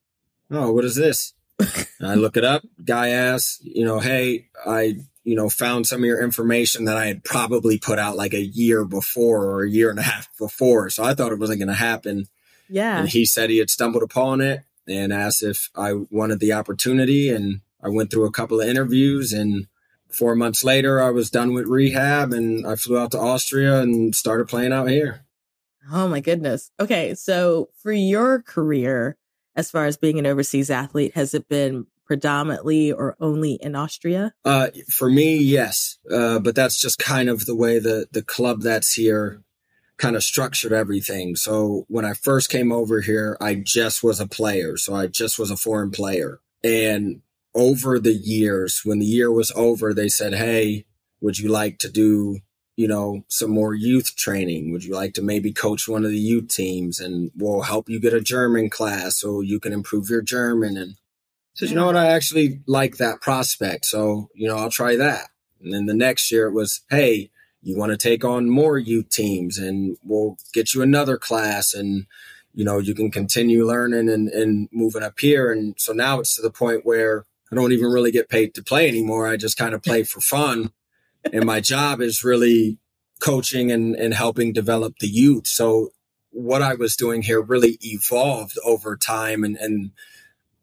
oh, 0.51 0.71
what 0.71 0.85
is 0.85 0.95
this? 0.95 1.33
I 2.01 2.13
look 2.15 2.37
it 2.37 2.43
up. 2.43 2.63
Guy 2.85 3.09
asks, 3.09 3.59
you 3.63 3.83
know, 3.83 3.99
hey, 3.99 4.47
I, 4.65 4.97
you 5.23 5.35
know, 5.35 5.49
found 5.49 5.87
some 5.87 6.01
of 6.01 6.05
your 6.05 6.23
information 6.23 6.85
that 6.85 6.95
I 6.97 7.07
had 7.07 7.23
probably 7.23 7.77
put 7.79 7.99
out 7.99 8.15
like 8.15 8.33
a 8.33 8.45
year 8.45 8.85
before 8.85 9.45
or 9.45 9.63
a 9.63 9.69
year 9.69 9.89
and 9.89 9.99
a 9.99 10.03
half 10.03 10.29
before. 10.37 10.89
So 10.91 11.03
I 11.03 11.13
thought 11.15 11.31
it 11.31 11.39
wasn't 11.39 11.59
going 11.59 11.67
to 11.67 11.73
happen. 11.73 12.27
Yeah. 12.69 12.99
And 12.99 13.09
he 13.09 13.25
said 13.25 13.49
he 13.49 13.57
had 13.57 13.69
stumbled 13.69 14.03
upon 14.03 14.41
it 14.41 14.63
and 14.87 15.11
asked 15.11 15.43
if 15.43 15.69
I 15.75 15.93
wanted 15.93 16.39
the 16.39 16.53
opportunity. 16.53 17.29
And 17.29 17.61
I 17.83 17.89
went 17.89 18.11
through 18.11 18.25
a 18.25 18.31
couple 18.31 18.61
of 18.61 18.67
interviews 18.67 19.33
and 19.33 19.67
four 20.09 20.35
months 20.35 20.63
later, 20.63 21.01
I 21.01 21.11
was 21.11 21.29
done 21.29 21.53
with 21.53 21.67
rehab 21.67 22.33
and 22.33 22.65
I 22.65 22.75
flew 22.75 22.97
out 22.97 23.11
to 23.11 23.19
Austria 23.19 23.81
and 23.81 24.15
started 24.15 24.47
playing 24.47 24.73
out 24.73 24.89
here. 24.89 25.25
Oh 25.91 26.07
my 26.07 26.19
goodness. 26.19 26.71
Okay. 26.79 27.15
So 27.15 27.69
for 27.81 27.91
your 27.91 28.41
career, 28.41 29.17
as 29.55 29.71
far 29.71 29.85
as 29.85 29.97
being 29.97 30.19
an 30.19 30.25
overseas 30.25 30.69
athlete, 30.69 31.13
has 31.15 31.33
it 31.33 31.47
been 31.47 31.87
predominantly 32.05 32.91
or 32.91 33.15
only 33.19 33.53
in 33.53 33.75
Austria? 33.75 34.33
Uh, 34.45 34.67
for 34.89 35.09
me, 35.09 35.37
yes. 35.37 35.97
Uh, 36.09 36.39
but 36.39 36.55
that's 36.55 36.79
just 36.79 36.99
kind 36.99 37.29
of 37.29 37.45
the 37.45 37.55
way 37.55 37.79
the, 37.79 38.07
the 38.11 38.21
club 38.21 38.61
that's 38.61 38.93
here 38.93 39.43
kind 39.97 40.15
of 40.15 40.23
structured 40.23 40.73
everything. 40.73 41.35
So 41.35 41.85
when 41.87 42.05
I 42.05 42.13
first 42.13 42.49
came 42.49 42.71
over 42.71 43.01
here, 43.01 43.37
I 43.41 43.55
just 43.55 44.03
was 44.03 44.19
a 44.19 44.27
player. 44.27 44.77
So 44.77 44.93
I 44.93 45.07
just 45.07 45.39
was 45.39 45.49
a 45.49 45.57
foreign 45.57 45.91
player. 45.91 46.39
And 46.63 47.21
over 47.55 47.99
the 47.99 48.13
years, 48.13 48.81
when 48.83 48.99
the 48.99 49.05
year 49.05 49.31
was 49.31 49.51
over, 49.55 49.93
they 49.93 50.09
said, 50.09 50.35
Hey, 50.35 50.85
would 51.21 51.39
you 51.39 51.49
like 51.49 51.79
to 51.79 51.89
do, 51.89 52.39
you 52.75 52.87
know, 52.87 53.23
some 53.27 53.49
more 53.49 53.73
youth 53.73 54.15
training? 54.15 54.71
Would 54.71 54.83
you 54.83 54.93
like 54.93 55.15
to 55.15 55.23
maybe 55.23 55.51
coach 55.51 55.87
one 55.87 56.05
of 56.05 56.11
the 56.11 56.19
youth 56.19 56.49
teams 56.49 56.99
and 56.99 57.31
we'll 57.35 57.61
help 57.61 57.89
you 57.89 57.99
get 57.99 58.13
a 58.13 58.21
German 58.21 58.69
class 58.69 59.17
so 59.19 59.41
you 59.41 59.59
can 59.59 59.73
improve 59.73 60.09
your 60.09 60.21
German? 60.21 60.77
And 60.77 60.95
said, 61.55 61.69
you 61.69 61.75
know 61.75 61.87
what? 61.87 61.95
I 61.95 62.07
actually 62.07 62.61
like 62.67 62.97
that 62.97 63.19
prospect. 63.21 63.85
So, 63.85 64.29
you 64.35 64.47
know, 64.47 64.57
I'll 64.57 64.69
try 64.69 64.95
that. 64.95 65.29
And 65.59 65.73
then 65.73 65.87
the 65.87 65.95
next 65.95 66.31
year 66.31 66.45
it 66.45 66.53
was, 66.53 66.81
Hey, 66.91 67.31
you 67.67 67.77
want 67.77 67.91
to 67.91 67.97
take 67.97 68.23
on 68.23 68.49
more 68.49 68.77
youth 68.77 69.09
teams 69.09 69.57
and 69.57 69.97
we'll 70.01 70.37
get 70.53 70.73
you 70.73 70.81
another 70.81 71.17
class 71.17 71.73
and, 71.73 72.05
you 72.53 72.63
know, 72.63 72.79
you 72.79 72.95
can 72.95 73.11
continue 73.11 73.67
learning 73.67 74.07
and, 74.07 74.29
and 74.29 74.69
moving 74.71 75.03
up 75.03 75.19
here. 75.19 75.51
And 75.51 75.75
so 75.77 75.91
now 75.91 76.21
it's 76.21 76.37
to 76.37 76.41
the 76.41 76.49
point 76.49 76.85
where 76.85 77.25
I 77.51 77.55
don't 77.55 77.73
even 77.73 77.87
really 77.87 78.11
get 78.11 78.29
paid 78.29 78.55
to 78.55 78.63
play 78.63 78.87
anymore. 78.87 79.27
I 79.27 79.35
just 79.35 79.57
kind 79.57 79.73
of 79.73 79.83
play 79.83 80.03
for 80.03 80.21
fun. 80.21 80.71
and 81.33 81.45
my 81.45 81.59
job 81.59 81.99
is 81.99 82.23
really 82.23 82.77
coaching 83.19 83.69
and, 83.69 83.97
and 83.97 84.13
helping 84.13 84.53
develop 84.53 84.99
the 84.99 85.09
youth. 85.09 85.45
So 85.45 85.89
what 86.29 86.61
I 86.61 86.75
was 86.75 86.95
doing 86.95 87.21
here 87.21 87.41
really 87.41 87.77
evolved 87.81 88.57
over 88.63 88.95
time 88.95 89.43
and, 89.43 89.57
and 89.57 89.91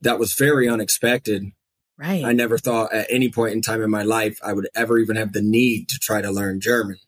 that 0.01 0.19
was 0.19 0.33
very 0.33 0.71
unexpected. 0.71 1.53
Right. 1.97 2.25
I 2.25 2.33
never 2.33 2.59
thought 2.59 2.93
at 2.93 3.07
any 3.09 3.29
point 3.29 3.53
in 3.53 3.63
time 3.63 3.81
in 3.81 3.91
my 3.91 4.03
life 4.03 4.41
I 4.45 4.53
would 4.53 4.69
ever 4.75 4.99
even 4.99 5.17
have 5.17 5.33
the 5.33 5.43
need 5.43 5.89
to 5.91 5.99
try 5.99 6.21
to 6.21 6.31
learn 6.31 6.61
German. 6.61 6.99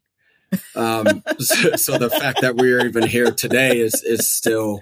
Um, 0.77 1.25
so, 1.39 1.77
so 1.77 1.99
the 1.99 2.11
fact 2.11 2.41
that 2.43 2.57
we're 2.57 2.87
even 2.87 3.07
here 3.07 3.33
today 3.33 3.81
is 3.81 4.03
is 4.05 4.29
still, 4.29 4.81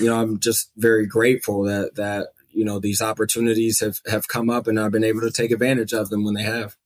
you 0.00 0.06
know, 0.06 0.20
I'm 0.20 0.40
just 0.40 0.70
very 0.76 1.06
grateful 1.06 1.62
that 1.64 1.94
that 1.94 2.28
you 2.50 2.64
know 2.64 2.80
these 2.80 3.00
opportunities 3.00 3.80
have 3.80 4.00
have 4.06 4.26
come 4.26 4.50
up 4.50 4.66
and 4.66 4.80
I've 4.80 4.92
been 4.92 5.04
able 5.04 5.20
to 5.20 5.30
take 5.30 5.52
advantage 5.52 5.92
of 5.92 6.10
them 6.10 6.24
when 6.24 6.34
they 6.34 6.42
have. 6.42 6.76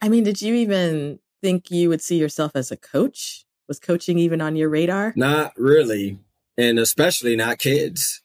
I 0.00 0.08
mean, 0.08 0.22
did 0.22 0.40
you 0.40 0.54
even 0.54 1.18
think 1.42 1.72
you 1.72 1.88
would 1.88 2.02
see 2.02 2.18
yourself 2.18 2.52
as 2.54 2.70
a 2.70 2.76
coach? 2.76 3.44
Was 3.66 3.80
coaching 3.80 4.18
even 4.18 4.40
on 4.40 4.56
your 4.56 4.70
radar? 4.70 5.12
Not 5.16 5.52
really, 5.56 6.20
and 6.56 6.78
especially 6.78 7.34
not 7.34 7.58
kids. 7.58 8.22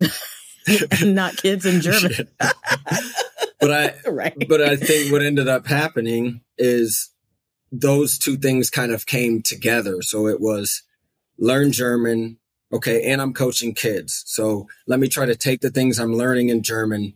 Not 1.02 1.36
kids 1.36 1.66
in 1.66 1.80
German. 1.80 2.28
but 3.60 3.70
I 3.70 3.94
right. 4.08 4.48
but 4.48 4.60
I 4.60 4.76
think 4.76 5.12
what 5.12 5.22
ended 5.22 5.48
up 5.48 5.66
happening 5.66 6.40
is 6.58 7.10
those 7.72 8.18
two 8.18 8.36
things 8.36 8.70
kind 8.70 8.92
of 8.92 9.06
came 9.06 9.42
together. 9.42 10.02
So 10.02 10.26
it 10.26 10.40
was 10.40 10.82
learn 11.38 11.72
German, 11.72 12.38
okay, 12.72 13.10
and 13.10 13.20
I'm 13.20 13.34
coaching 13.34 13.74
kids. 13.74 14.22
So 14.26 14.66
let 14.86 15.00
me 15.00 15.08
try 15.08 15.26
to 15.26 15.36
take 15.36 15.60
the 15.60 15.70
things 15.70 15.98
I'm 15.98 16.14
learning 16.14 16.48
in 16.48 16.62
German, 16.62 17.14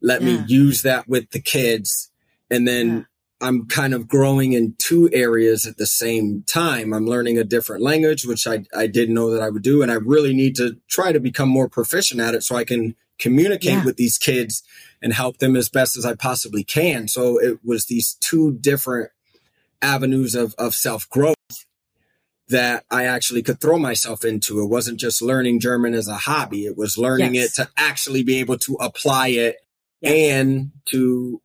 let 0.00 0.22
me 0.22 0.42
use 0.46 0.82
that 0.82 1.08
with 1.08 1.30
the 1.30 1.40
kids, 1.40 2.10
and 2.50 2.66
then 2.66 2.88
Yeah. 2.88 3.02
I'm 3.42 3.66
kind 3.66 3.92
of 3.92 4.06
growing 4.08 4.52
in 4.52 4.74
two 4.78 5.10
areas 5.12 5.66
at 5.66 5.76
the 5.76 5.86
same 5.86 6.44
time. 6.46 6.94
I'm 6.94 7.06
learning 7.06 7.38
a 7.38 7.44
different 7.44 7.82
language, 7.82 8.24
which 8.24 8.46
I, 8.46 8.64
I 8.74 8.86
didn't 8.86 9.14
know 9.14 9.30
that 9.30 9.42
I 9.42 9.50
would 9.50 9.62
do. 9.62 9.82
And 9.82 9.90
I 9.90 9.96
really 9.96 10.32
need 10.32 10.54
to 10.56 10.76
try 10.88 11.12
to 11.12 11.20
become 11.20 11.48
more 11.48 11.68
proficient 11.68 12.20
at 12.20 12.34
it 12.34 12.42
so 12.44 12.54
I 12.56 12.64
can 12.64 12.94
communicate 13.18 13.72
Yeah. 13.72 13.84
with 13.84 13.96
these 13.96 14.16
kids 14.16 14.62
and 15.02 15.12
help 15.12 15.38
them 15.38 15.56
as 15.56 15.68
best 15.68 15.96
as 15.96 16.06
I 16.06 16.14
possibly 16.14 16.62
can. 16.64 17.08
So 17.08 17.38
it 17.38 17.58
was 17.64 17.86
these 17.86 18.14
two 18.20 18.52
different 18.60 19.10
avenues 19.82 20.34
of, 20.36 20.54
of 20.58 20.74
self 20.74 21.08
growth 21.10 21.34
that 22.48 22.84
I 22.90 23.04
actually 23.04 23.42
could 23.42 23.60
throw 23.60 23.78
myself 23.78 24.24
into. 24.24 24.60
It 24.60 24.66
wasn't 24.66 25.00
just 25.00 25.22
learning 25.22 25.60
German 25.60 25.94
as 25.94 26.06
a 26.08 26.16
hobby. 26.16 26.66
It 26.66 26.76
was 26.76 26.98
learning 26.98 27.34
Yes. 27.34 27.58
it 27.58 27.62
to 27.62 27.70
actually 27.76 28.22
be 28.22 28.38
able 28.40 28.58
to 28.58 28.74
apply 28.74 29.28
it 29.28 29.56
Yes. 30.00 30.12
and 30.32 30.70
to, 30.90 31.40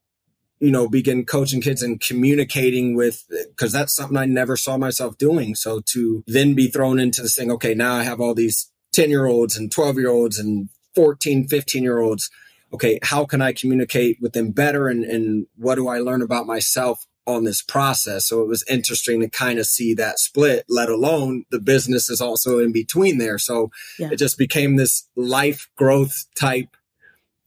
you 0.59 0.71
know, 0.71 0.87
begin 0.89 1.25
coaching 1.25 1.61
kids 1.61 1.83
and 1.83 1.99
communicating 2.01 2.95
with, 2.95 3.23
cause 3.57 3.71
that's 3.71 3.93
something 3.93 4.17
I 4.17 4.25
never 4.25 4.57
saw 4.57 4.77
myself 4.77 5.17
doing. 5.17 5.53
So 5.55 5.81
to 5.93 6.23
then 6.27 6.55
be 6.55 6.67
thrown 6.67 6.99
into 6.99 7.21
this 7.21 7.35
thing, 7.35 7.51
okay, 7.51 7.73
now 7.75 7.93
I 7.93 8.03
have 8.03 8.19
all 8.19 8.33
these 8.33 8.71
10 8.93 9.09
year 9.09 9.25
olds 9.25 9.55
and 9.55 9.71
12 9.71 9.97
year 9.97 10.09
olds 10.09 10.39
and 10.39 10.69
14, 10.95 11.47
15 11.47 11.83
year 11.83 11.99
olds. 11.99 12.29
Okay. 12.73 12.99
How 13.03 13.23
can 13.25 13.41
I 13.41 13.53
communicate 13.53 14.17
with 14.19 14.33
them 14.33 14.51
better? 14.51 14.87
And, 14.87 15.05
and 15.05 15.45
what 15.55 15.75
do 15.75 15.87
I 15.87 15.99
learn 15.99 16.21
about 16.21 16.47
myself 16.47 17.05
on 17.27 17.43
this 17.43 17.61
process? 17.61 18.25
So 18.25 18.41
it 18.41 18.47
was 18.47 18.65
interesting 18.69 19.19
to 19.21 19.29
kind 19.29 19.59
of 19.59 19.67
see 19.67 19.93
that 19.93 20.17
split, 20.17 20.65
let 20.67 20.89
alone 20.89 21.45
the 21.51 21.59
business 21.59 22.09
is 22.09 22.19
also 22.19 22.59
in 22.59 22.71
between 22.71 23.19
there. 23.19 23.37
So 23.37 23.69
Yeah. 23.99 24.09
it 24.11 24.17
just 24.17 24.37
became 24.37 24.75
this 24.75 25.07
life 25.15 25.69
growth 25.77 26.25
type 26.35 26.69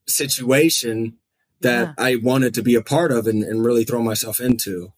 situation 0.06 1.16
that 1.60 1.94
I 1.98 2.16
wanted 2.16 2.54
to 2.54 2.62
be 2.62 2.74
a 2.74 2.82
part 2.82 3.12
of 3.12 3.26
and, 3.26 3.42
and 3.42 3.64
really 3.64 3.84
throw 3.84 4.02
myself 4.02 4.40
into. 4.40 4.92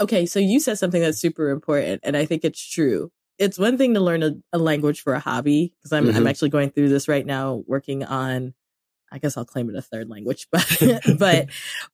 Okay, 0.00 0.26
so 0.26 0.38
you 0.38 0.60
said 0.60 0.78
something 0.78 1.00
that's 1.02 1.18
super 1.18 1.50
important, 1.50 2.00
and 2.04 2.16
I 2.16 2.24
think 2.24 2.44
it's 2.44 2.60
true. 2.64 3.10
It's 3.38 3.58
one 3.58 3.76
thing 3.78 3.94
to 3.94 4.00
learn 4.00 4.22
a, 4.22 4.32
a 4.52 4.58
language 4.58 5.00
for 5.02 5.14
a 5.14 5.20
hobby 5.20 5.72
because 5.78 5.92
I'm 5.92 6.08
I'm 6.08 6.24
Mhm. 6.24 6.28
actually 6.28 6.50
going 6.50 6.70
through 6.70 6.88
this 6.88 7.08
right 7.08 7.24
now, 7.26 7.62
working 7.66 8.04
on. 8.04 8.54
I 9.10 9.18
guess 9.18 9.38
I'll 9.38 9.46
claim 9.46 9.70
it 9.70 9.76
a 9.76 9.80
third 9.82 10.08
language, 10.10 10.46
but 10.52 10.66
but 11.18 11.46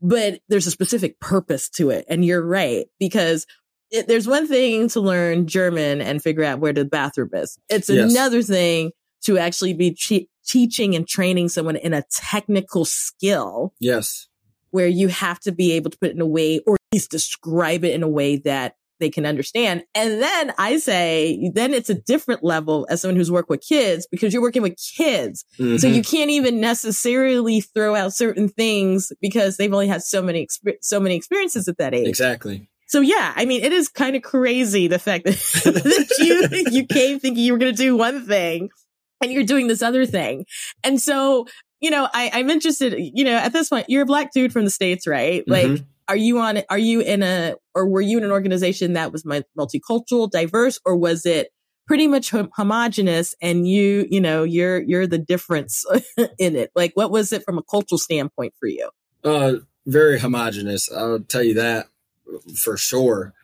but 0.03 0.41
there's 0.49 0.67
a 0.67 0.71
specific 0.71 1.21
purpose 1.21 1.69
to 1.71 1.91
it, 1.91 2.05
and 2.09 2.25
you're 2.25 2.45
right 2.45 2.87
because 2.99 3.47
it, 3.91 4.09
there's 4.09 4.27
one 4.27 4.49
thing 4.49 4.89
to 4.91 5.01
learn 5.01 5.47
German 5.47 6.01
and 6.01 6.21
figure 6.23 6.43
out 6.45 6.59
where 6.59 6.73
the 6.73 6.85
bathroom 6.85 7.31
is. 7.35 7.57
It's 7.71 7.89
Yes. 7.89 8.11
another 8.11 8.43
thing 8.43 8.91
to 9.27 9.39
actually 9.39 9.75
be 9.75 9.93
che- 9.95 10.29
teaching 10.47 10.95
and 10.95 11.07
training 11.07 11.49
someone 11.49 11.77
in 11.77 11.93
a 11.93 12.05
technical 12.11 12.85
skill 12.85 13.75
Yes. 13.81 14.29
where 14.71 14.87
you 14.89 15.09
have 15.09 15.41
to 15.41 15.53
be 15.53 15.73
able 15.73 15.91
to 15.91 15.99
put 15.99 16.11
it 16.11 16.15
in 16.15 16.21
a 16.21 16.27
way 16.27 16.61
or 16.67 16.75
at 16.75 16.81
least 16.93 17.11
describe 17.11 17.85
it 17.85 17.95
in 17.95 18.03
a 18.03 18.09
way 18.09 18.37
that 18.39 18.77
they 19.01 19.11
can 19.11 19.27
understand. 19.27 19.83
And 19.95 20.23
then 20.23 20.53
I 20.57 20.79
say, 20.79 21.51
then 21.53 21.75
it's 21.75 21.91
a 21.91 21.95
different 21.95 22.45
level 22.45 22.87
as 22.89 23.03
someone 23.03 23.17
who's 23.17 23.31
worked 23.31 23.51
with 23.51 23.61
kids 23.61 24.07
because 24.11 24.33
you're 24.33 24.41
working 24.43 24.63
with 24.63 24.77
kids. 24.97 25.45
Mm-hmm. 25.59 25.79
So 25.79 25.89
you 25.89 26.03
can't 26.03 26.31
even 26.31 26.61
necessarily 26.61 27.61
throw 27.61 27.97
out 27.97 28.15
certain 28.15 28.49
things 28.49 29.13
because 29.21 29.57
they've 29.57 29.73
only 29.73 29.89
had 29.89 30.03
so 30.03 30.23
many, 30.23 30.47
exp- 30.47 30.77
so 30.81 31.01
many 31.01 31.17
experiences 31.17 31.67
at 31.67 31.79
that 31.79 31.93
age. 31.93 32.07
Exactly. 32.07 32.69
So 32.87 33.01
yeah, 33.01 33.33
I 33.35 33.47
mean, 33.47 33.65
it 33.65 33.73
is 33.73 33.89
kind 33.89 34.15
of 34.15 34.23
crazy 34.23 34.87
the 34.87 35.01
fact 35.01 35.25
that, 35.25 35.35
that 35.65 36.17
you, 36.21 36.71
you 36.71 36.87
came 36.87 37.19
thinking 37.19 37.43
you 37.45 37.53
were 37.53 37.59
going 37.59 37.75
to 37.75 37.77
do 37.77 37.97
one 37.97 38.27
thing 38.27 38.69
and 39.23 39.33
you're 39.33 39.45
doing 39.45 39.67
this 39.67 39.83
other 39.83 40.07
thing. 40.07 40.47
And 40.83 41.01
so, 41.01 41.47
you 41.81 41.91
know, 41.91 42.09
I, 42.13 42.31
I'm 42.33 42.51
interested, 42.51 42.95
you 42.99 43.25
know, 43.25 43.37
at 43.37 43.53
this 43.53 43.69
point, 43.69 43.87
you're 43.89 44.03
a 44.03 44.07
black 44.07 44.33
dude 44.33 44.53
from 44.53 44.65
the 44.65 44.71
States, 44.71 45.07
right? 45.07 45.45
Like, 45.47 45.67
mm-hmm 45.67 45.85
are 46.09 46.17
you 46.17 46.39
on 46.39 46.63
are 46.69 46.79
you 46.79 47.01
in 47.01 47.23
a 47.23 47.55
or 47.75 47.89
were 47.89 48.01
you 48.01 48.19
in 48.19 48.25
an 48.25 48.31
organization 48.31 48.95
that 48.95 49.13
was 49.13 49.25
multicultural 49.25 50.31
diverse 50.31 50.79
or 50.85 50.97
was 50.97 51.25
it 51.27 51.49
pretty 51.87 52.07
much 52.07 52.31
homogenous 52.31 53.35
and 53.43 53.69
you 53.69 54.07
you 54.11 54.21
know 54.21 54.43
you're 54.43 54.81
you're 54.83 55.07
the 55.07 55.19
difference 55.19 55.85
in 56.39 56.57
it 56.57 56.71
like 56.75 56.93
what 56.95 57.11
was 57.11 57.33
it 57.33 57.45
from 57.45 57.59
a 57.59 57.63
cultural 57.63 57.99
standpoint 57.99 58.55
for 58.59 58.67
you 58.67 58.89
uh 59.25 59.55
very 59.87 60.19
homogenous 60.19 60.91
i'll 60.93 61.21
tell 61.21 61.43
you 61.43 61.55
that 61.55 61.87
for 62.57 62.77
sure 62.77 63.35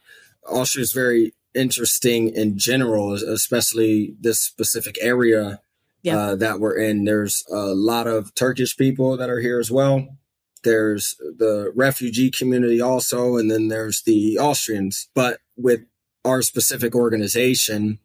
austria 0.48 0.82
is 0.82 0.92
very 0.92 1.34
interesting 1.54 2.28
in 2.28 2.58
general 2.58 3.12
especially 3.14 4.14
this 4.20 4.40
specific 4.40 4.96
area 5.00 5.60
yeah. 6.02 6.16
uh, 6.16 6.36
that 6.36 6.60
we're 6.60 6.76
in 6.76 7.04
there's 7.04 7.44
a 7.50 7.74
lot 7.74 8.06
of 8.06 8.34
turkish 8.34 8.76
people 8.76 9.16
that 9.16 9.28
are 9.28 9.40
here 9.40 9.58
as 9.58 9.70
well 9.70 10.08
there's 10.62 11.16
the 11.18 11.72
refugee 11.74 12.30
community 12.30 12.80
also, 12.80 13.36
and 13.36 13.50
then 13.50 13.68
there's 13.68 14.02
the 14.02 14.38
Austrians. 14.38 15.08
But 15.14 15.40
with 15.56 15.80
our 16.24 16.42
specific 16.42 16.94
organization, 16.94 17.98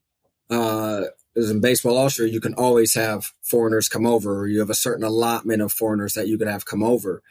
uh, 0.50 1.04
as 1.36 1.50
in 1.50 1.60
baseball 1.60 1.98
Austria, 1.98 2.32
you 2.32 2.40
can 2.40 2.54
always 2.54 2.94
have 2.94 3.34
foreigners 3.42 3.90
come 3.90 4.06
over, 4.06 4.42
or 4.42 4.48
you 4.48 4.60
have 4.60 4.70
a 4.70 4.76
certain 4.76 5.04
allotment 5.04 5.62
of 5.62 5.74
foreigners 5.74 6.14
that 6.14 6.28
you 6.28 6.38
could 6.38 6.48
have 6.48 6.66
come 6.66 6.84
over. 6.84 7.22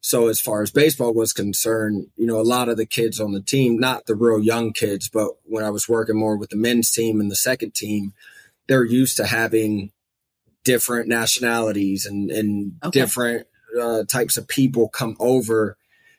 So 0.00 0.28
as 0.28 0.40
far 0.40 0.62
as 0.62 0.70
baseball 0.70 1.12
was 1.12 1.32
concerned, 1.32 2.06
you 2.16 2.26
know, 2.26 2.40
a 2.40 2.42
lot 2.42 2.68
of 2.68 2.76
the 2.76 2.86
kids 2.86 3.20
on 3.20 3.32
the 3.32 3.40
team, 3.40 3.78
not 3.78 4.06
the 4.06 4.14
real 4.14 4.40
young 4.40 4.72
kids, 4.72 5.08
but 5.08 5.32
when 5.44 5.64
I 5.64 5.70
was 5.70 5.88
working 5.88 6.16
more 6.16 6.36
with 6.36 6.50
the 6.50 6.56
men's 6.56 6.90
team 6.92 7.20
and 7.20 7.30
the 7.30 7.36
second 7.36 7.74
team, 7.74 8.12
they're 8.68 8.84
used 8.84 9.16
to 9.16 9.26
having 9.26 9.90
different 10.64 11.08
nationalities 11.08 12.06
and, 12.06 12.30
and 12.30 12.72
okay. 12.84 13.00
different 13.00 13.46
uh, 13.80 14.04
types 14.04 14.36
of 14.36 14.46
people 14.46 14.88
come 14.88 15.16
over 15.18 15.76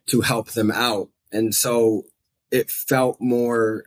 to 0.08 0.22
help 0.22 0.50
them 0.52 0.72
out. 0.72 1.10
And 1.32 1.54
so 1.54 2.04
it 2.52 2.70
felt 2.70 3.22
more, 3.22 3.86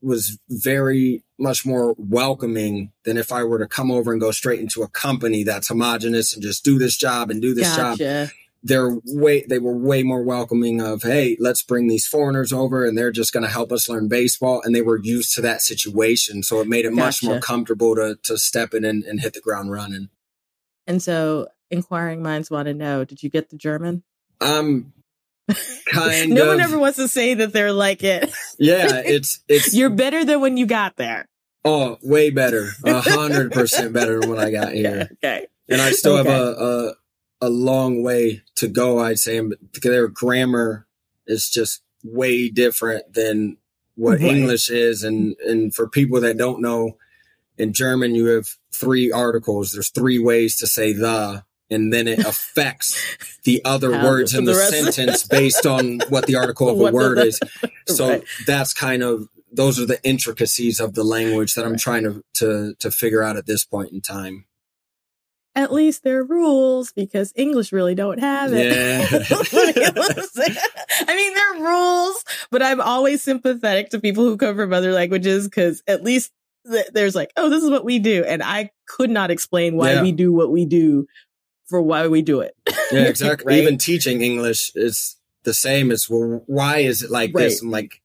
was 0.00 0.38
very 0.48 1.22
much 1.38 1.66
more 1.66 1.94
welcoming 1.98 2.92
than 3.04 3.16
if 3.16 3.32
I 3.32 3.42
were 3.44 3.58
to 3.58 3.66
come 3.66 3.90
over 3.90 4.12
and 4.12 4.20
go 4.20 4.30
straight 4.30 4.60
into 4.60 4.82
a 4.82 4.88
company 4.88 5.42
that's 5.42 5.68
homogenous 5.68 6.32
and 6.32 6.42
just 6.42 6.64
do 6.64 6.78
this 6.78 6.96
job 6.96 7.30
and 7.30 7.42
do 7.42 7.54
this 7.54 7.76
gotcha. 7.76 8.26
job. 8.26 8.28
They're 8.62 8.98
way, 9.04 9.44
they 9.48 9.58
were 9.58 9.76
way 9.76 10.02
more 10.02 10.22
welcoming 10.22 10.80
of, 10.80 11.02
Hey, 11.02 11.36
let's 11.40 11.62
bring 11.62 11.88
these 11.88 12.06
foreigners 12.06 12.52
over 12.52 12.84
and 12.86 12.96
they're 12.96 13.10
just 13.10 13.32
going 13.32 13.44
to 13.44 13.50
help 13.50 13.72
us 13.72 13.88
learn 13.88 14.08
baseball. 14.08 14.62
And 14.64 14.74
they 14.74 14.82
were 14.82 14.98
used 14.98 15.34
to 15.34 15.40
that 15.42 15.62
situation. 15.62 16.42
So 16.42 16.60
it 16.60 16.68
made 16.68 16.84
it 16.84 16.90
gotcha. 16.90 17.00
much 17.00 17.22
more 17.24 17.40
comfortable 17.40 17.96
to, 17.96 18.18
to 18.22 18.38
step 18.38 18.72
in 18.72 18.84
and, 18.84 19.02
and 19.04 19.20
hit 19.20 19.34
the 19.34 19.40
ground 19.40 19.72
running. 19.72 20.10
And 20.86 21.02
so 21.02 21.48
inquiring 21.70 22.22
minds 22.22 22.50
want 22.50 22.66
to 22.66 22.74
know 22.74 23.04
did 23.04 23.22
you 23.22 23.30
get 23.30 23.50
the 23.50 23.56
German? 23.56 24.02
Um, 24.40 24.92
kind 25.86 26.30
no 26.30 26.42
of. 26.42 26.48
one 26.48 26.60
ever 26.60 26.78
wants 26.78 26.96
to 26.96 27.08
say 27.08 27.34
that 27.34 27.52
they're 27.52 27.72
like 27.72 28.04
it. 28.04 28.32
yeah, 28.58 29.02
it's 29.04 29.40
it's 29.48 29.74
you're 29.74 29.90
better 29.90 30.24
than 30.24 30.40
when 30.40 30.56
you 30.56 30.66
got 30.66 30.96
there. 30.96 31.28
Oh, 31.64 31.98
way 32.02 32.30
better, 32.30 32.70
a 32.84 33.00
hundred 33.00 33.52
percent 33.52 33.92
better 33.92 34.20
than 34.20 34.30
when 34.30 34.38
I 34.38 34.50
got 34.50 34.72
here. 34.72 35.08
Okay, 35.14 35.46
and 35.68 35.80
I 35.80 35.92
still 35.92 36.18
okay. 36.18 36.30
have 36.30 36.40
a, 36.40 36.50
a 36.52 36.94
a 37.42 37.50
long 37.50 38.02
way 38.02 38.42
to 38.54 38.68
go. 38.68 39.00
I'd 39.00 39.18
say 39.18 39.42
their 39.82 40.08
grammar 40.08 40.86
is 41.26 41.50
just 41.50 41.82
way 42.04 42.48
different 42.48 43.12
than 43.12 43.58
what 43.96 44.20
right. 44.20 44.22
English 44.22 44.70
is, 44.70 45.02
and 45.02 45.36
and 45.44 45.74
for 45.74 45.88
people 45.88 46.20
that 46.20 46.38
don't 46.38 46.62
know, 46.62 46.96
in 47.58 47.72
German 47.72 48.14
you 48.14 48.26
have 48.26 48.56
three 48.72 49.10
articles. 49.10 49.72
There's 49.72 49.90
three 49.90 50.18
ways 50.18 50.56
to 50.58 50.66
say 50.66 50.92
the, 50.92 51.44
and 51.68 51.92
then 51.92 52.08
it 52.08 52.20
affects 52.20 52.96
the 53.44 53.60
other 53.64 53.90
words 53.90 54.34
in 54.34 54.44
the, 54.44 54.52
the 54.52 54.58
sentence 54.58 55.24
based 55.28 55.66
on 55.66 56.00
what 56.08 56.26
the 56.26 56.36
article 56.36 56.68
of 56.68 56.80
a 56.80 56.92
word 56.92 57.18
is. 57.18 57.38
So 57.88 58.08
right. 58.08 58.24
that's 58.46 58.72
kind 58.72 59.02
of 59.02 59.28
those 59.50 59.80
are 59.80 59.86
the 59.86 60.00
intricacies 60.04 60.78
of 60.78 60.94
the 60.94 61.02
language 61.02 61.54
that 61.54 61.66
I'm 61.66 61.76
trying 61.76 62.04
to 62.04 62.24
to 62.34 62.74
to 62.78 62.92
figure 62.92 63.24
out 63.24 63.36
at 63.36 63.44
this 63.44 63.64
point 63.64 63.90
in 63.90 64.00
time. 64.00 64.46
At 65.54 65.72
least 65.72 66.02
there 66.02 66.20
are 66.20 66.24
rules 66.24 66.92
because 66.92 67.32
English 67.36 67.72
really 67.72 67.94
don't 67.94 68.20
have 68.20 68.52
it. 68.54 68.74
Yeah. 68.74 69.06
I 71.08 71.14
mean, 71.14 71.34
there 71.34 71.54
are 71.54 71.70
rules, 71.70 72.24
but 72.50 72.62
I'm 72.62 72.80
always 72.80 73.22
sympathetic 73.22 73.90
to 73.90 74.00
people 74.00 74.24
who 74.24 74.38
come 74.38 74.56
from 74.56 74.72
other 74.72 74.92
languages 74.92 75.46
because 75.46 75.82
at 75.86 76.02
least 76.02 76.32
th- 76.70 76.86
there's 76.94 77.14
like, 77.14 77.32
oh, 77.36 77.50
this 77.50 77.62
is 77.62 77.70
what 77.70 77.84
we 77.84 77.98
do. 77.98 78.24
And 78.24 78.42
I 78.42 78.70
could 78.86 79.10
not 79.10 79.30
explain 79.30 79.76
why 79.76 79.94
yeah. 79.94 80.02
we 80.02 80.12
do 80.12 80.32
what 80.32 80.50
we 80.50 80.64
do 80.64 81.06
for 81.66 81.82
why 81.82 82.06
we 82.08 82.22
do 82.22 82.40
it. 82.40 82.54
yeah, 82.90 83.00
exactly. 83.08 83.52
right? 83.52 83.62
Even 83.62 83.78
teaching 83.78 84.22
English 84.22 84.72
is 84.74 85.16
the 85.44 85.54
same 85.54 85.90
as 85.90 86.08
well, 86.08 86.42
why 86.46 86.78
is 86.78 87.02
it 87.02 87.10
like 87.10 87.32
right. 87.34 87.44
this? 87.44 87.62
I'm 87.62 87.70
like, 87.70 88.00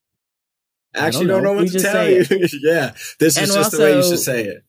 actually 0.95 1.27
don't 1.27 1.43
know, 1.43 1.53
don't 1.53 1.55
know 1.55 1.61
what 1.61 1.63
we 1.63 1.69
to 1.69 1.79
tell 1.79 2.09
you. 2.09 2.25
yeah, 2.63 2.93
this 3.19 3.37
and 3.37 3.47
is 3.47 3.53
just 3.53 3.73
also, 3.73 3.77
the 3.77 3.83
way 3.83 3.95
you 3.97 4.03
should 4.03 4.19
say 4.19 4.43
it. 4.45 4.63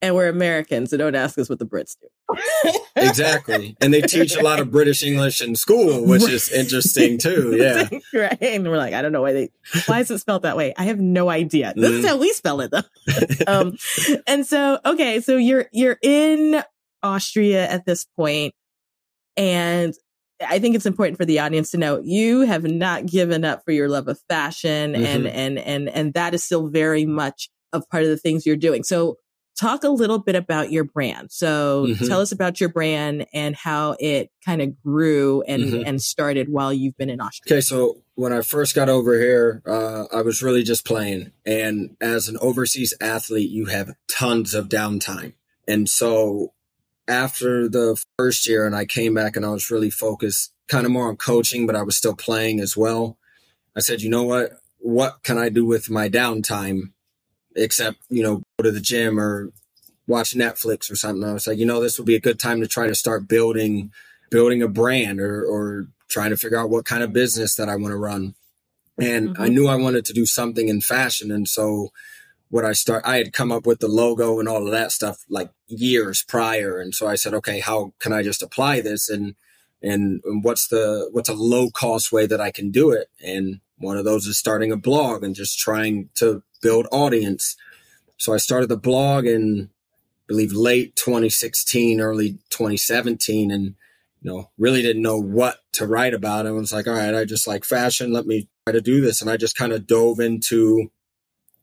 And 0.00 0.14
we're 0.14 0.28
Americans, 0.28 0.90
so 0.90 0.96
don't 0.96 1.16
ask 1.16 1.36
us 1.38 1.48
what 1.48 1.58
the 1.58 1.66
Brits 1.66 1.96
do. 2.00 2.08
exactly. 2.96 3.76
And 3.80 3.92
they 3.92 4.00
teach 4.00 4.36
a 4.36 4.42
lot 4.42 4.60
of 4.60 4.70
British 4.70 5.02
English 5.02 5.42
in 5.42 5.56
school, 5.56 6.06
which 6.06 6.22
right. 6.22 6.32
is 6.32 6.52
interesting 6.52 7.18
too. 7.18 7.48
Yeah. 7.58 7.88
right. 8.14 8.38
And 8.40 8.68
we're 8.68 8.76
like, 8.76 8.94
I 8.94 9.02
don't 9.02 9.10
know 9.10 9.22
why 9.22 9.32
they, 9.32 9.50
why 9.86 10.00
is 10.00 10.10
it 10.10 10.18
spelled 10.18 10.42
that 10.42 10.56
way? 10.56 10.72
I 10.76 10.84
have 10.84 11.00
no 11.00 11.28
idea. 11.28 11.72
This 11.74 11.90
mm. 11.90 11.98
is 11.98 12.06
how 12.06 12.16
we 12.16 12.32
spell 12.32 12.60
it 12.60 12.70
though. 12.70 12.82
um, 13.48 13.76
and 14.28 14.46
so, 14.46 14.78
okay. 14.84 15.20
So 15.20 15.36
you're, 15.36 15.66
you're 15.72 15.98
in 16.00 16.62
Austria 17.02 17.68
at 17.68 17.84
this 17.84 18.04
point, 18.16 18.54
And 19.36 19.94
I 20.46 20.60
think 20.60 20.76
it's 20.76 20.86
important 20.86 21.18
for 21.18 21.24
the 21.24 21.40
audience 21.40 21.72
to 21.72 21.78
know 21.78 22.00
you 22.04 22.42
have 22.42 22.62
not 22.62 23.06
given 23.06 23.44
up 23.44 23.64
for 23.64 23.72
your 23.72 23.88
love 23.88 24.06
of 24.06 24.20
fashion 24.28 24.92
mm-hmm. 24.92 25.04
and, 25.04 25.26
and, 25.26 25.58
and, 25.58 25.88
and 25.88 26.14
that 26.14 26.34
is 26.34 26.44
still 26.44 26.68
very 26.68 27.04
much 27.04 27.48
a 27.72 27.80
part 27.80 28.04
of 28.04 28.08
the 28.08 28.16
things 28.16 28.46
you're 28.46 28.56
doing. 28.56 28.84
So 28.84 29.16
talk 29.58 29.82
a 29.82 29.88
little 29.88 30.18
bit 30.18 30.36
about 30.36 30.70
your 30.70 30.84
brand. 30.84 31.32
So 31.32 31.86
mm-hmm. 31.86 32.06
tell 32.06 32.20
us 32.20 32.32
about 32.32 32.60
your 32.60 32.68
brand 32.68 33.26
and 33.32 33.56
how 33.56 33.96
it 33.98 34.30
kind 34.44 34.62
of 34.62 34.80
grew 34.82 35.42
and, 35.42 35.64
mm-hmm. 35.64 35.82
and 35.86 36.00
started 36.00 36.48
while 36.48 36.72
you've 36.72 36.96
been 36.96 37.10
in 37.10 37.20
Austria. 37.20 37.56
Okay. 37.56 37.60
So 37.60 38.02
when 38.14 38.32
I 38.32 38.42
first 38.42 38.74
got 38.74 38.88
over 38.88 39.18
here, 39.18 39.62
uh, 39.66 40.04
I 40.12 40.22
was 40.22 40.42
really 40.42 40.62
just 40.62 40.84
playing. 40.84 41.32
And 41.44 41.96
as 42.00 42.28
an 42.28 42.38
overseas 42.40 42.94
athlete, 43.00 43.50
you 43.50 43.66
have 43.66 43.94
tons 44.06 44.54
of 44.54 44.68
downtime. 44.68 45.34
And 45.66 45.88
so 45.88 46.52
after 47.08 47.68
the 47.68 48.02
first 48.16 48.48
year 48.48 48.64
and 48.64 48.76
I 48.76 48.84
came 48.84 49.14
back 49.14 49.36
and 49.36 49.44
I 49.44 49.50
was 49.50 49.70
really 49.70 49.90
focused 49.90 50.52
kind 50.68 50.86
of 50.86 50.92
more 50.92 51.08
on 51.08 51.16
coaching, 51.16 51.66
but 51.66 51.76
I 51.76 51.82
was 51.82 51.96
still 51.96 52.14
playing 52.14 52.60
as 52.60 52.76
well. 52.76 53.18
I 53.76 53.80
said, 53.80 54.02
you 54.02 54.10
know 54.10 54.22
what? 54.22 54.52
What 54.78 55.22
can 55.22 55.38
I 55.38 55.48
do 55.48 55.66
with 55.66 55.90
my 55.90 56.08
downtime 56.08 56.92
except, 57.58 57.98
you 58.08 58.22
know, 58.22 58.42
go 58.58 58.64
to 58.64 58.70
the 58.70 58.80
gym 58.80 59.18
or 59.18 59.52
watch 60.06 60.34
Netflix 60.34 60.90
or 60.90 60.96
something? 60.96 61.28
I 61.28 61.32
was 61.32 61.46
like, 61.46 61.58
you 61.58 61.66
know, 61.66 61.80
this 61.80 61.98
would 61.98 62.06
be 62.06 62.16
a 62.16 62.20
good 62.20 62.38
time 62.38 62.60
to 62.60 62.66
try 62.66 62.86
to 62.86 62.94
start 62.94 63.28
building, 63.28 63.92
building 64.30 64.62
a 64.62 64.68
brand 64.68 65.20
or, 65.20 65.44
or 65.44 65.88
trying 66.08 66.30
to 66.30 66.36
figure 66.36 66.58
out 66.58 66.70
what 66.70 66.84
kind 66.84 67.02
of 67.02 67.12
business 67.12 67.54
that 67.56 67.68
I 67.68 67.76
want 67.76 67.92
to 67.92 67.96
run. 67.96 68.34
And 68.98 69.30
mm-hmm. 69.30 69.42
I 69.42 69.48
knew 69.48 69.68
I 69.68 69.76
wanted 69.76 70.04
to 70.06 70.12
do 70.12 70.26
something 70.26 70.68
in 70.68 70.80
fashion. 70.80 71.30
And 71.30 71.48
so 71.48 71.88
what 72.50 72.64
I 72.64 72.72
start, 72.72 73.04
I 73.04 73.16
had 73.16 73.32
come 73.32 73.52
up 73.52 73.66
with 73.66 73.80
the 73.80 73.88
logo 73.88 74.40
and 74.40 74.48
all 74.48 74.64
of 74.64 74.72
that 74.72 74.90
stuff 74.90 75.24
like 75.28 75.50
years 75.66 76.24
prior. 76.26 76.80
And 76.80 76.94
so 76.94 77.06
I 77.06 77.14
said, 77.14 77.34
okay, 77.34 77.60
how 77.60 77.92
can 77.98 78.12
I 78.12 78.22
just 78.22 78.42
apply 78.42 78.80
this? 78.80 79.08
And, 79.08 79.34
and, 79.82 80.20
and 80.24 80.42
what's 80.42 80.68
the, 80.68 81.08
what's 81.12 81.28
a 81.28 81.34
low 81.34 81.70
cost 81.70 82.10
way 82.10 82.26
that 82.26 82.40
I 82.40 82.50
can 82.50 82.70
do 82.70 82.90
it? 82.90 83.08
And 83.22 83.60
one 83.76 83.96
of 83.96 84.04
those 84.04 84.26
is 84.26 84.38
starting 84.38 84.72
a 84.72 84.76
blog 84.76 85.22
and 85.22 85.34
just 85.34 85.58
trying 85.58 86.08
to 86.16 86.42
build 86.62 86.86
audience. 86.90 87.56
So 88.16 88.34
I 88.34 88.38
started 88.38 88.68
the 88.68 88.76
blog 88.76 89.26
in, 89.26 89.70
I 89.70 90.26
believe 90.26 90.52
late 90.52 90.96
2016, 90.96 92.00
early 92.00 92.38
2017 92.50 93.50
and, 93.50 93.74
you 94.20 94.30
know, 94.30 94.50
really 94.58 94.82
didn't 94.82 95.02
know 95.02 95.18
what 95.18 95.58
to 95.72 95.86
write 95.86 96.14
about. 96.14 96.46
I 96.46 96.50
was 96.50 96.72
like, 96.72 96.86
all 96.86 96.94
right, 96.94 97.14
I 97.14 97.24
just 97.24 97.46
like 97.46 97.64
fashion. 97.64 98.12
Let 98.12 98.26
me 98.26 98.48
try 98.66 98.72
to 98.72 98.80
do 98.80 99.00
this. 99.00 99.20
And 99.20 99.30
I 99.30 99.36
just 99.36 99.56
kind 99.56 99.72
of 99.72 99.86
dove 99.86 100.20
into 100.20 100.90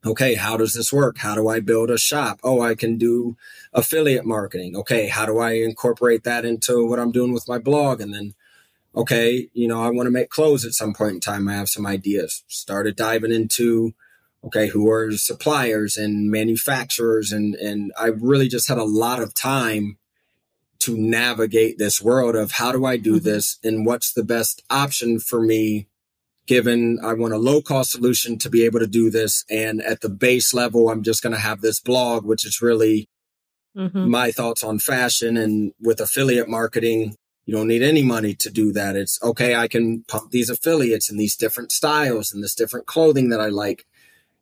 okay, 0.06 0.36
how 0.36 0.56
does 0.56 0.76
this 0.76 0.94
work? 0.94 1.18
How 1.18 1.34
do 1.34 1.48
I 1.48 1.60
build 1.60 1.90
a 1.90 1.98
shop? 1.98 2.40
Oh, 2.44 2.62
I 2.62 2.76
can 2.76 2.96
do 2.98 3.36
affiliate 3.74 4.24
marketing. 4.24 4.76
Okay, 4.76 5.08
how 5.08 5.26
do 5.26 5.40
I 5.40 5.54
incorporate 5.54 6.24
that 6.26 6.46
into 6.46 6.86
what 6.86 7.00
I'm 7.00 7.12
doing 7.12 7.34
with 7.34 7.48
my 7.48 7.58
blog? 7.58 8.02
And 8.02 8.14
then 8.14 8.36
okay, 8.96 9.50
you 9.54 9.68
know, 9.68 9.82
I 9.82 9.90
want 9.90 10.08
to 10.08 10.12
make 10.12 10.30
clothes 10.30 10.66
at 10.66 10.74
some 10.74 10.94
point 10.94 11.16
in 11.16 11.20
time. 11.20 11.48
I 11.48 11.56
have 11.56 11.70
some 11.70 11.86
ideas. 11.86 12.44
Started 12.48 12.96
diving 12.96 13.32
into, 13.32 13.94
okay, 14.46 14.68
who 14.68 14.90
are 14.90 15.12
suppliers 15.14 15.98
and 15.98 16.30
manufacturers. 16.30 17.32
And, 17.32 17.56
and 17.56 17.92
I 18.00 18.08
really 18.08 18.48
just 18.48 18.68
had 18.68 18.78
a 18.78 18.84
lot 18.84 19.22
of 19.22 19.34
time 19.34 19.98
to 20.80 20.98
navigate 20.98 21.78
this 21.78 22.02
world 22.02 22.36
of 22.36 22.52
how 22.54 22.72
do 22.72 22.86
I 22.86 22.98
do 22.98 23.16
mm-hmm. 23.16 23.26
this 23.26 23.58
and 23.64 23.86
what's 23.86 24.14
the 24.14 24.24
best 24.24 24.64
option 24.70 25.20
for 25.20 25.42
me 25.42 25.88
given 26.48 27.00
I 27.04 27.14
want 27.14 27.34
a 27.34 27.38
low 27.38 27.62
cost 27.62 27.92
solution 27.92 28.38
to 28.40 28.50
be 28.50 28.66
able 28.66 28.80
to 28.80 28.88
do 28.88 29.10
this. 29.10 29.44
And 29.50 29.82
at 29.82 30.02
the 30.02 30.10
base 30.10 30.54
level, 30.54 30.90
I'm 30.90 31.02
just 31.02 31.24
going 31.24 31.34
to 31.34 31.42
have 31.42 31.62
this 31.62 31.80
blog, 31.80 32.26
which 32.26 32.46
is 32.46 32.62
really 32.62 33.10
mm-hmm. 33.76 34.10
my 34.10 34.32
thoughts 34.32 34.64
on 34.64 34.80
fashion. 34.80 35.38
And 35.38 35.74
with 35.82 36.00
affiliate 36.00 36.48
marketing, 36.48 37.16
you 37.46 37.56
don't 37.56 37.68
need 37.68 37.82
any 37.82 38.04
money 38.04 38.36
to 38.36 38.50
do 38.50 38.72
that. 38.74 38.96
It's 38.96 39.22
okay. 39.24 39.56
I 39.56 39.68
can 39.68 40.04
pump 40.08 40.32
these 40.32 40.50
affiliates 40.50 41.10
and 41.10 41.20
these 41.20 41.36
different 41.36 41.72
styles 41.72 42.32
and 42.32 42.44
this 42.44 42.56
different 42.56 42.86
clothing 42.86 43.30
that 43.30 43.42
I 43.42 43.48
like. 43.48 43.86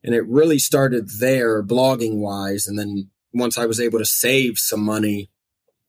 And 0.04 0.14
it 0.14 0.26
really 0.28 0.60
started 0.60 1.10
there 1.20 1.64
blogging 1.64 2.18
wise. 2.18 2.68
And 2.68 2.78
then 2.78 3.10
once 3.34 3.58
I 3.58 3.66
was 3.66 3.80
able 3.80 4.00
to 4.00 4.06
save 4.06 4.58
some 4.60 4.84
money, 4.84 5.30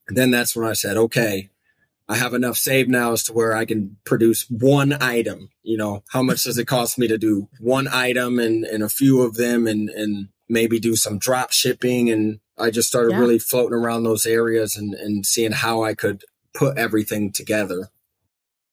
then 0.08 0.30
that's 0.30 0.54
when 0.54 0.68
I 0.68 0.74
said, 0.74 0.96
okay, 0.96 1.50
I 2.08 2.16
have 2.16 2.34
enough 2.34 2.56
saved 2.56 2.90
now 2.90 3.12
as 3.12 3.22
to 3.24 3.32
where 3.32 3.56
I 3.56 3.64
can 3.64 3.96
produce 4.04 4.48
one 4.50 4.92
item. 5.00 5.48
You 5.62 5.78
know, 5.78 6.04
how 6.10 6.22
much 6.22 6.44
does 6.44 6.58
it 6.58 6.66
cost 6.66 6.98
me 6.98 7.08
to 7.08 7.18
do 7.18 7.48
one 7.58 7.88
item 7.88 8.38
and, 8.38 8.64
and 8.64 8.82
a 8.82 8.88
few 8.88 9.22
of 9.22 9.36
them 9.36 9.66
and, 9.66 9.88
and 9.88 10.28
maybe 10.48 10.78
do 10.78 10.96
some 10.96 11.18
drop 11.18 11.52
shipping? 11.52 12.10
And 12.10 12.40
I 12.58 12.70
just 12.70 12.88
started 12.88 13.12
yeah. 13.12 13.18
really 13.18 13.38
floating 13.38 13.78
around 13.78 14.04
those 14.04 14.26
areas 14.26 14.76
and, 14.76 14.94
and 14.94 15.24
seeing 15.24 15.52
how 15.52 15.82
I 15.82 15.94
could 15.94 16.24
put 16.54 16.76
everything 16.76 17.32
together. 17.32 17.88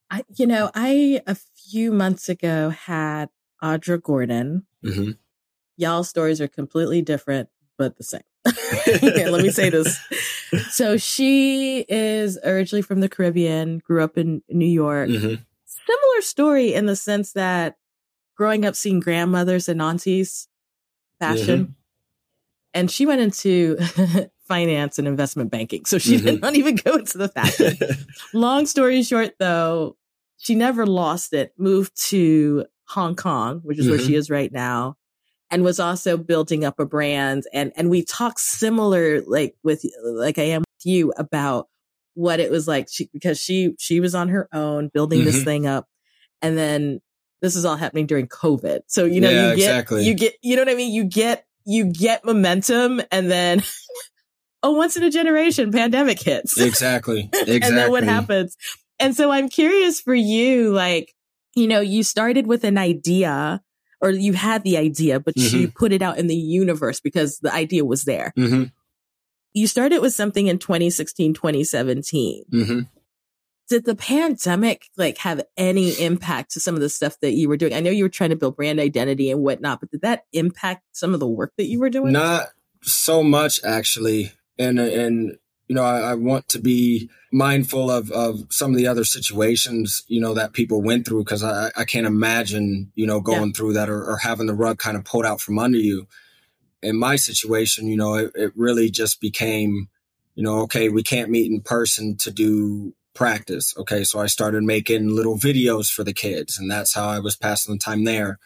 I, 0.10 0.26
you 0.36 0.46
know, 0.46 0.70
I 0.76 1.22
a 1.26 1.36
few 1.36 1.94
months 1.94 2.28
ago 2.28 2.70
had 2.70 3.30
Audra 3.64 4.02
Gordon. 4.02 4.66
Mm-hmm. 4.84 5.12
Y'all 5.78 6.04
stories 6.04 6.42
are 6.42 6.48
completely 6.48 7.02
different, 7.02 7.50
but 7.78 7.98
the 7.98 8.04
same. 8.04 8.22
let 8.46 9.44
me 9.44 9.50
say 9.50 9.70
this. 9.72 10.00
So 10.70 10.98
she 10.98 11.86
is 11.88 12.38
originally 12.44 12.82
from 12.82 13.00
the 13.00 13.10
Caribbean, 13.10 13.80
grew 13.80 14.04
up 14.04 14.18
in 14.18 14.42
New 14.50 14.66
York. 14.66 15.10
Mm-hmm. 15.10 15.42
Similar 15.66 16.22
story 16.22 16.74
in 16.74 16.86
the 16.86 16.96
sense 16.96 17.34
that 17.34 17.78
growing 18.36 18.66
up 18.66 18.76
seeing 18.76 19.00
grandmothers 19.00 19.70
and 19.70 19.82
aunties 19.82 20.48
fashion. 21.20 21.64
Mm-hmm. 21.64 21.72
And 22.74 22.90
she 22.90 23.06
went 23.06 23.22
into 23.22 23.78
finance 24.48 24.98
and 24.98 25.08
investment 25.08 25.52
banking. 25.52 25.86
So 25.86 25.98
she 25.98 26.16
mm-hmm. 26.16 26.26
did 26.26 26.42
not 26.42 26.56
even 26.56 26.76
go 26.76 26.96
into 26.96 27.18
the 27.18 27.28
fashion. 27.28 27.78
Long 28.34 28.66
story 28.66 29.04
short, 29.04 29.36
though, 29.40 29.98
she 30.38 30.56
never 30.56 30.88
lost 30.88 31.34
it, 31.34 31.54
moved 31.58 31.92
to 32.10 32.66
Hong 32.88 33.16
Kong, 33.16 33.60
which 33.64 33.78
is 33.78 33.90
where 33.90 34.00
she 34.00 34.06
mm-hmm. 34.06 34.16
is 34.16 34.30
right 34.30 34.52
now 34.52 34.98
and 35.52 35.64
was 35.64 35.80
also 35.80 36.18
building 36.18 36.64
up 36.64 36.80
a 36.80 36.86
brand. 36.86 37.44
And, 37.54 37.74
and 37.76 37.90
we 37.90 38.04
talked 38.04 38.40
similar, 38.40 39.22
like 39.22 39.56
with, 39.64 39.86
like 40.04 40.40
I 40.40 40.44
am 40.44 40.62
with 40.62 40.86
you 40.86 41.14
about 41.18 41.68
what 42.14 42.40
it 42.40 42.50
was 42.50 42.68
like 42.68 42.88
she, 42.90 43.10
because 43.12 43.40
she, 43.40 43.76
she 43.78 44.00
was 44.00 44.16
on 44.16 44.30
her 44.30 44.48
own 44.54 44.90
building 44.94 45.20
mm-hmm. 45.20 45.26
this 45.26 45.44
thing 45.44 45.68
up. 45.68 45.88
And 46.42 46.58
then 46.58 47.02
this 47.42 47.56
is 47.56 47.66
all 47.66 47.76
happening 47.76 48.06
during 48.06 48.28
COVID. 48.28 48.82
So, 48.88 49.06
you 49.06 49.20
know, 49.20 49.30
yeah, 49.30 49.50
you 49.52 49.56
get, 49.58 49.70
exactly. 49.70 50.06
you 50.06 50.14
get, 50.14 50.34
you 50.42 50.56
know 50.56 50.62
what 50.62 50.72
I 50.72 50.76
mean? 50.76 50.94
You 50.94 51.04
get, 51.04 51.46
you 51.66 51.86
get 51.86 52.24
momentum 52.24 53.02
and 53.12 53.30
then, 53.30 53.62
oh, 54.64 54.72
once 54.72 54.96
in 54.96 55.04
a 55.04 55.12
generation 55.12 55.72
pandemic 55.72 56.22
hits. 56.22 56.60
Exactly. 56.60 57.30
Exactly. 57.34 57.60
and 57.62 57.78
then 57.78 57.92
what 57.92 58.04
happens? 58.04 58.56
And 59.00 59.16
so 59.16 59.32
I'm 59.32 59.50
curious 59.50 60.00
for 60.00 60.16
you, 60.16 60.72
like, 60.72 61.14
you 61.56 61.68
know, 61.68 61.82
you 61.82 62.04
started 62.04 62.48
with 62.48 62.64
an 62.64 62.78
idea 62.78 63.62
or 64.02 64.10
you 64.10 64.34
had 64.34 64.64
the 64.64 64.78
idea, 64.78 65.20
but 65.20 65.36
mm-hmm. 65.36 65.58
you 65.58 65.72
put 65.72 65.92
it 65.92 66.02
out 66.02 66.18
in 66.18 66.28
the 66.28 66.36
universe 66.36 67.00
because 67.00 67.40
the 67.40 67.54
idea 67.54 67.86
was 67.86 68.04
there. 68.04 68.34
Mm-hmm. 68.38 68.66
You 69.54 69.68
started 69.68 70.00
with 70.00 70.14
something 70.14 70.48
in 70.48 70.58
2016, 70.58 71.34
2017. 71.34 72.44
Mm-hmm. 72.52 72.80
Did 73.70 73.86
the 73.86 73.96
pandemic 73.96 74.88
like 74.98 75.18
have 75.20 75.44
any 75.56 75.92
impact 75.92 76.52
to 76.52 76.60
some 76.60 76.76
of 76.76 76.82
the 76.82 76.90
stuff 76.90 77.20
that 77.22 77.34
you 77.34 77.48
were 77.48 77.58
doing? 77.58 77.74
I 77.74 77.80
know 77.80 77.92
you 77.92 78.04
were 78.04 78.10
trying 78.10 78.32
to 78.32 78.36
build 78.36 78.56
brand 78.56 78.80
identity 78.80 79.32
and 79.32 79.42
whatnot, 79.42 79.80
but 79.80 79.92
did 79.92 80.02
that 80.02 80.26
impact 80.34 80.84
some 80.92 81.14
of 81.14 81.20
the 81.20 81.28
work 81.28 81.54
that 81.58 81.68
you 81.68 81.80
were 81.80 81.90
doing? 81.90 82.12
Not 82.12 82.48
so 82.82 83.24
much 83.24 83.64
actually. 83.64 84.34
And, 84.58 84.80
and 84.80 85.38
you 85.72 85.76
know, 85.76 85.86
I, 85.86 86.02
I, 86.02 86.16
want 86.16 86.50
to 86.50 86.60
be 86.60 87.10
mindful 87.32 87.90
of, 87.90 88.12
of 88.12 88.42
some 88.50 88.72
of 88.72 88.78
the 88.78 88.88
other 88.88 89.06
situations, 89.06 90.04
you 90.10 90.20
know, 90.20 90.34
that 90.34 90.52
people 90.52 90.82
went 90.82 91.08
through 91.08 91.24
because 91.24 91.46
I, 91.46 91.72
I 91.78 91.86
can't 91.86 92.06
imagine, 92.06 92.92
you 92.94 93.08
know, 93.08 93.22
going 93.22 93.46
yeah. 93.46 93.54
through 93.56 93.74
that 93.76 93.90
or, 93.90 94.04
or, 94.04 94.18
having 94.18 94.48
the 94.48 94.54
rug 94.54 94.80
kind 94.80 94.98
of 94.98 95.06
pulled 95.06 95.26
out 95.26 95.40
from 95.40 95.58
under 95.58 95.78
you. 95.78 96.10
In 96.84 97.00
my 97.00 97.16
situation, 97.16 97.88
you 97.88 97.96
know, 97.96 98.16
it, 98.16 98.34
it 98.36 98.52
really 98.58 98.92
just 98.92 99.22
became, 99.22 99.88
you 100.36 100.44
know, 100.44 100.60
okay, 100.64 100.90
we 100.90 101.04
can't 101.04 101.32
meet 101.32 101.50
in 101.50 101.62
person 101.62 102.18
to 102.18 102.32
do 102.32 102.94
practice. 103.14 103.74
Okay. 103.78 104.04
So 104.04 104.20
I 104.20 104.26
started 104.26 104.64
making 104.64 105.16
little 105.16 105.38
videos 105.38 105.90
for 105.90 106.04
the 106.04 106.14
kids 106.14 106.60
and 106.60 106.70
that's 106.70 106.94
how 106.94 107.08
I 107.08 107.20
was 107.20 107.38
passing 107.38 107.76
the 107.76 107.80
time 107.80 108.04
there. 108.04 108.40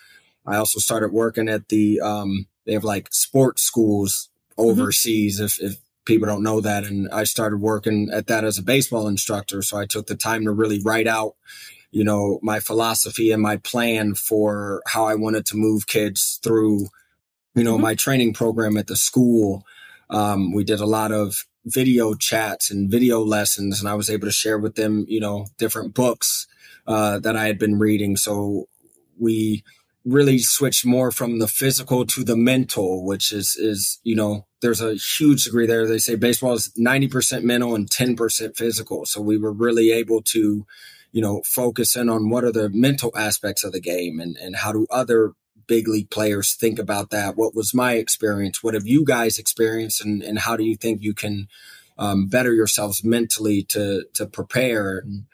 I 0.46 0.58
also 0.58 0.80
started 0.80 1.12
working 1.12 1.50
at 1.50 1.70
the, 1.70 2.02
um, 2.02 2.46
they 2.68 2.74
have 2.74 2.84
like 2.84 3.08
sports 3.12 3.64
schools 3.64 4.30
mm-hmm. 4.60 4.70
overseas. 4.70 5.38
Mm-hmm. 5.38 5.66
If, 5.66 5.72
if 5.72 5.85
people 6.06 6.28
don't 6.28 6.44
know 6.44 6.62
that. 6.62 6.86
And 6.86 7.10
I 7.12 7.24
started 7.24 7.58
working 7.58 8.10
at 8.12 8.28
that 8.28 8.44
as 8.44 8.58
a 8.58 8.64
baseball 8.64 9.08
instructor. 9.08 9.62
So 9.62 9.78
I 9.78 9.86
took 9.86 10.08
the 10.08 10.16
time 10.16 10.46
to 10.46 10.52
really 10.52 10.80
write 10.80 11.08
out, 11.08 11.36
you 11.92 12.04
know, 12.04 12.40
my 12.42 12.60
philosophy 12.60 13.32
and 13.32 13.42
my 13.42 13.58
plan 13.58 14.16
for 14.16 14.82
how 14.88 15.06
I 15.06 15.16
wanted 15.16 15.46
to 15.48 15.58
move 15.58 15.88
kids 15.88 16.40
through, 16.44 16.88
you 17.56 17.64
know, 17.64 17.74
mm-hmm. 17.74 17.82
my 17.82 17.96
training 17.96 18.34
program 18.34 18.78
at 18.78 18.88
the 18.88 18.96
school. 18.96 19.66
Um, 20.10 20.54
we 20.54 20.64
did 20.64 20.80
a 20.80 20.86
lot 20.86 21.12
of 21.12 21.46
video 21.66 22.14
chats 22.14 22.70
and 22.70 22.92
video 22.92 23.22
lessons, 23.22 23.80
and 23.80 23.90
I 23.90 23.96
was 23.96 24.10
able 24.10 24.28
to 24.28 24.34
share 24.34 24.60
with 24.60 24.76
them, 24.76 25.06
you 25.08 25.20
know, 25.20 25.48
different 25.58 25.96
books 25.96 26.48
uh, 26.86 27.20
that 27.20 27.36
I 27.36 27.48
had 27.48 27.58
been 27.58 27.80
reading. 27.80 28.16
So 28.16 28.68
we 29.20 29.64
really 30.06 30.38
switched 30.38 30.86
more 30.86 31.12
from 31.12 31.40
the 31.40 31.48
physical 31.48 32.06
to 32.06 32.24
the 32.24 32.38
mental, 32.38 33.04
which 33.06 33.32
is 33.32 33.56
is 33.56 34.00
you 34.04 34.16
know 34.16 34.46
there's 34.66 34.82
a 34.82 34.96
huge 34.96 35.46
degree 35.46 35.68
there. 35.68 35.88
They 35.88 36.00
say 36.00 36.16
baseball 36.16 36.54
is 36.54 36.72
90% 36.78 37.44
mental 37.44 37.76
and 37.76 37.88
10% 37.88 38.58
physical. 38.58 39.06
So 39.06 39.22
we 39.22 39.38
were 39.38 39.52
really 39.52 39.92
able 39.92 40.24
to, 40.24 40.66
you 41.12 41.22
know, 41.22 41.44
focus 41.46 41.96
in 41.96 42.10
on 42.10 42.32
what 42.32 42.44
are 42.44 42.52
the 42.52 42.70
mental 42.70 43.12
aspects 43.16 43.64
of 43.64 43.74
the 43.74 43.80
game 43.80 44.20
and, 44.20 44.36
and 44.38 44.56
how 44.56 44.72
do 44.72 44.88
other 44.90 45.34
big 45.68 45.88
league 45.88 46.10
players 46.10 46.56
think 46.56 46.80
about 46.80 47.12
that? 47.12 47.36
What 47.36 47.54
was 47.54 47.76
my 47.76 47.94
experience? 47.94 48.64
What 48.64 48.74
have 48.74 48.88
you 48.88 49.06
guys 49.06 49.38
experienced? 49.38 50.04
And, 50.04 50.24
and 50.24 50.40
how 50.40 50.58
do 50.58 50.64
you 50.64 50.76
think 50.76 51.04
you 51.04 51.14
can 51.14 51.48
um, 52.00 52.28
better 52.28 52.54
yourselves 52.54 53.04
mentally 53.04 53.62
to, 53.70 54.06
to 54.16 54.26
prepare? 54.26 54.98
And, 54.98 55.26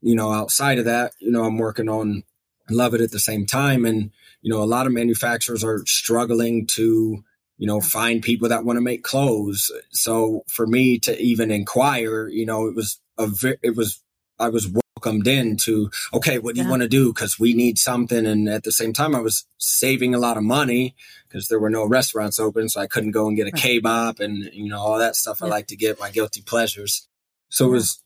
you 0.00 0.14
know, 0.14 0.32
outside 0.32 0.78
of 0.78 0.84
that, 0.84 1.12
you 1.18 1.32
know, 1.32 1.42
I'm 1.42 1.58
working 1.58 1.88
on 1.88 2.22
Luvet 2.70 3.02
at 3.02 3.10
the 3.10 3.18
same 3.18 3.46
time. 3.46 3.84
And, 3.84 4.10
you 4.42 4.52
know, 4.52 4.62
a 4.62 4.64
lot 4.64 4.86
of 4.86 4.92
manufacturers 4.92 5.64
are 5.64 5.84
struggling 5.86 6.66
to, 6.68 7.24
you 7.58 7.66
know, 7.66 7.80
find 7.80 8.22
people 8.22 8.48
that 8.48 8.64
want 8.64 8.76
to 8.76 8.82
make 8.82 9.02
clothes. 9.02 9.70
So 9.90 10.42
for 10.48 10.66
me 10.66 10.98
to 11.00 11.18
even 11.20 11.50
inquire, 11.50 12.28
you 12.28 12.46
know, 12.46 12.66
it 12.66 12.74
was 12.74 13.00
a, 13.18 13.28
it 13.62 13.76
was, 13.76 14.02
I 14.38 14.50
was 14.50 14.68
welcomed 14.68 15.26
in 15.26 15.56
to, 15.58 15.90
okay, 16.12 16.38
what 16.38 16.54
do 16.54 16.62
you 16.62 16.68
want 16.68 16.82
to 16.82 16.88
do? 16.88 17.12
Cause 17.12 17.38
we 17.38 17.54
need 17.54 17.78
something. 17.78 18.26
And 18.26 18.48
at 18.48 18.64
the 18.64 18.72
same 18.72 18.92
time, 18.92 19.14
I 19.14 19.20
was 19.20 19.46
saving 19.56 20.14
a 20.14 20.18
lot 20.18 20.36
of 20.36 20.42
money 20.42 20.94
because 21.28 21.48
there 21.48 21.58
were 21.58 21.70
no 21.70 21.86
restaurants 21.86 22.38
open. 22.38 22.68
So 22.68 22.80
I 22.80 22.86
couldn't 22.86 23.12
go 23.12 23.26
and 23.28 23.36
get 23.36 23.48
a 23.48 23.52
kebab 23.52 24.20
and, 24.20 24.44
you 24.52 24.68
know, 24.68 24.78
all 24.78 24.98
that 24.98 25.16
stuff 25.16 25.38
yeah. 25.40 25.46
I 25.46 25.50
like 25.50 25.68
to 25.68 25.76
get 25.76 25.98
my 25.98 26.10
guilty 26.10 26.42
pleasures. 26.42 27.08
So 27.48 27.66
it 27.66 27.70
was 27.70 28.02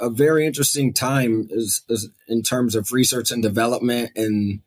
a 0.00 0.10
very 0.10 0.46
interesting 0.46 0.92
time 0.92 1.48
is, 1.50 1.82
is 1.88 2.10
in 2.28 2.42
terms 2.42 2.74
of 2.74 2.92
research 2.92 3.30
and 3.30 3.42
development 3.42 4.12
and 4.16 4.60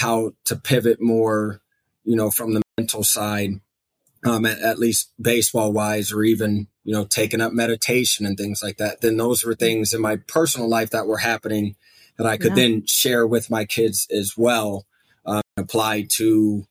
how 0.00 0.32
to 0.44 0.56
pivot 0.56 1.00
more, 1.00 1.60
you 2.04 2.16
know, 2.16 2.30
from 2.30 2.54
the 2.54 2.62
mental 2.76 3.02
side 3.02 3.60
um, 4.24 4.46
at, 4.46 4.58
at, 4.58 4.78
least 4.78 5.12
baseball 5.20 5.72
wise, 5.72 6.12
or 6.12 6.22
even, 6.22 6.66
you 6.84 6.92
know, 6.92 7.04
taking 7.04 7.40
up 7.40 7.52
meditation 7.52 8.26
and 8.26 8.36
things 8.36 8.62
like 8.62 8.78
that, 8.78 9.00
then 9.00 9.16
those 9.16 9.44
were 9.44 9.54
things 9.54 9.92
in 9.94 10.00
my 10.00 10.16
personal 10.16 10.68
life 10.68 10.90
that 10.90 11.06
were 11.06 11.18
happening 11.18 11.76
that 12.16 12.26
I 12.26 12.36
could 12.36 12.56
yeah. 12.56 12.62
then 12.62 12.86
share 12.86 13.26
with 13.26 13.50
my 13.50 13.64
kids 13.64 14.06
as 14.10 14.34
well, 14.36 14.86
um, 15.24 15.42
apply 15.56 16.06
to 16.16 16.66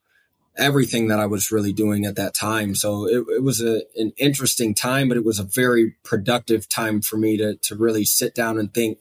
everything 0.58 1.08
that 1.08 1.20
I 1.20 1.26
was 1.26 1.52
really 1.52 1.74
doing 1.74 2.06
at 2.06 2.16
that 2.16 2.34
time. 2.34 2.76
So 2.76 3.06
it, 3.08 3.24
it 3.30 3.44
was 3.44 3.62
a, 3.62 3.84
an 3.96 4.12
interesting 4.18 4.74
time, 4.74 5.08
but 5.08 5.18
it 5.18 5.26
was 5.26 5.40
a 5.40 5.44
very 5.44 5.96
productive 6.04 6.68
time 6.68 7.02
for 7.02 7.18
me 7.18 7.38
to, 7.38 7.56
to 7.56 7.76
really 7.76 8.06
sit 8.06 8.34
down 8.34 8.58
and 8.58 8.74
think 8.74 9.00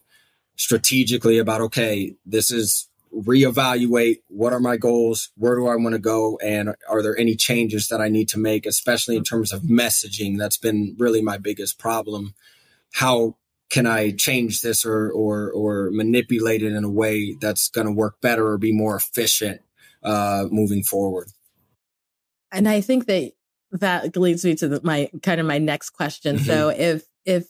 strategically 0.56 1.38
about, 1.38 1.60
okay, 1.60 2.16
this 2.24 2.50
is 2.50 2.88
reevaluate 3.14 4.18
what 4.28 4.52
are 4.52 4.60
my 4.60 4.76
goals, 4.76 5.30
where 5.36 5.56
do 5.56 5.66
I 5.66 5.76
want 5.76 5.94
to 5.94 5.98
go, 5.98 6.38
and 6.42 6.74
are 6.88 7.02
there 7.02 7.16
any 7.16 7.34
changes 7.34 7.88
that 7.88 8.00
I 8.00 8.08
need 8.08 8.28
to 8.30 8.38
make, 8.38 8.66
especially 8.66 9.16
in 9.16 9.24
terms 9.24 9.52
of 9.52 9.62
messaging. 9.62 10.38
That's 10.38 10.58
been 10.58 10.96
really 10.98 11.22
my 11.22 11.38
biggest 11.38 11.78
problem. 11.78 12.34
How 12.92 13.36
can 13.70 13.86
I 13.86 14.12
change 14.12 14.60
this 14.60 14.84
or 14.84 15.10
or 15.10 15.50
or 15.50 15.90
manipulate 15.92 16.62
it 16.62 16.72
in 16.72 16.84
a 16.84 16.90
way 16.90 17.36
that's 17.40 17.68
going 17.68 17.86
to 17.86 17.92
work 17.92 18.20
better 18.20 18.46
or 18.46 18.58
be 18.58 18.72
more 18.72 18.96
efficient 18.96 19.62
uh, 20.02 20.46
moving 20.50 20.82
forward? 20.82 21.28
And 22.56 22.68
I 22.68 22.80
think 22.80 23.06
that 23.06 23.32
that 23.72 24.16
leads 24.16 24.44
me 24.44 24.54
to 24.56 24.68
the, 24.68 24.80
my 24.82 25.10
kind 25.22 25.40
of 25.40 25.46
my 25.46 25.58
next 25.58 25.90
question. 25.90 26.36
Mm-hmm. 26.36 26.46
So 26.46 26.68
if 26.70 27.04
if 27.24 27.46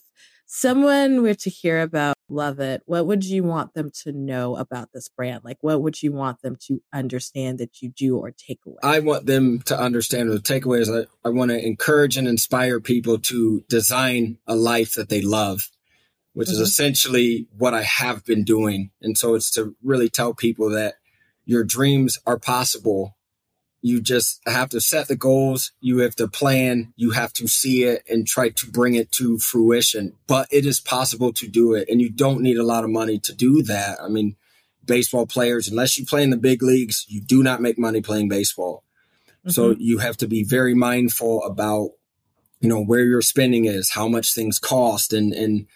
someone 0.47 1.23
were 1.23 1.35
to 1.35 1.51
hear 1.51 1.81
about 1.81 2.17
Luvet, 2.31 2.81
what 2.87 3.07
would 3.07 3.25
you 3.25 3.45
want 3.45 3.75
them 3.75 3.91
to 4.03 4.13
know 4.13 4.57
about 4.57 4.89
this 4.93 5.09
brand? 5.09 5.45
Like, 5.45 5.59
what 5.61 5.83
would 5.83 6.03
you 6.03 6.13
want 6.13 6.43
them 6.43 6.57
to 6.67 6.81
understand 6.93 7.59
that 7.59 7.83
you 7.83 7.91
do 7.91 8.17
or 8.17 8.33
take 8.33 8.61
away? 8.67 8.77
I 8.83 9.01
want 9.01 9.27
them 9.27 9.61
to 9.63 9.79
understand 9.79 10.31
the 10.31 10.39
takeaways. 10.39 10.89
I, 10.89 11.07
I 11.25 11.31
want 11.31 11.51
to 11.51 11.65
encourage 11.65 12.17
and 12.17 12.27
inspire 12.27 12.81
people 12.81 13.19
to 13.19 13.65
design 13.69 14.39
a 14.47 14.57
life 14.57 14.95
that 14.95 15.09
they 15.09 15.23
love, 15.23 15.71
which 16.33 16.49
mm-hmm. 16.49 16.55
is 16.63 16.69
essentially 16.69 17.47
what 17.57 17.75
I 17.75 17.83
have 17.83 18.25
been 18.25 18.43
doing. 18.43 18.91
And 19.01 19.17
so 19.17 19.35
it's 19.35 19.51
to 19.53 19.77
really 19.83 20.09
tell 20.09 20.35
people 20.35 20.71
that 20.71 20.95
your 21.45 21.63
dreams 21.63 22.19
are 22.27 22.39
possible 22.39 23.16
you 23.87 24.01
just 24.01 24.41
have 24.47 24.69
to 24.71 24.81
set 24.81 25.07
the 25.07 25.15
goals. 25.15 25.71
You 25.81 25.99
have 25.99 26.17
to 26.17 26.27
plan. 26.27 26.93
You 26.97 27.13
have 27.13 27.33
to 27.35 27.47
see 27.47 27.85
it 27.85 28.03
and 28.11 28.27
try 28.27 28.49
to 28.49 28.67
bring 28.69 28.97
it 28.97 29.13
to 29.13 29.39
fruition. 29.39 30.15
But 30.27 30.49
it 30.51 30.67
is 30.67 30.81
possible 30.81 31.33
to 31.35 31.47
do 31.47 31.75
it. 31.75 31.89
And 31.89 32.01
you 32.01 32.11
don't 32.11 32.41
need 32.41 32.57
a 32.57 32.65
lot 32.65 32.83
of 32.83 32.91
money 32.91 33.21
to 33.21 33.33
do 33.33 33.63
that. 33.63 34.01
I 34.03 34.09
mean, 34.09 34.35
baseball 34.85 35.25
players, 35.25 35.69
unless 35.69 35.97
you 35.97 36.05
play 36.05 36.25
in 36.25 36.31
the 36.31 36.37
big 36.37 36.65
leagues, 36.65 37.07
you 37.09 37.21
do 37.21 37.45
not 37.45 37.63
make 37.63 37.79
money 37.79 38.01
playing 38.01 38.29
baseball. 38.29 38.83
Mm-hmm. 39.39 39.51
So 39.51 39.77
you 39.79 39.99
have 39.99 40.17
to 40.17 40.27
be 40.27 40.43
very 40.43 40.75
mindful 40.75 41.45
about, 41.45 41.91
you 42.59 42.69
know, 42.69 42.83
where 42.83 43.05
your 43.05 43.23
spending 43.23 43.67
is, 43.67 43.93
how 43.93 44.09
much 44.09 44.35
things 44.35 44.59
cost 44.59 45.13
and, 45.13 45.33
and, 45.33 45.67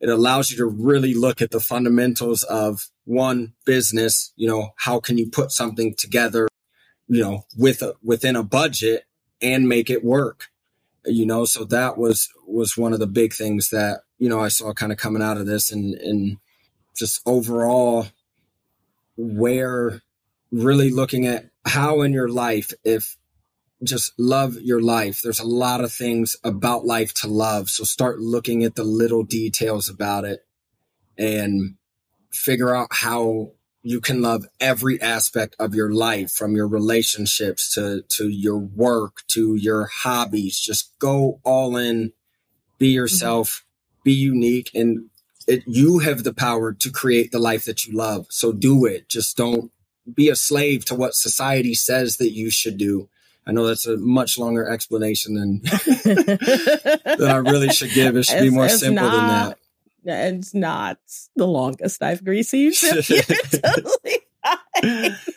it 0.00 0.08
allows 0.08 0.52
you 0.52 0.56
to 0.58 0.64
really 0.64 1.12
look 1.12 1.42
at 1.42 1.50
the 1.50 1.58
fundamentals 1.58 2.44
of 2.44 2.86
one 3.04 3.52
business 3.64 4.32
you 4.36 4.46
know 4.46 4.68
how 4.76 5.00
can 5.00 5.18
you 5.18 5.28
put 5.28 5.50
something 5.50 5.92
together 5.96 6.46
you 7.08 7.22
know, 7.22 7.44
with 7.56 7.82
a, 7.82 7.94
within 8.02 8.36
a 8.36 8.42
budget 8.42 9.04
and 9.40 9.68
make 9.68 9.90
it 9.90 10.04
work. 10.04 10.48
You 11.04 11.24
know, 11.24 11.44
so 11.44 11.64
that 11.64 11.96
was 11.96 12.28
was 12.46 12.76
one 12.76 12.92
of 12.92 12.98
the 12.98 13.06
big 13.06 13.32
things 13.32 13.70
that 13.70 14.00
you 14.18 14.28
know 14.28 14.40
I 14.40 14.48
saw 14.48 14.72
kind 14.72 14.92
of 14.92 14.98
coming 14.98 15.22
out 15.22 15.38
of 15.38 15.46
this, 15.46 15.70
and 15.70 15.94
and 15.94 16.38
just 16.96 17.22
overall 17.24 18.06
where 19.16 20.02
really 20.50 20.90
looking 20.90 21.26
at 21.26 21.50
how 21.64 22.02
in 22.02 22.12
your 22.12 22.28
life 22.28 22.72
if 22.84 23.16
just 23.82 24.12
love 24.18 24.56
your 24.60 24.82
life. 24.82 25.22
There's 25.22 25.38
a 25.38 25.46
lot 25.46 25.82
of 25.82 25.92
things 25.92 26.36
about 26.42 26.84
life 26.84 27.14
to 27.14 27.28
love. 27.28 27.70
So 27.70 27.84
start 27.84 28.18
looking 28.18 28.64
at 28.64 28.74
the 28.74 28.82
little 28.82 29.22
details 29.22 29.88
about 29.88 30.24
it 30.24 30.44
and 31.16 31.76
figure 32.32 32.74
out 32.74 32.88
how 32.90 33.52
you 33.82 34.00
can 34.00 34.20
love 34.20 34.46
every 34.60 35.00
aspect 35.00 35.54
of 35.58 35.74
your 35.74 35.92
life 35.92 36.32
from 36.32 36.56
your 36.56 36.66
relationships 36.66 37.72
to 37.74 38.02
to 38.08 38.28
your 38.28 38.58
work 38.58 39.22
to 39.28 39.54
your 39.54 39.86
hobbies. 39.86 40.58
Just 40.58 40.98
go 40.98 41.40
all 41.44 41.76
in. 41.76 42.12
Be 42.78 42.88
mm-hmm. 42.88 42.94
yourself. 42.94 43.48
Mm-hmm. 43.48 44.02
be 44.04 44.12
unique. 44.12 44.70
And 44.74 45.10
it, 45.46 45.64
you 45.66 46.00
have 46.00 46.24
the 46.24 46.34
power 46.34 46.72
to 46.74 46.90
create 46.90 47.32
the 47.32 47.38
life 47.38 47.64
that 47.64 47.86
you 47.86 47.96
love. 47.96 48.26
So 48.28 48.52
do 48.52 48.84
it. 48.84 49.08
Just 49.08 49.36
don't 49.36 49.70
be 50.12 50.28
a 50.28 50.36
slave 50.36 50.84
to 50.86 50.94
what 50.94 51.14
society 51.14 51.74
says 51.74 52.18
that 52.18 52.32
you 52.32 52.50
should 52.50 52.76
do. 52.76 53.08
I 53.46 53.52
know 53.52 53.66
that's 53.66 53.86
a 53.86 53.96
much 53.96 54.36
longer 54.36 54.68
explanation 54.68 55.34
than 55.34 55.60
that 55.62 57.28
I 57.30 57.36
really 57.36 57.70
should 57.70 57.92
give. 57.92 58.14
It 58.14 58.26
should 58.26 58.36
it's, 58.36 58.42
be 58.42 58.50
more 58.50 58.68
simple 58.68 59.04
not, 59.04 59.16
than 59.16 59.28
that 59.28 59.57
it's 60.08 60.54
not 60.54 60.98
the 61.36 61.46
longest 61.46 62.02
I've 62.02 62.22
received. 62.24 62.80
totally 62.80 64.18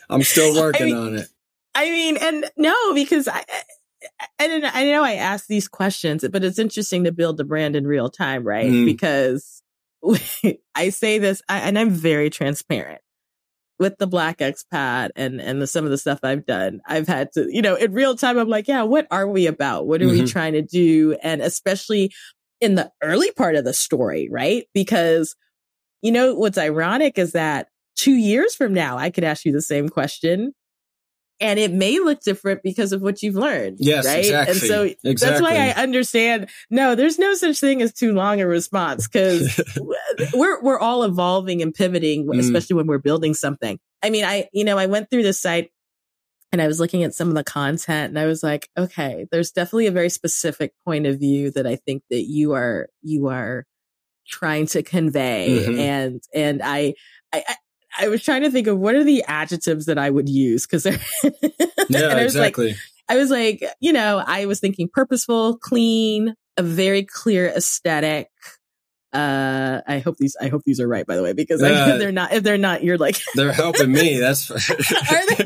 I'm 0.08 0.22
still 0.22 0.54
working 0.54 0.82
I 0.82 0.86
mean, 0.86 0.96
on 0.96 1.14
it. 1.16 1.28
I 1.74 1.84
mean, 1.90 2.16
and 2.18 2.50
no, 2.56 2.94
because 2.94 3.28
I, 3.28 3.44
and 4.38 4.66
I 4.66 4.84
know 4.84 5.02
I 5.02 5.14
ask 5.14 5.46
these 5.46 5.68
questions, 5.68 6.24
but 6.30 6.44
it's 6.44 6.58
interesting 6.58 7.04
to 7.04 7.12
build 7.12 7.36
the 7.36 7.44
brand 7.44 7.76
in 7.76 7.86
real 7.86 8.10
time, 8.10 8.44
right? 8.44 8.70
Mm. 8.70 8.84
Because 8.84 9.62
I 10.74 10.90
say 10.90 11.18
this, 11.18 11.42
I, 11.48 11.60
and 11.60 11.78
I'm 11.78 11.90
very 11.90 12.30
transparent 12.30 13.00
with 13.78 13.98
the 13.98 14.06
black 14.06 14.38
expat 14.38 15.10
and 15.16 15.40
and 15.40 15.60
the, 15.60 15.66
some 15.66 15.84
of 15.84 15.90
the 15.90 15.98
stuff 15.98 16.20
I've 16.22 16.46
done. 16.46 16.80
I've 16.86 17.08
had 17.08 17.32
to, 17.32 17.48
you 17.50 17.62
know, 17.62 17.74
in 17.74 17.92
real 17.92 18.16
time, 18.16 18.38
I'm 18.38 18.48
like, 18.48 18.68
yeah, 18.68 18.82
what 18.82 19.06
are 19.10 19.26
we 19.26 19.46
about? 19.46 19.86
What 19.86 20.02
are 20.02 20.06
mm-hmm. 20.06 20.24
we 20.24 20.26
trying 20.26 20.52
to 20.52 20.62
do? 20.62 21.16
And 21.22 21.40
especially 21.40 22.12
in 22.62 22.76
the 22.76 22.90
early 23.02 23.32
part 23.32 23.56
of 23.56 23.64
the 23.64 23.74
story, 23.74 24.28
right? 24.30 24.66
Because, 24.72 25.34
you 26.00 26.12
know, 26.12 26.34
what's 26.34 26.56
ironic 26.56 27.18
is 27.18 27.32
that 27.32 27.68
two 27.96 28.14
years 28.14 28.54
from 28.54 28.72
now, 28.72 28.96
I 28.96 29.10
could 29.10 29.24
ask 29.24 29.44
you 29.44 29.52
the 29.52 29.60
same 29.60 29.88
question 29.88 30.54
and 31.40 31.58
it 31.58 31.72
may 31.72 31.98
look 31.98 32.20
different 32.20 32.62
because 32.62 32.92
of 32.92 33.02
what 33.02 33.20
you've 33.20 33.34
learned. 33.34 33.78
Yes, 33.80 34.06
right. 34.06 34.20
Exactly. 34.20 34.52
And 34.52 34.60
so 34.60 34.82
exactly. 34.82 35.14
that's 35.14 35.42
why 35.42 35.56
I 35.56 35.82
understand. 35.82 36.48
No, 36.70 36.94
there's 36.94 37.18
no 37.18 37.34
such 37.34 37.58
thing 37.58 37.82
as 37.82 37.92
too 37.92 38.12
long 38.12 38.40
a 38.40 38.46
response 38.46 39.08
because 39.08 39.60
we're 40.32 40.62
we're 40.62 40.78
all 40.78 41.02
evolving 41.02 41.60
and 41.60 41.74
pivoting, 41.74 42.26
mm. 42.26 42.38
especially 42.38 42.76
when 42.76 42.86
we're 42.86 42.98
building 42.98 43.34
something. 43.34 43.80
I 44.04 44.10
mean, 44.10 44.24
I 44.24 44.48
you 44.52 44.62
know 44.62 44.78
I 44.78 44.86
went 44.86 45.10
through 45.10 45.24
the 45.24 45.32
site 45.32 45.72
and 46.52 46.60
I 46.60 46.66
was 46.66 46.78
looking 46.78 47.02
at 47.02 47.14
some 47.14 47.28
of 47.28 47.34
the 47.34 47.44
content 47.44 48.10
and 48.10 48.18
I 48.18 48.26
was 48.26 48.42
like, 48.42 48.68
okay, 48.76 49.26
there's 49.32 49.50
definitely 49.52 49.86
a 49.86 49.92
very 49.92 50.10
specific 50.10 50.74
point 50.84 51.06
of 51.06 51.18
view 51.18 51.50
that 51.52 51.66
I 51.66 51.76
think 51.76 52.02
that 52.10 52.24
you 52.28 52.52
are, 52.52 52.88
you 53.00 53.28
are 53.28 53.64
trying 54.28 54.66
to 54.66 54.82
convey. 54.82 55.64
Mm-hmm. 55.66 55.80
And, 55.80 56.22
and 56.34 56.60
I, 56.62 56.94
I, 57.32 57.42
I, 57.98 58.08
was 58.08 58.22
trying 58.22 58.42
to 58.42 58.50
think 58.50 58.66
of 58.66 58.78
what 58.78 58.94
are 58.94 59.04
the 59.04 59.24
adjectives 59.26 59.86
that 59.86 59.96
I 59.96 60.10
would 60.10 60.28
use 60.28 60.66
because 60.66 60.84
yeah, 61.88 62.16
exactly. 62.18 62.68
Like, 62.68 62.76
I 63.08 63.16
was 63.16 63.30
like, 63.30 63.64
you 63.80 63.92
know, 63.92 64.22
I 64.24 64.44
was 64.44 64.60
thinking 64.60 64.88
purposeful, 64.92 65.56
clean, 65.58 66.34
a 66.56 66.62
very 66.62 67.04
clear 67.04 67.48
aesthetic, 67.48 68.28
uh, 69.12 69.82
I 69.86 69.98
hope 69.98 70.16
these 70.16 70.36
I 70.40 70.48
hope 70.48 70.62
these 70.64 70.80
are 70.80 70.88
right 70.88 71.06
by 71.06 71.16
the 71.16 71.22
way 71.22 71.34
because 71.34 71.62
uh, 71.62 71.66
if 71.66 71.98
they're 71.98 72.12
not 72.12 72.32
if 72.32 72.42
they're 72.42 72.56
not 72.56 72.82
you're 72.82 72.96
like 72.96 73.20
they're 73.34 73.52
helping 73.52 73.92
me. 73.92 74.18
That's 74.18 74.50
are 74.50 74.56
they 74.56 75.44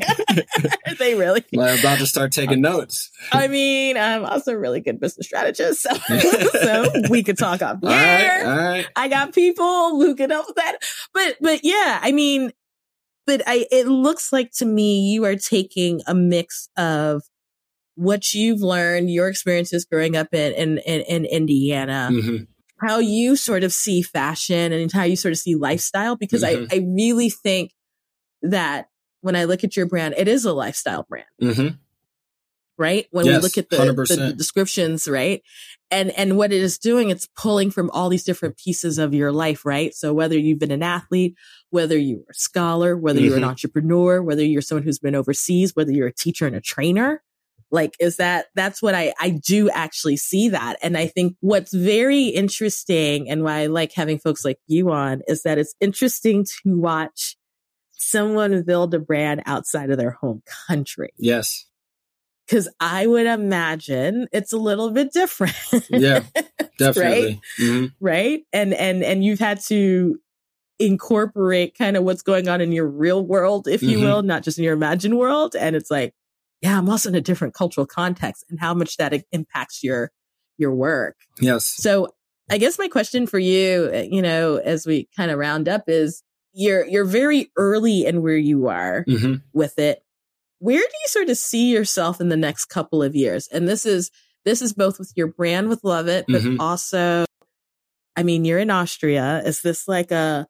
are 0.86 0.94
they 0.94 1.14
really? 1.16 1.44
I'm 1.52 1.78
about 1.78 1.98
to 1.98 2.06
start 2.06 2.30
taking 2.30 2.60
notes. 2.60 3.10
I 3.32 3.48
mean, 3.48 3.96
I'm 3.96 4.24
also 4.24 4.52
a 4.52 4.58
really 4.58 4.80
good 4.80 5.00
business 5.00 5.26
strategist, 5.26 5.82
so, 5.82 5.94
so 5.94 6.92
we 7.10 7.24
could 7.24 7.38
talk 7.38 7.60
up 7.60 7.78
here. 7.82 7.90
All 7.90 7.96
right, 7.96 8.44
all 8.44 8.56
right. 8.56 8.88
I 8.94 9.08
got 9.08 9.34
people 9.34 10.00
who 10.00 10.14
can 10.14 10.30
help 10.30 10.46
with 10.46 10.56
that, 10.56 10.78
but 11.12 11.36
but 11.40 11.60
yeah, 11.64 11.98
I 12.00 12.12
mean, 12.12 12.52
but 13.26 13.42
I 13.48 13.66
it 13.72 13.88
looks 13.88 14.32
like 14.32 14.52
to 14.58 14.64
me 14.64 15.10
you 15.10 15.24
are 15.24 15.36
taking 15.36 16.02
a 16.06 16.14
mix 16.14 16.68
of 16.76 17.22
what 17.96 18.32
you've 18.32 18.60
learned, 18.60 19.10
your 19.10 19.28
experiences 19.28 19.84
growing 19.84 20.16
up 20.16 20.32
in 20.32 20.52
in 20.52 20.78
in, 20.78 21.00
in 21.00 21.24
Indiana. 21.24 22.10
Mm-hmm 22.12 22.44
how 22.78 22.98
you 22.98 23.36
sort 23.36 23.64
of 23.64 23.72
see 23.72 24.02
fashion 24.02 24.72
and 24.72 24.92
how 24.92 25.04
you 25.04 25.16
sort 25.16 25.32
of 25.32 25.38
see 25.38 25.54
lifestyle 25.54 26.16
because 26.16 26.42
mm-hmm. 26.42 26.66
I, 26.70 26.76
I 26.76 26.86
really 26.86 27.30
think 27.30 27.72
that 28.42 28.88
when 29.20 29.36
I 29.36 29.44
look 29.44 29.64
at 29.64 29.76
your 29.76 29.86
brand, 29.86 30.14
it 30.16 30.28
is 30.28 30.44
a 30.44 30.52
lifestyle 30.52 31.04
brand. 31.08 31.26
Mm-hmm. 31.42 31.76
Right. 32.78 33.06
When 33.10 33.24
yes, 33.24 33.36
we 33.36 33.42
look 33.42 33.56
at 33.56 33.70
the, 33.70 33.76
the, 33.76 34.34
descriptions, 34.36 35.08
right. 35.08 35.42
And, 35.90 36.10
and 36.10 36.36
what 36.36 36.52
it 36.52 36.60
is 36.60 36.76
doing, 36.76 37.08
it's 37.08 37.26
pulling 37.34 37.70
from 37.70 37.88
all 37.90 38.10
these 38.10 38.24
different 38.24 38.58
pieces 38.58 38.98
of 38.98 39.14
your 39.14 39.32
life, 39.32 39.64
right? 39.64 39.94
So 39.94 40.12
whether 40.12 40.36
you've 40.36 40.58
been 40.58 40.70
an 40.70 40.82
athlete, 40.82 41.36
whether 41.70 41.96
you're 41.96 42.20
a 42.28 42.34
scholar, 42.34 42.94
whether 42.94 43.18
mm-hmm. 43.18 43.28
you're 43.28 43.36
an 43.38 43.44
entrepreneur, 43.44 44.22
whether 44.22 44.44
you're 44.44 44.60
someone 44.60 44.82
who's 44.82 44.98
been 44.98 45.14
overseas, 45.14 45.74
whether 45.74 45.90
you're 45.90 46.08
a 46.08 46.12
teacher 46.12 46.46
and 46.46 46.54
a 46.54 46.60
trainer, 46.60 47.22
like, 47.70 47.94
is 47.98 48.16
that, 48.16 48.46
that's 48.54 48.80
what 48.80 48.94
I, 48.94 49.12
I 49.20 49.30
do 49.30 49.68
actually 49.70 50.16
see 50.16 50.50
that. 50.50 50.76
And 50.82 50.96
I 50.96 51.06
think 51.06 51.36
what's 51.40 51.74
very 51.74 52.24
interesting 52.24 53.28
and 53.28 53.42
why 53.42 53.60
I 53.60 53.66
like 53.66 53.92
having 53.92 54.18
folks 54.18 54.44
like 54.44 54.58
you 54.66 54.90
on 54.92 55.22
is 55.26 55.42
that 55.42 55.58
it's 55.58 55.74
interesting 55.80 56.44
to 56.44 56.78
watch 56.78 57.36
someone 57.92 58.62
build 58.62 58.94
a 58.94 58.98
brand 58.98 59.42
outside 59.46 59.90
of 59.90 59.98
their 59.98 60.12
home 60.12 60.42
country. 60.68 61.10
Yes. 61.16 61.64
Cause 62.48 62.68
I 62.78 63.08
would 63.08 63.26
imagine 63.26 64.28
it's 64.32 64.52
a 64.52 64.58
little 64.58 64.90
bit 64.90 65.12
different. 65.12 65.56
Yeah, 65.90 66.22
definitely. 66.78 67.26
right. 67.26 67.40
Mm-hmm. 67.58 67.86
Right. 67.98 68.42
And, 68.52 68.72
and, 68.72 69.02
and 69.02 69.24
you've 69.24 69.40
had 69.40 69.60
to 69.62 70.20
incorporate 70.78 71.76
kind 71.76 71.96
of 71.96 72.04
what's 72.04 72.22
going 72.22 72.48
on 72.48 72.60
in 72.60 72.70
your 72.70 72.86
real 72.86 73.24
world, 73.24 73.66
if 73.66 73.82
you 73.82 73.98
mm-hmm. 73.98 74.06
will, 74.06 74.22
not 74.22 74.44
just 74.44 74.58
in 74.58 74.64
your 74.64 74.74
imagined 74.74 75.18
world. 75.18 75.56
And 75.56 75.74
it's 75.74 75.90
like, 75.90 76.14
yeah, 76.60 76.78
I'm 76.78 76.88
also 76.88 77.08
in 77.08 77.14
a 77.14 77.20
different 77.20 77.54
cultural 77.54 77.86
context 77.86 78.44
and 78.48 78.58
how 78.60 78.74
much 78.74 78.96
that 78.96 79.12
impacts 79.32 79.82
your, 79.82 80.10
your 80.58 80.74
work. 80.74 81.16
Yes. 81.40 81.66
So 81.66 82.08
I 82.50 82.58
guess 82.58 82.78
my 82.78 82.88
question 82.88 83.26
for 83.26 83.38
you, 83.38 83.90
uh, 83.92 83.98
you 84.08 84.22
know, 84.22 84.56
as 84.56 84.86
we 84.86 85.08
kind 85.16 85.30
of 85.30 85.38
round 85.38 85.68
up 85.68 85.84
is 85.88 86.22
you're, 86.52 86.86
you're 86.86 87.04
very 87.04 87.50
early 87.56 88.06
in 88.06 88.22
where 88.22 88.36
you 88.36 88.68
are 88.68 89.04
mm-hmm. 89.06 89.34
with 89.52 89.78
it. 89.78 90.02
Where 90.58 90.78
do 90.80 90.84
you 90.84 91.08
sort 91.08 91.28
of 91.28 91.36
see 91.36 91.70
yourself 91.70 92.20
in 92.20 92.30
the 92.30 92.36
next 92.36 92.66
couple 92.66 93.02
of 93.02 93.14
years? 93.14 93.46
And 93.48 93.68
this 93.68 93.84
is, 93.84 94.10
this 94.46 94.62
is 94.62 94.72
both 94.72 94.98
with 94.98 95.12
your 95.16 95.26
brand 95.26 95.68
with 95.68 95.82
Luvet, 95.82 96.24
but 96.28 96.40
mm-hmm. 96.40 96.60
also 96.60 97.26
I 98.16 98.22
mean, 98.22 98.44
you're 98.44 98.58
in 98.58 98.70
Austria. 98.70 99.42
Is 99.44 99.60
this 99.60 99.86
like 99.86 100.10
a 100.10 100.46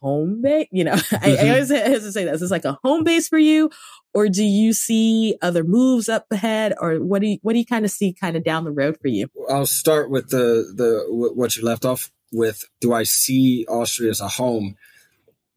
home 0.00 0.42
base? 0.42 0.68
You 0.70 0.84
know, 0.84 0.92
I, 1.12 1.18
I 1.22 1.36
Mhm. 1.36 1.48
always 1.50 1.70
have 1.70 2.02
to 2.02 2.12
say 2.12 2.24
this. 2.24 2.40
Is 2.40 2.50
like 2.50 2.64
a 2.64 2.78
home 2.84 3.04
base 3.04 3.28
for 3.28 3.38
you? 3.38 3.70
Or 4.14 4.28
do 4.28 4.44
you 4.44 4.72
see 4.72 5.36
other 5.42 5.64
moves 5.64 6.08
up 6.08 6.26
ahead? 6.30 6.72
Or 6.80 6.94
what 6.96 7.20
do 7.20 7.28
you, 7.28 7.38
what 7.42 7.52
do 7.52 7.58
you 7.58 7.66
kind 7.66 7.84
of 7.84 7.90
see 7.90 8.12
kind 8.12 8.36
of 8.36 8.44
down 8.44 8.64
the 8.64 8.70
road 8.70 8.96
for 9.02 9.08
you? 9.08 9.28
I'll 9.50 9.66
start 9.66 10.08
with 10.08 10.30
the 10.30 10.72
the 10.74 11.06
what 11.08 11.56
you 11.56 11.64
left 11.64 11.84
off 11.84 12.12
with. 12.32 12.64
Do 12.80 12.92
I 12.92 13.02
see 13.02 13.66
Austria 13.68 14.10
as 14.10 14.20
a 14.20 14.28
home? 14.28 14.76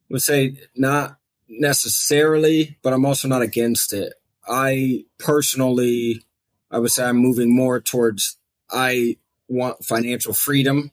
I 0.09 0.13
would 0.13 0.21
say 0.23 0.57
not 0.75 1.17
necessarily, 1.47 2.77
but 2.81 2.93
I'm 2.93 3.05
also 3.05 3.27
not 3.27 3.43
against 3.43 3.93
it. 3.93 4.13
I 4.47 5.03
personally, 5.19 6.25
I 6.71 6.79
would 6.79 6.91
say 6.91 7.05
I'm 7.05 7.17
moving 7.17 7.55
more 7.55 7.79
towards. 7.79 8.37
I 8.71 9.17
want 9.47 9.85
financial 9.85 10.33
freedom 10.33 10.91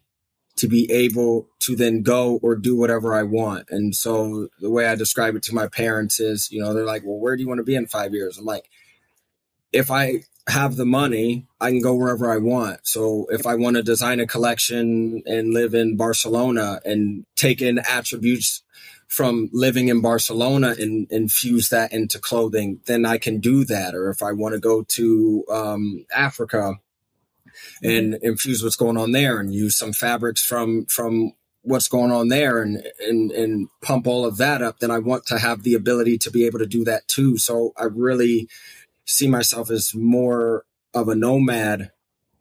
to 0.57 0.69
be 0.69 0.91
able 0.91 1.49
to 1.61 1.75
then 1.75 2.03
go 2.03 2.39
or 2.43 2.55
do 2.55 2.77
whatever 2.77 3.15
I 3.15 3.23
want. 3.23 3.67
And 3.71 3.95
so 3.95 4.49
the 4.61 4.71
way 4.71 4.87
I 4.87 4.95
describe 4.95 5.35
it 5.35 5.43
to 5.45 5.55
my 5.55 5.67
parents 5.67 6.21
is, 6.21 6.51
you 6.51 6.61
know, 6.61 6.73
they're 6.73 6.85
like, 6.85 7.03
"Well, 7.05 7.19
where 7.19 7.37
do 7.37 7.43
you 7.43 7.49
want 7.49 7.59
to 7.59 7.65
be 7.65 7.75
in 7.75 7.87
five 7.87 8.15
years?" 8.15 8.39
I'm 8.39 8.45
like, 8.45 8.69
if 9.73 9.91
I 9.91 10.23
have 10.47 10.77
the 10.77 10.87
money, 10.87 11.47
I 11.61 11.71
can 11.71 11.81
go 11.81 11.95
wherever 11.95 12.31
I 12.31 12.37
want. 12.37 12.87
So 12.87 13.27
if 13.31 13.47
I 13.47 13.55
want 13.55 13.77
to 13.77 13.83
design 13.83 14.21
a 14.21 14.27
collection 14.27 15.23
and 15.27 15.53
live 15.53 15.75
in 15.75 15.97
Barcelona 15.97 16.81
and 16.85 17.25
take 17.35 17.61
in 17.61 17.79
attributes 17.79 18.63
from 19.09 19.49
living 19.53 19.89
in 19.89 20.01
Barcelona 20.01 20.75
and 20.79 21.07
infuse 21.11 21.71
that 21.71 21.93
into 21.93 22.19
clothing, 22.19 22.81
then 22.87 23.07
I 23.07 23.19
can 23.19 23.41
do 23.41 23.65
that. 23.65 23.95
Or 23.95 24.11
if 24.11 24.23
I 24.23 24.33
want 24.33 24.55
to 24.55 24.61
go 24.61 24.83
to 24.83 25.45
um, 25.51 26.07
Africa 26.15 26.75
and 27.83 28.15
infuse 28.23 28.63
what's 28.63 28.77
going 28.77 28.97
on 28.97 29.13
there 29.13 29.39
and 29.39 29.55
use 29.55 29.77
some 29.77 29.93
fabrics 29.93 30.43
from 30.43 30.87
from 30.87 31.33
what's 31.63 31.89
going 31.89 32.11
on 32.13 32.29
there 32.29 32.61
and 32.63 32.83
and 33.09 33.33
and 33.33 33.69
pump 33.83 34.07
all 34.07 34.27
of 34.27 34.37
that 34.37 34.63
up, 34.63 34.81
then 34.81 34.91
I 34.91 34.99
want 34.99 35.27
to 35.27 35.39
have 35.39 35.63
the 35.63 35.75
ability 35.75 36.19
to 36.19 36.31
be 36.31 36.45
able 36.47 36.59
to 36.59 36.67
do 36.67 36.85
that 36.85 37.09
too. 37.09 37.39
So 37.39 37.73
I 37.77 37.85
really 37.85 38.49
see 39.07 39.29
myself 39.29 39.71
as 39.71 39.95
more 39.95 40.65
of 40.93 41.09
a 41.09 41.15
nomad 41.15 41.91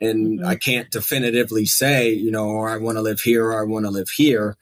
and 0.01 0.39
Mhm. 0.39 0.45
I 0.45 0.55
can't 0.55 0.91
definitively 0.91 1.65
say, 1.65 2.11
you 2.11 2.31
know, 2.31 2.45
or 2.47 2.69
I 2.69 2.77
want 2.77 2.97
to 2.97 3.01
live 3.01 3.21
here 3.21 3.45
or 3.45 3.59
I 3.59 3.63
want 3.63 3.85
to 3.85 3.91
live 3.91 4.09
here. 4.09 4.57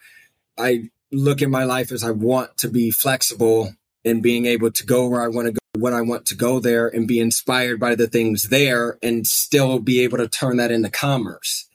I 0.57 0.89
look 1.11 1.41
at 1.41 1.49
my 1.49 1.63
life 1.63 1.91
as 1.91 2.03
I 2.03 2.11
want 2.11 2.57
to 2.57 2.69
be 2.69 2.91
flexible 2.91 3.73
and 4.05 4.21
being 4.21 4.45
able 4.45 4.71
to 4.71 4.85
go 4.85 5.07
where 5.07 5.21
I 5.21 5.27
want 5.27 5.47
to 5.47 5.53
go 5.53 5.60
when 5.77 5.93
I 5.93 6.01
want 6.01 6.25
to 6.27 6.35
go 6.35 6.59
there 6.59 6.87
and 6.87 7.07
be 7.07 7.19
inspired 7.19 7.79
by 7.79 7.95
the 7.95 8.07
things 8.07 8.49
there 8.49 8.97
and 9.01 9.25
still 9.25 9.79
be 9.79 10.01
able 10.01 10.17
to 10.17 10.27
turn 10.27 10.57
that 10.57 10.71
into 10.71 10.89
commerce. 10.89 11.67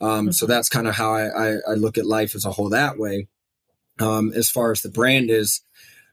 Um, 0.00 0.32
so 0.32 0.46
that's 0.46 0.68
kind 0.68 0.88
of 0.88 0.96
how 0.96 1.14
I, 1.14 1.26
I, 1.26 1.56
I 1.68 1.74
look 1.74 1.96
at 1.96 2.06
life 2.06 2.34
as 2.34 2.44
a 2.44 2.50
whole 2.50 2.68
that 2.70 2.98
way. 2.98 3.28
Um, 3.98 4.32
as 4.34 4.50
far 4.50 4.72
as 4.72 4.82
the 4.82 4.90
brand 4.90 5.30
is, 5.30 5.62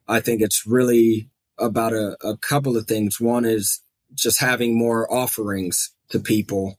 I 0.07 0.19
think 0.19 0.41
it's 0.41 0.65
really 0.65 1.29
about 1.57 1.93
a, 1.93 2.17
a 2.25 2.38
couple 2.38 2.77
of 2.77 2.88
things. 2.88 3.19
One 3.19 3.45
is 3.45 3.81
just 4.13 4.39
having 4.39 4.77
more 4.77 5.11
offerings 5.11 5.91
to 6.09 6.19
people 6.19 6.77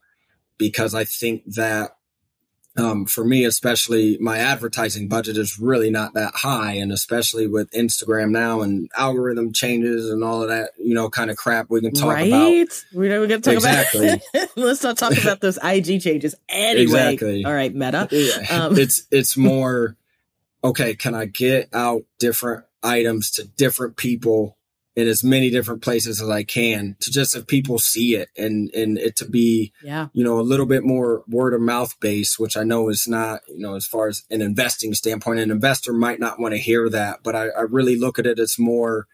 because 0.57 0.95
I 0.95 1.03
think 1.03 1.43
that 1.53 1.94
um, 2.77 3.05
for 3.05 3.23
me, 3.23 3.45
especially 3.45 4.17
my 4.19 4.37
advertising 4.37 5.07
budget 5.07 5.37
is 5.37 5.59
really 5.59 5.89
not 5.89 6.13
that 6.13 6.33
high. 6.35 6.73
And 6.73 6.91
especially 6.91 7.47
with 7.47 7.71
Instagram 7.71 8.31
now 8.31 8.61
and 8.61 8.89
algorithm 8.97 9.53
changes 9.53 10.09
and 10.09 10.23
all 10.23 10.43
of 10.43 10.49
that, 10.49 10.71
you 10.77 10.93
know, 10.93 11.09
kind 11.09 11.31
of 11.31 11.37
crap 11.37 11.69
we 11.69 11.81
can 11.81 11.93
talk 11.93 12.13
right? 12.13 12.27
about. 12.27 12.83
We 12.93 13.07
know 13.07 13.21
we're 13.21 13.27
going 13.27 13.41
to 13.41 13.51
talk 13.53 13.63
about 13.63 13.85
Exactly. 13.85 14.21
about. 14.33 14.49
Let's 14.57 14.83
not 14.83 14.97
talk 14.97 15.17
about 15.17 15.39
those 15.39 15.57
IG 15.63 16.01
changes 16.01 16.35
anyway. 16.49 16.83
Exactly. 16.83 17.45
All 17.45 17.53
right, 17.53 17.73
Meta. 17.73 18.07
Yeah. 18.15 18.65
Um, 18.65 18.77
it's 18.77 19.05
it's 19.11 19.37
more 19.37 19.97
okay 20.63 20.95
can 20.95 21.13
i 21.13 21.25
get 21.25 21.69
out 21.73 22.03
different 22.17 22.63
items 22.81 23.29
to 23.31 23.45
different 23.45 23.97
people 23.97 24.57
in 24.95 25.07
as 25.07 25.23
many 25.23 25.49
different 25.49 25.81
places 25.81 26.21
as 26.21 26.29
i 26.29 26.43
can 26.43 26.95
to 26.99 27.11
just 27.11 27.33
have 27.35 27.45
people 27.47 27.77
see 27.79 28.15
it 28.15 28.29
and 28.37 28.69
and 28.73 28.97
it 28.97 29.15
to 29.17 29.25
be 29.27 29.73
Yeah. 29.83 30.07
you 30.13 30.23
know 30.23 30.39
a 30.39 30.41
little 30.41 30.65
bit 30.65 30.83
more 30.83 31.23
word 31.27 31.53
of 31.53 31.61
mouth 31.61 31.93
based 31.99 32.39
which 32.39 32.55
i 32.57 32.63
know 32.63 32.89
is 32.89 33.07
not 33.07 33.41
you 33.49 33.59
know 33.59 33.75
as 33.75 33.85
far 33.85 34.07
as 34.07 34.23
an 34.29 34.41
investing 34.41 34.93
standpoint 34.93 35.39
an 35.39 35.51
investor 35.51 35.91
might 35.93 36.19
not 36.19 36.39
want 36.39 36.53
to 36.53 36.57
hear 36.59 36.89
that 36.89 37.19
but 37.23 37.35
i, 37.35 37.47
I 37.49 37.61
really 37.61 37.97
look 37.97 38.19
at 38.19 38.25
it 38.27 38.39
as 38.39 38.57
more 38.57 39.07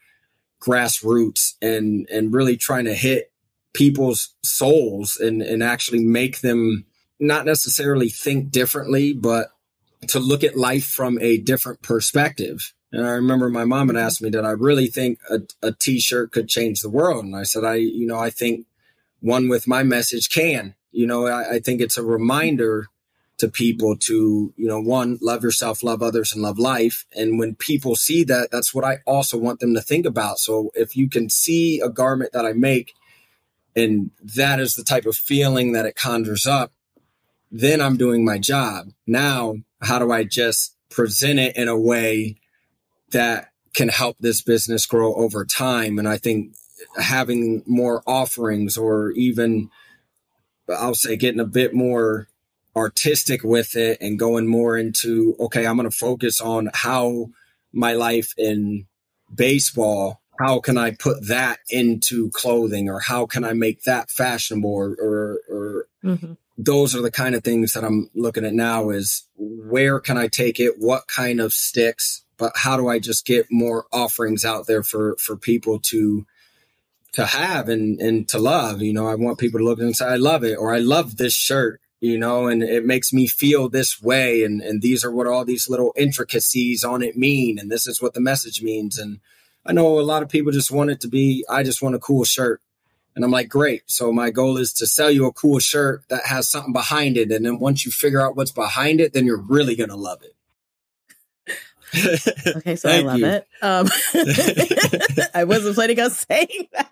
grassroots 0.62 1.54
and 1.62 2.08
and 2.12 2.34
really 2.34 2.56
trying 2.58 2.86
to 2.86 2.94
hit 2.94 3.32
people's 3.74 4.36
souls 4.44 5.18
and 5.18 5.42
and 5.42 5.64
actually 5.64 6.04
make 6.04 6.42
them 6.42 6.86
not 7.20 7.46
necessarily 7.46 8.10
think 8.10 8.52
differently 8.52 9.14
but 9.14 9.50
to 10.08 10.20
look 10.20 10.44
at 10.44 10.58
life 10.58 10.86
from 10.86 11.18
a 11.22 11.38
different 11.38 11.82
perspective 11.82 12.74
and 12.92 13.06
i 13.06 13.12
remember 13.12 13.50
my 13.50 13.66
mom 13.66 13.88
had 13.88 13.98
asked 13.98 14.22
me 14.22 14.30
did 14.30 14.46
i 14.46 14.52
really 14.52 14.88
think 14.88 15.20
a, 15.30 15.40
a 15.62 15.72
t-shirt 15.72 16.32
could 16.32 16.48
change 16.48 16.82
the 16.82 16.90
world? 16.90 17.26
And 17.26 17.36
i 17.36 17.44
said 17.44 17.64
i 17.64 17.76
you 17.76 18.06
know 18.06 18.20
i 18.20 18.30
think 18.30 18.66
one 19.20 19.50
with 19.50 19.68
my 19.68 19.84
message 19.84 20.30
can. 20.30 20.76
You 20.92 21.08
know 21.08 21.28
i, 21.28 21.56
I 21.56 21.60
think 21.60 21.82
it's 21.82 21.98
a 21.98 22.04
reminder 22.04 22.88
to 23.38 23.48
people 23.48 23.98
to 23.98 24.54
you 24.56 24.68
know 24.68 24.80
one 24.80 25.18
love 25.20 25.42
yourself 25.44 25.82
love 25.82 26.04
others 26.04 26.32
and 26.32 26.44
love 26.44 26.60
life. 26.60 27.06
And 27.16 27.40
when 27.40 27.56
people 27.56 27.96
see 27.96 28.24
that 28.26 28.52
that's 28.52 28.74
what 28.74 28.86
i 28.86 29.00
also 29.08 29.38
want 29.38 29.60
them 29.60 29.74
to 29.74 29.82
think 29.82 30.06
about. 30.06 30.38
So 30.38 30.72
if 30.76 30.96
you 30.96 31.10
can 31.10 31.30
see 31.30 31.80
a 31.80 31.90
garment 31.90 32.34
that 32.34 32.46
i 32.46 32.54
make 32.54 32.94
and 33.76 34.12
that 34.22 34.60
is 34.60 34.76
the 34.76 34.84
type 34.84 35.06
of 35.06 35.16
feeling 35.16 35.72
that 35.72 35.86
it 35.86 35.96
conjures 35.96 36.46
up 36.46 36.72
then 37.52 37.82
i'm 37.82 37.98
doing 37.98 38.24
my 38.24 38.38
job. 38.38 38.90
Now 39.08 39.56
how 39.82 39.98
do 39.98 40.12
i 40.12 40.24
just 40.24 40.76
present 40.90 41.40
it 41.40 41.56
in 41.56 41.68
a 41.68 41.80
way 41.80 42.41
that 43.12 43.50
can 43.74 43.90
help 43.90 44.18
this 44.20 44.42
business 44.42 44.86
grow 44.86 45.14
over 45.16 45.46
time. 45.46 45.98
And 46.00 46.08
i 46.08 46.18
think 46.18 46.56
having 46.98 47.64
more 47.68 48.02
offerings 48.08 48.76
or 48.78 49.12
even 49.12 49.70
i'll 50.70 50.96
say 50.96 51.16
getting 51.16 51.40
a 51.40 51.46
bit 51.46 51.74
more 51.74 52.28
artistic 52.76 53.44
with 53.44 53.76
it 53.76 54.00
and 54.02 54.18
going 54.18 54.48
more 54.48 54.78
into 54.78 55.36
okay 55.40 55.68
i'm 55.68 55.78
going 55.78 55.90
to 55.90 55.96
focus 55.96 56.42
on 56.42 56.70
how 56.74 57.30
my 57.72 57.94
life 57.94 58.34
in 58.38 58.86
baseball 59.34 60.22
how 60.40 60.60
can 60.60 60.78
i 60.78 60.90
put 60.92 61.28
that 61.28 61.60
into 61.70 62.30
clothing 62.32 62.90
or 62.90 63.00
how 63.00 63.26
can 63.28 63.44
i 63.44 63.54
make 63.54 63.84
that 63.84 64.10
fashionable 64.10 64.70
or 64.70 64.96
or, 65.00 65.40
or 65.50 65.88
Mhm. 66.04 66.38
those 66.58 66.96
are 66.96 67.02
the 67.02 67.12
kind 67.12 67.36
of 67.36 67.44
things 67.44 67.74
that 67.74 67.84
i'm 67.84 68.10
looking 68.16 68.44
at 68.46 68.54
now 68.54 68.90
is 68.90 69.28
where 69.38 70.00
can 70.00 70.18
i 70.18 70.28
take 70.28 70.60
it? 70.60 70.76
What 70.80 71.08
kind 71.08 71.40
of 71.40 71.54
sticks 71.54 72.21
but 72.42 72.54
how 72.56 72.76
do 72.76 72.90
i 72.90 72.98
just 72.98 73.24
get 73.24 73.46
more 73.52 73.86
offerings 73.94 74.44
out 74.44 74.66
there 74.66 74.82
for 74.82 75.16
for 75.18 75.38
people 75.38 75.80
to 75.80 76.26
to 77.14 77.26
have 77.26 77.70
and 77.70 78.02
and 78.02 78.28
to 78.28 78.40
love? 78.40 78.82
You 78.82 78.94
know 78.94 79.08
i 79.08 79.16
want 79.16 79.38
people 79.38 79.60
to 79.60 79.64
look 79.66 79.80
and 79.80 79.96
say 79.96 80.06
i 80.06 80.16
love 80.16 80.44
it 80.44 80.56
or 80.56 80.74
i 80.74 80.80
love 80.80 81.18
this 81.18 81.36
shirt 81.36 81.80
you 82.00 82.18
know 82.18 82.48
and 82.48 82.64
it 82.64 82.84
makes 82.84 83.14
me 83.14 83.28
feel 83.28 83.70
this 83.70 84.02
way 84.02 84.44
and 84.44 84.60
and 84.62 84.82
these 84.82 85.06
are 85.06 85.12
what 85.12 85.28
all 85.28 85.46
these 85.46 85.70
little 85.70 85.94
intricacies 85.96 86.84
on 86.84 87.04
it 87.04 87.16
mean 87.16 87.60
and 87.60 87.72
this 87.72 87.86
is 87.86 88.02
what 88.02 88.16
the 88.16 88.20
message 88.20 88.64
means 88.64 88.98
and 88.98 89.20
i 89.68 89.72
know 89.72 90.00
a 90.00 90.02
lot 90.02 90.24
of 90.24 90.30
people 90.30 90.52
just 90.52 90.72
want 90.72 90.90
it 90.90 91.00
to 91.00 91.08
be 91.08 91.46
i 91.48 91.62
just 91.62 91.82
want 91.82 91.94
a 91.94 92.00
cool 92.00 92.24
shirt 92.24 92.60
and 93.16 93.24
i'm 93.24 93.30
like 93.30 93.50
great 93.50 93.84
so 93.86 94.12
my 94.12 94.32
goal 94.32 94.58
is 94.58 94.74
to 94.74 94.88
sell 94.88 95.12
you 95.12 95.28
a 95.28 95.32
cool 95.32 95.60
shirt 95.60 96.04
that 96.10 96.26
has 96.26 96.50
something 96.50 96.74
behind 96.74 97.18
it 97.18 97.32
and 97.32 97.46
then 97.46 97.60
once 97.60 97.86
you 97.86 97.92
figure 97.92 98.20
out 98.22 98.36
what's 98.36 98.52
behind 98.52 99.00
it 99.00 99.14
then 99.14 99.28
you're 99.28 99.38
really 99.38 99.76
going 99.76 99.90
to 99.90 99.96
love 99.96 100.24
it 100.24 100.36
Okay, 101.94 102.76
so 102.76 102.90
I 102.90 103.00
love 103.02 103.20
you. 103.20 103.26
it. 103.26 103.48
Um, 103.62 103.88
I 105.34 105.44
wasn't 105.46 105.76
planning 105.76 106.00
on 106.00 106.10
saying 106.30 106.68
that, 106.74 106.92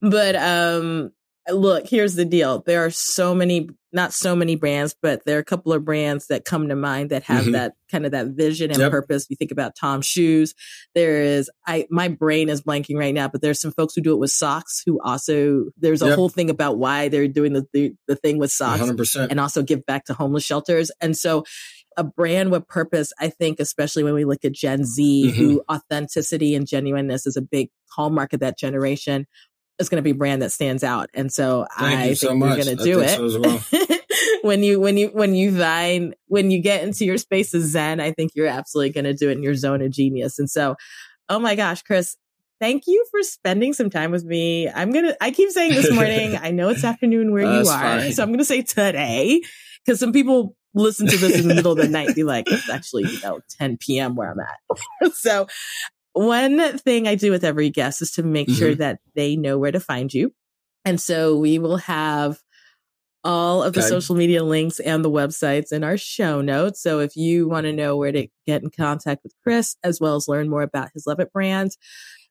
but 0.00 0.36
um, 0.36 1.12
look, 1.50 1.86
here's 1.88 2.14
the 2.14 2.24
deal: 2.24 2.62
there 2.66 2.84
are 2.84 2.90
so 2.90 3.34
many, 3.34 3.68
not 3.92 4.12
so 4.12 4.34
many 4.36 4.54
brands, 4.56 4.94
but 5.00 5.24
there 5.24 5.36
are 5.36 5.40
a 5.40 5.44
couple 5.44 5.72
of 5.72 5.84
brands 5.84 6.26
that 6.28 6.44
come 6.44 6.68
to 6.68 6.76
mind 6.76 7.10
that 7.10 7.22
have 7.24 7.46
Mhm. 7.46 7.52
that 7.52 7.72
kind 7.90 8.04
of 8.06 8.12
that 8.12 8.28
vision 8.28 8.70
and 8.70 8.80
Yep. 8.80 8.90
purpose. 8.90 9.26
You 9.28 9.36
think 9.36 9.50
about 9.52 9.76
Tom 9.76 10.02
Shoes. 10.02 10.54
There 10.94 11.22
is, 11.22 11.50
I 11.66 11.86
my 11.90 12.08
brain 12.08 12.48
is 12.48 12.62
blanking 12.62 12.96
right 12.98 13.14
now, 13.14 13.28
but 13.28 13.40
there's 13.42 13.60
some 13.60 13.72
folks 13.72 13.94
who 13.94 14.00
do 14.02 14.12
it 14.12 14.18
with 14.18 14.30
socks. 14.30 14.82
Who 14.86 15.00
also 15.02 15.66
there's 15.78 16.02
a 16.02 16.06
Yep. 16.08 16.16
whole 16.16 16.28
thing 16.28 16.50
about 16.50 16.78
why 16.78 17.08
they're 17.08 17.28
doing 17.28 17.52
the 17.54 17.66
the, 17.72 17.94
the 18.08 18.16
thing 18.16 18.38
with 18.38 18.50
socks 18.52 18.82
100% 18.82 19.28
and 19.30 19.40
also 19.40 19.62
give 19.62 19.84
back 19.86 20.04
to 20.06 20.14
homeless 20.14 20.44
shelters. 20.44 20.90
And 21.00 21.16
so 21.16 21.44
a 21.96 22.04
brand 22.04 22.50
with 22.50 22.66
purpose, 22.68 23.12
I 23.18 23.28
think, 23.28 23.60
especially 23.60 24.02
when 24.04 24.14
we 24.14 24.24
look 24.24 24.44
at 24.44 24.52
Gen 24.52 24.84
Z, 24.84 25.02
Mm-hmm. 25.32 25.36
who 25.38 25.62
authenticity 25.70 26.54
and 26.54 26.66
genuineness 26.66 27.26
is 27.26 27.36
a 27.36 27.42
big 27.42 27.70
hallmark 27.90 28.32
of 28.32 28.40
that 28.40 28.58
generation, 28.58 29.26
is 29.78 29.88
going 29.88 29.98
to 29.98 30.02
be 30.02 30.10
a 30.10 30.14
brand 30.14 30.42
that 30.42 30.52
stands 30.52 30.84
out. 30.84 31.10
And 31.14 31.32
so 31.32 31.66
Thank 31.78 31.98
I 31.98 32.02
you 32.04 32.14
think 32.14 32.18
so 32.18 32.36
we're 32.36 32.56
going 32.56 32.76
to 32.76 32.84
do 32.84 33.00
it. 33.00 33.08
so 33.10 33.24
as 33.24 33.38
well. 33.38 33.98
when 34.42 34.62
you 34.62 34.78
when 34.80 34.96
you 34.96 35.08
when 35.08 35.34
you 35.34 35.50
vine 35.50 36.14
when 36.26 36.50
you 36.50 36.60
get 36.60 36.82
into 36.84 37.04
your 37.04 37.18
space 37.18 37.54
of 37.54 37.62
zen, 37.62 38.00
I 38.00 38.12
think 38.12 38.32
you're 38.34 38.46
absolutely 38.46 38.90
going 38.90 39.04
to 39.04 39.14
do 39.14 39.28
it 39.28 39.32
in 39.38 39.42
your 39.42 39.54
zone 39.54 39.82
of 39.82 39.90
genius. 39.90 40.38
And 40.38 40.48
so, 40.50 40.76
oh 41.28 41.38
my 41.38 41.54
gosh, 41.54 41.82
Chris, 41.82 42.16
thank 42.60 42.84
you 42.86 43.04
for 43.10 43.22
spending 43.22 43.72
some 43.72 43.90
time 43.90 44.10
with 44.10 44.24
me. 44.24 44.68
I'm 44.68 44.92
gonna 44.92 45.16
I 45.20 45.30
keep 45.32 45.50
saying 45.50 45.72
this 45.74 45.90
morning. 45.92 46.36
I 46.40 46.50
know 46.50 46.68
it's 46.68 46.84
afternoon 46.84 47.32
where 47.32 47.42
you 47.42 47.68
are, 47.68 48.00
fine. 48.00 48.12
so 48.12 48.22
I'm 48.22 48.30
gonna 48.30 48.44
say 48.44 48.62
today 48.62 49.40
because 49.84 50.00
some 50.00 50.12
people 50.12 50.56
listen 50.74 51.06
to 51.06 51.16
this 51.16 51.40
in 51.40 51.48
the 51.48 51.54
middle 51.54 51.72
of 51.72 51.78
the 51.78 51.88
night, 51.88 52.14
be 52.14 52.24
like, 52.24 52.50
it's 52.50 52.70
actually, 52.70 53.04
you 53.04 53.20
know, 53.20 53.40
10 53.58 53.78
p.m. 53.78 54.14
where 54.14 54.30
I'm 54.30 54.40
at. 54.40 55.12
so 55.14 55.46
one 56.12 56.78
thing 56.78 57.08
I 57.08 57.14
do 57.14 57.30
with 57.30 57.44
every 57.44 57.70
guest 57.70 58.02
is 58.02 58.12
to 58.12 58.22
make 58.22 58.48
mm-hmm. 58.48 58.58
sure 58.58 58.74
that 58.76 59.00
they 59.14 59.36
know 59.36 59.58
where 59.58 59.72
to 59.72 59.80
find 59.80 60.12
you. 60.12 60.32
And 60.84 61.00
so 61.00 61.36
we 61.36 61.58
will 61.58 61.78
have 61.78 62.38
all 63.24 63.62
of 63.62 63.72
the 63.72 63.80
okay. 63.80 63.88
social 63.88 64.16
media 64.16 64.42
links 64.42 64.80
and 64.80 65.04
the 65.04 65.10
websites 65.10 65.72
in 65.72 65.84
our 65.84 65.96
show 65.96 66.40
notes. 66.40 66.82
So 66.82 66.98
if 66.98 67.14
you 67.16 67.48
want 67.48 67.64
to 67.64 67.72
know 67.72 67.96
where 67.96 68.10
to 68.10 68.26
get 68.46 68.62
in 68.62 68.70
contact 68.70 69.22
with 69.22 69.32
Chris, 69.44 69.76
as 69.84 70.00
well 70.00 70.16
as 70.16 70.26
learn 70.26 70.48
more 70.48 70.62
about 70.62 70.90
his 70.92 71.04
Luvet 71.06 71.30
brand, 71.30 71.76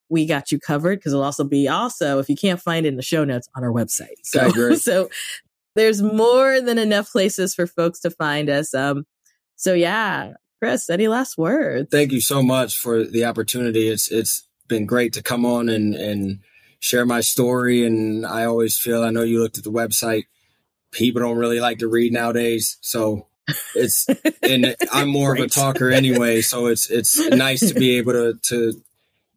we 0.10 0.26
got 0.26 0.52
you 0.52 0.60
covered 0.60 1.00
because 1.00 1.14
it'll 1.14 1.24
also 1.24 1.46
be 1.46 1.70
also, 1.70 2.20
if 2.20 2.30
you 2.30 2.36
can't 2.36 2.62
find 2.62 2.86
it 2.86 2.90
in 2.90 2.98
the 2.98 3.02
show 3.02 3.24
notes 3.24 3.48
on 3.56 3.64
our 3.64 3.72
website. 3.72 4.20
So, 4.24 4.50
so 4.76 5.10
there's 5.76 6.02
more 6.02 6.62
than 6.62 6.78
enough 6.78 7.12
places 7.12 7.56
for 7.56 7.68
folks 7.68 8.00
to 8.02 8.12
find 8.12 8.50
us. 8.50 8.74
Um, 8.74 9.06
so 9.56 9.74
yeah, 9.74 10.34
Chris, 10.60 10.90
any 10.90 11.08
last 11.08 11.38
words? 11.38 11.90
Thank 11.92 12.12
you 12.12 12.22
so 12.22 12.44
much 12.44 12.78
for 12.78 13.04
the 13.04 13.26
opportunity. 13.26 13.88
It's, 13.88 14.12
it's 14.12 14.48
been 14.68 14.86
great 14.86 15.14
to 15.14 15.24
come 15.24 15.46
on 15.46 15.70
and, 15.70 15.96
and 15.96 16.40
share 16.80 17.06
my 17.06 17.22
story. 17.22 17.86
And 17.86 18.26
I 18.26 18.46
always 18.46 18.78
feel, 18.78 19.04
I 19.04 19.10
know 19.12 19.24
you 19.24 19.42
looked 19.42 19.58
at 19.58 19.64
the 19.64 19.72
website 19.72 20.24
people 20.92 21.22
don't 21.22 21.38
really 21.38 21.60
like 21.60 21.80
to 21.80 21.88
read 21.88 22.14
nowadays. 22.14 22.78
So 22.82 23.28
it's 23.76 24.08
and 24.44 24.76
I'm 24.92 25.10
more 25.10 25.34
of 25.34 25.40
a 25.42 25.48
talker 25.48 25.90
anyway, 25.90 26.42
so 26.42 26.68
it's 26.68 26.90
it's 26.90 27.18
nice 27.30 27.68
to 27.68 27.74
be 27.74 27.98
able 27.98 28.14
to 28.14 28.40
to 28.44 28.74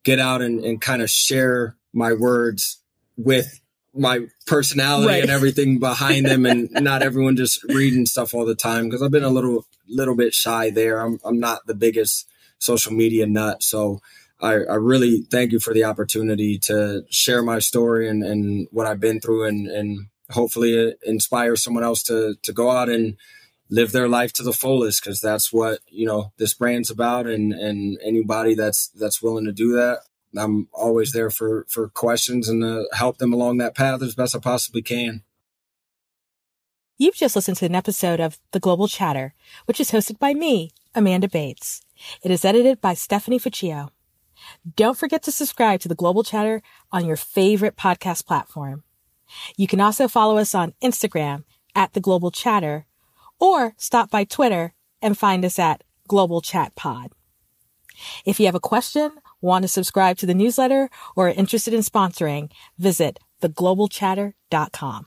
get 0.03 0.18
out 0.18 0.43
and, 0.43 0.62
and 0.64 0.80
kind 0.80 1.01
of 1.01 1.09
share 1.09 1.76
my 1.93 2.12
words 2.12 2.78
with 3.16 3.61
my 3.95 4.26
personality 4.47 5.09
right. 5.09 5.22
and 5.22 5.30
everything 5.38 5.78
behind 5.78 6.26
them 6.26 6.47
and 6.47 6.70
not 6.72 7.03
everyone 7.03 7.36
just 7.36 7.62
reading 7.64 8.07
stuff 8.07 8.34
all 8.34 8.45
the 8.45 8.55
time 8.55 8.84
because 8.84 9.03
I've 9.03 9.11
been 9.11 9.24
a 9.24 9.30
little 9.30 9.66
little 9.88 10.16
bit 10.16 10.34
shy 10.34 10.70
there. 10.70 11.01
I'm 11.01 11.18
I'm 11.24 11.38
not 11.38 11.66
the 11.66 11.74
biggest 11.74 12.26
social 12.59 12.92
media 12.92 13.26
nut. 13.26 13.62
So 13.62 14.01
I, 14.40 14.53
I 14.53 14.74
really 14.74 15.22
thank 15.30 15.53
you 15.53 15.61
for 15.61 15.72
the 15.72 15.84
opportunity 15.84 16.59
to 16.61 17.05
share 17.09 17.42
my 17.42 17.61
story 17.61 18.09
and, 18.09 18.22
and 18.22 18.68
what 18.70 18.86
I've 18.86 19.01
been 19.01 19.20
through 19.20 19.47
and, 19.47 19.66
and 19.68 20.09
hopefully 20.30 20.88
uh, 20.88 20.92
inspire 21.05 21.57
someone 21.57 21.84
else 21.84 22.03
to 22.05 22.34
to 22.42 22.53
go 22.53 22.70
out 22.70 22.88
and 22.88 23.16
live 23.70 23.92
their 23.92 24.09
life 24.09 24.32
to 24.34 24.42
the 24.42 24.53
fullest 24.53 25.03
because 25.03 25.20
that's 25.20 25.53
what 25.53 25.80
you 25.88 26.07
know 26.07 26.32
this 26.38 26.55
brand's 26.55 26.90
about 26.90 27.26
and 27.26 27.53
and 27.53 27.99
anybody 28.03 28.55
that's 28.55 28.88
that's 28.88 29.22
willing 29.22 29.45
to 29.45 29.53
do 29.53 29.72
that 29.72 30.01
i'm 30.37 30.68
always 30.72 31.12
there 31.12 31.30
for 31.30 31.64
for 31.68 31.89
questions 31.89 32.49
and 32.49 32.62
to 32.62 32.87
help 32.93 33.18
them 33.18 33.32
along 33.32 33.59
that 33.59 33.74
path 33.74 34.03
as 34.03 34.14
best 34.14 34.37
i 34.37 34.39
possibly 34.39 34.82
can 34.82 35.22
you've 36.97 37.14
just 37.14 37.37
listened 37.37 37.57
to 37.57 37.66
an 37.66 37.74
episode 37.74 38.20
of 38.20 38.39
the 38.53 38.61
global 38.61 38.89
chatter 38.89 39.35
which 39.66 39.80
is 39.80 39.91
hosted 39.91 40.18
by 40.18 40.35
me 40.35 40.70
amanda 40.95 41.28
bates 41.28 41.82
it 42.22 42.30
is 42.30 42.45
edited 42.45 42.80
by 42.80 42.95
stephanie 42.95 43.39
Ficcio. 43.39 43.91
don't 44.76 44.99
forget 44.99 45.22
to 45.22 45.32
subscribe 45.32 45.80
to 45.80 45.89
the 45.89 45.95
global 45.95 46.22
chatter 46.22 46.62
on 46.93 47.05
your 47.05 47.16
favorite 47.16 47.76
podcast 47.76 48.26
platform 48.26 48.85
you 49.57 49.66
can 49.66 49.80
also 49.80 50.09
follow 50.09 50.39
us 50.39 50.55
on 50.55 50.74
Instagram 50.82 51.45
at 51.74 51.93
the 51.93 52.01
Global 52.01 52.30
Chatter 52.30 52.87
or 53.41 53.74
stop 53.76 54.11
by 54.11 54.24
Twitter 54.24 54.74
and 55.03 55.18
find 55.18 55.45
us 55.45 55.59
at 55.59 55.82
Global 56.09 56.41
Chat 56.41 56.74
Pod. 56.74 57.12
If 58.24 58.41
you 58.41 58.47
have 58.47 58.55
a 58.55 58.61
question, 58.61 59.12
want 59.45 59.62
to 59.62 59.68
subscribe 59.68 60.16
to 60.18 60.26
the 60.26 60.34
newsletter, 60.34 60.88
or 61.14 61.28
are 61.28 61.32
interested 61.32 61.74
in 61.74 61.80
sponsoring, 61.80 62.51
visit 62.78 63.18
theglobalchatter.com. 63.42 65.07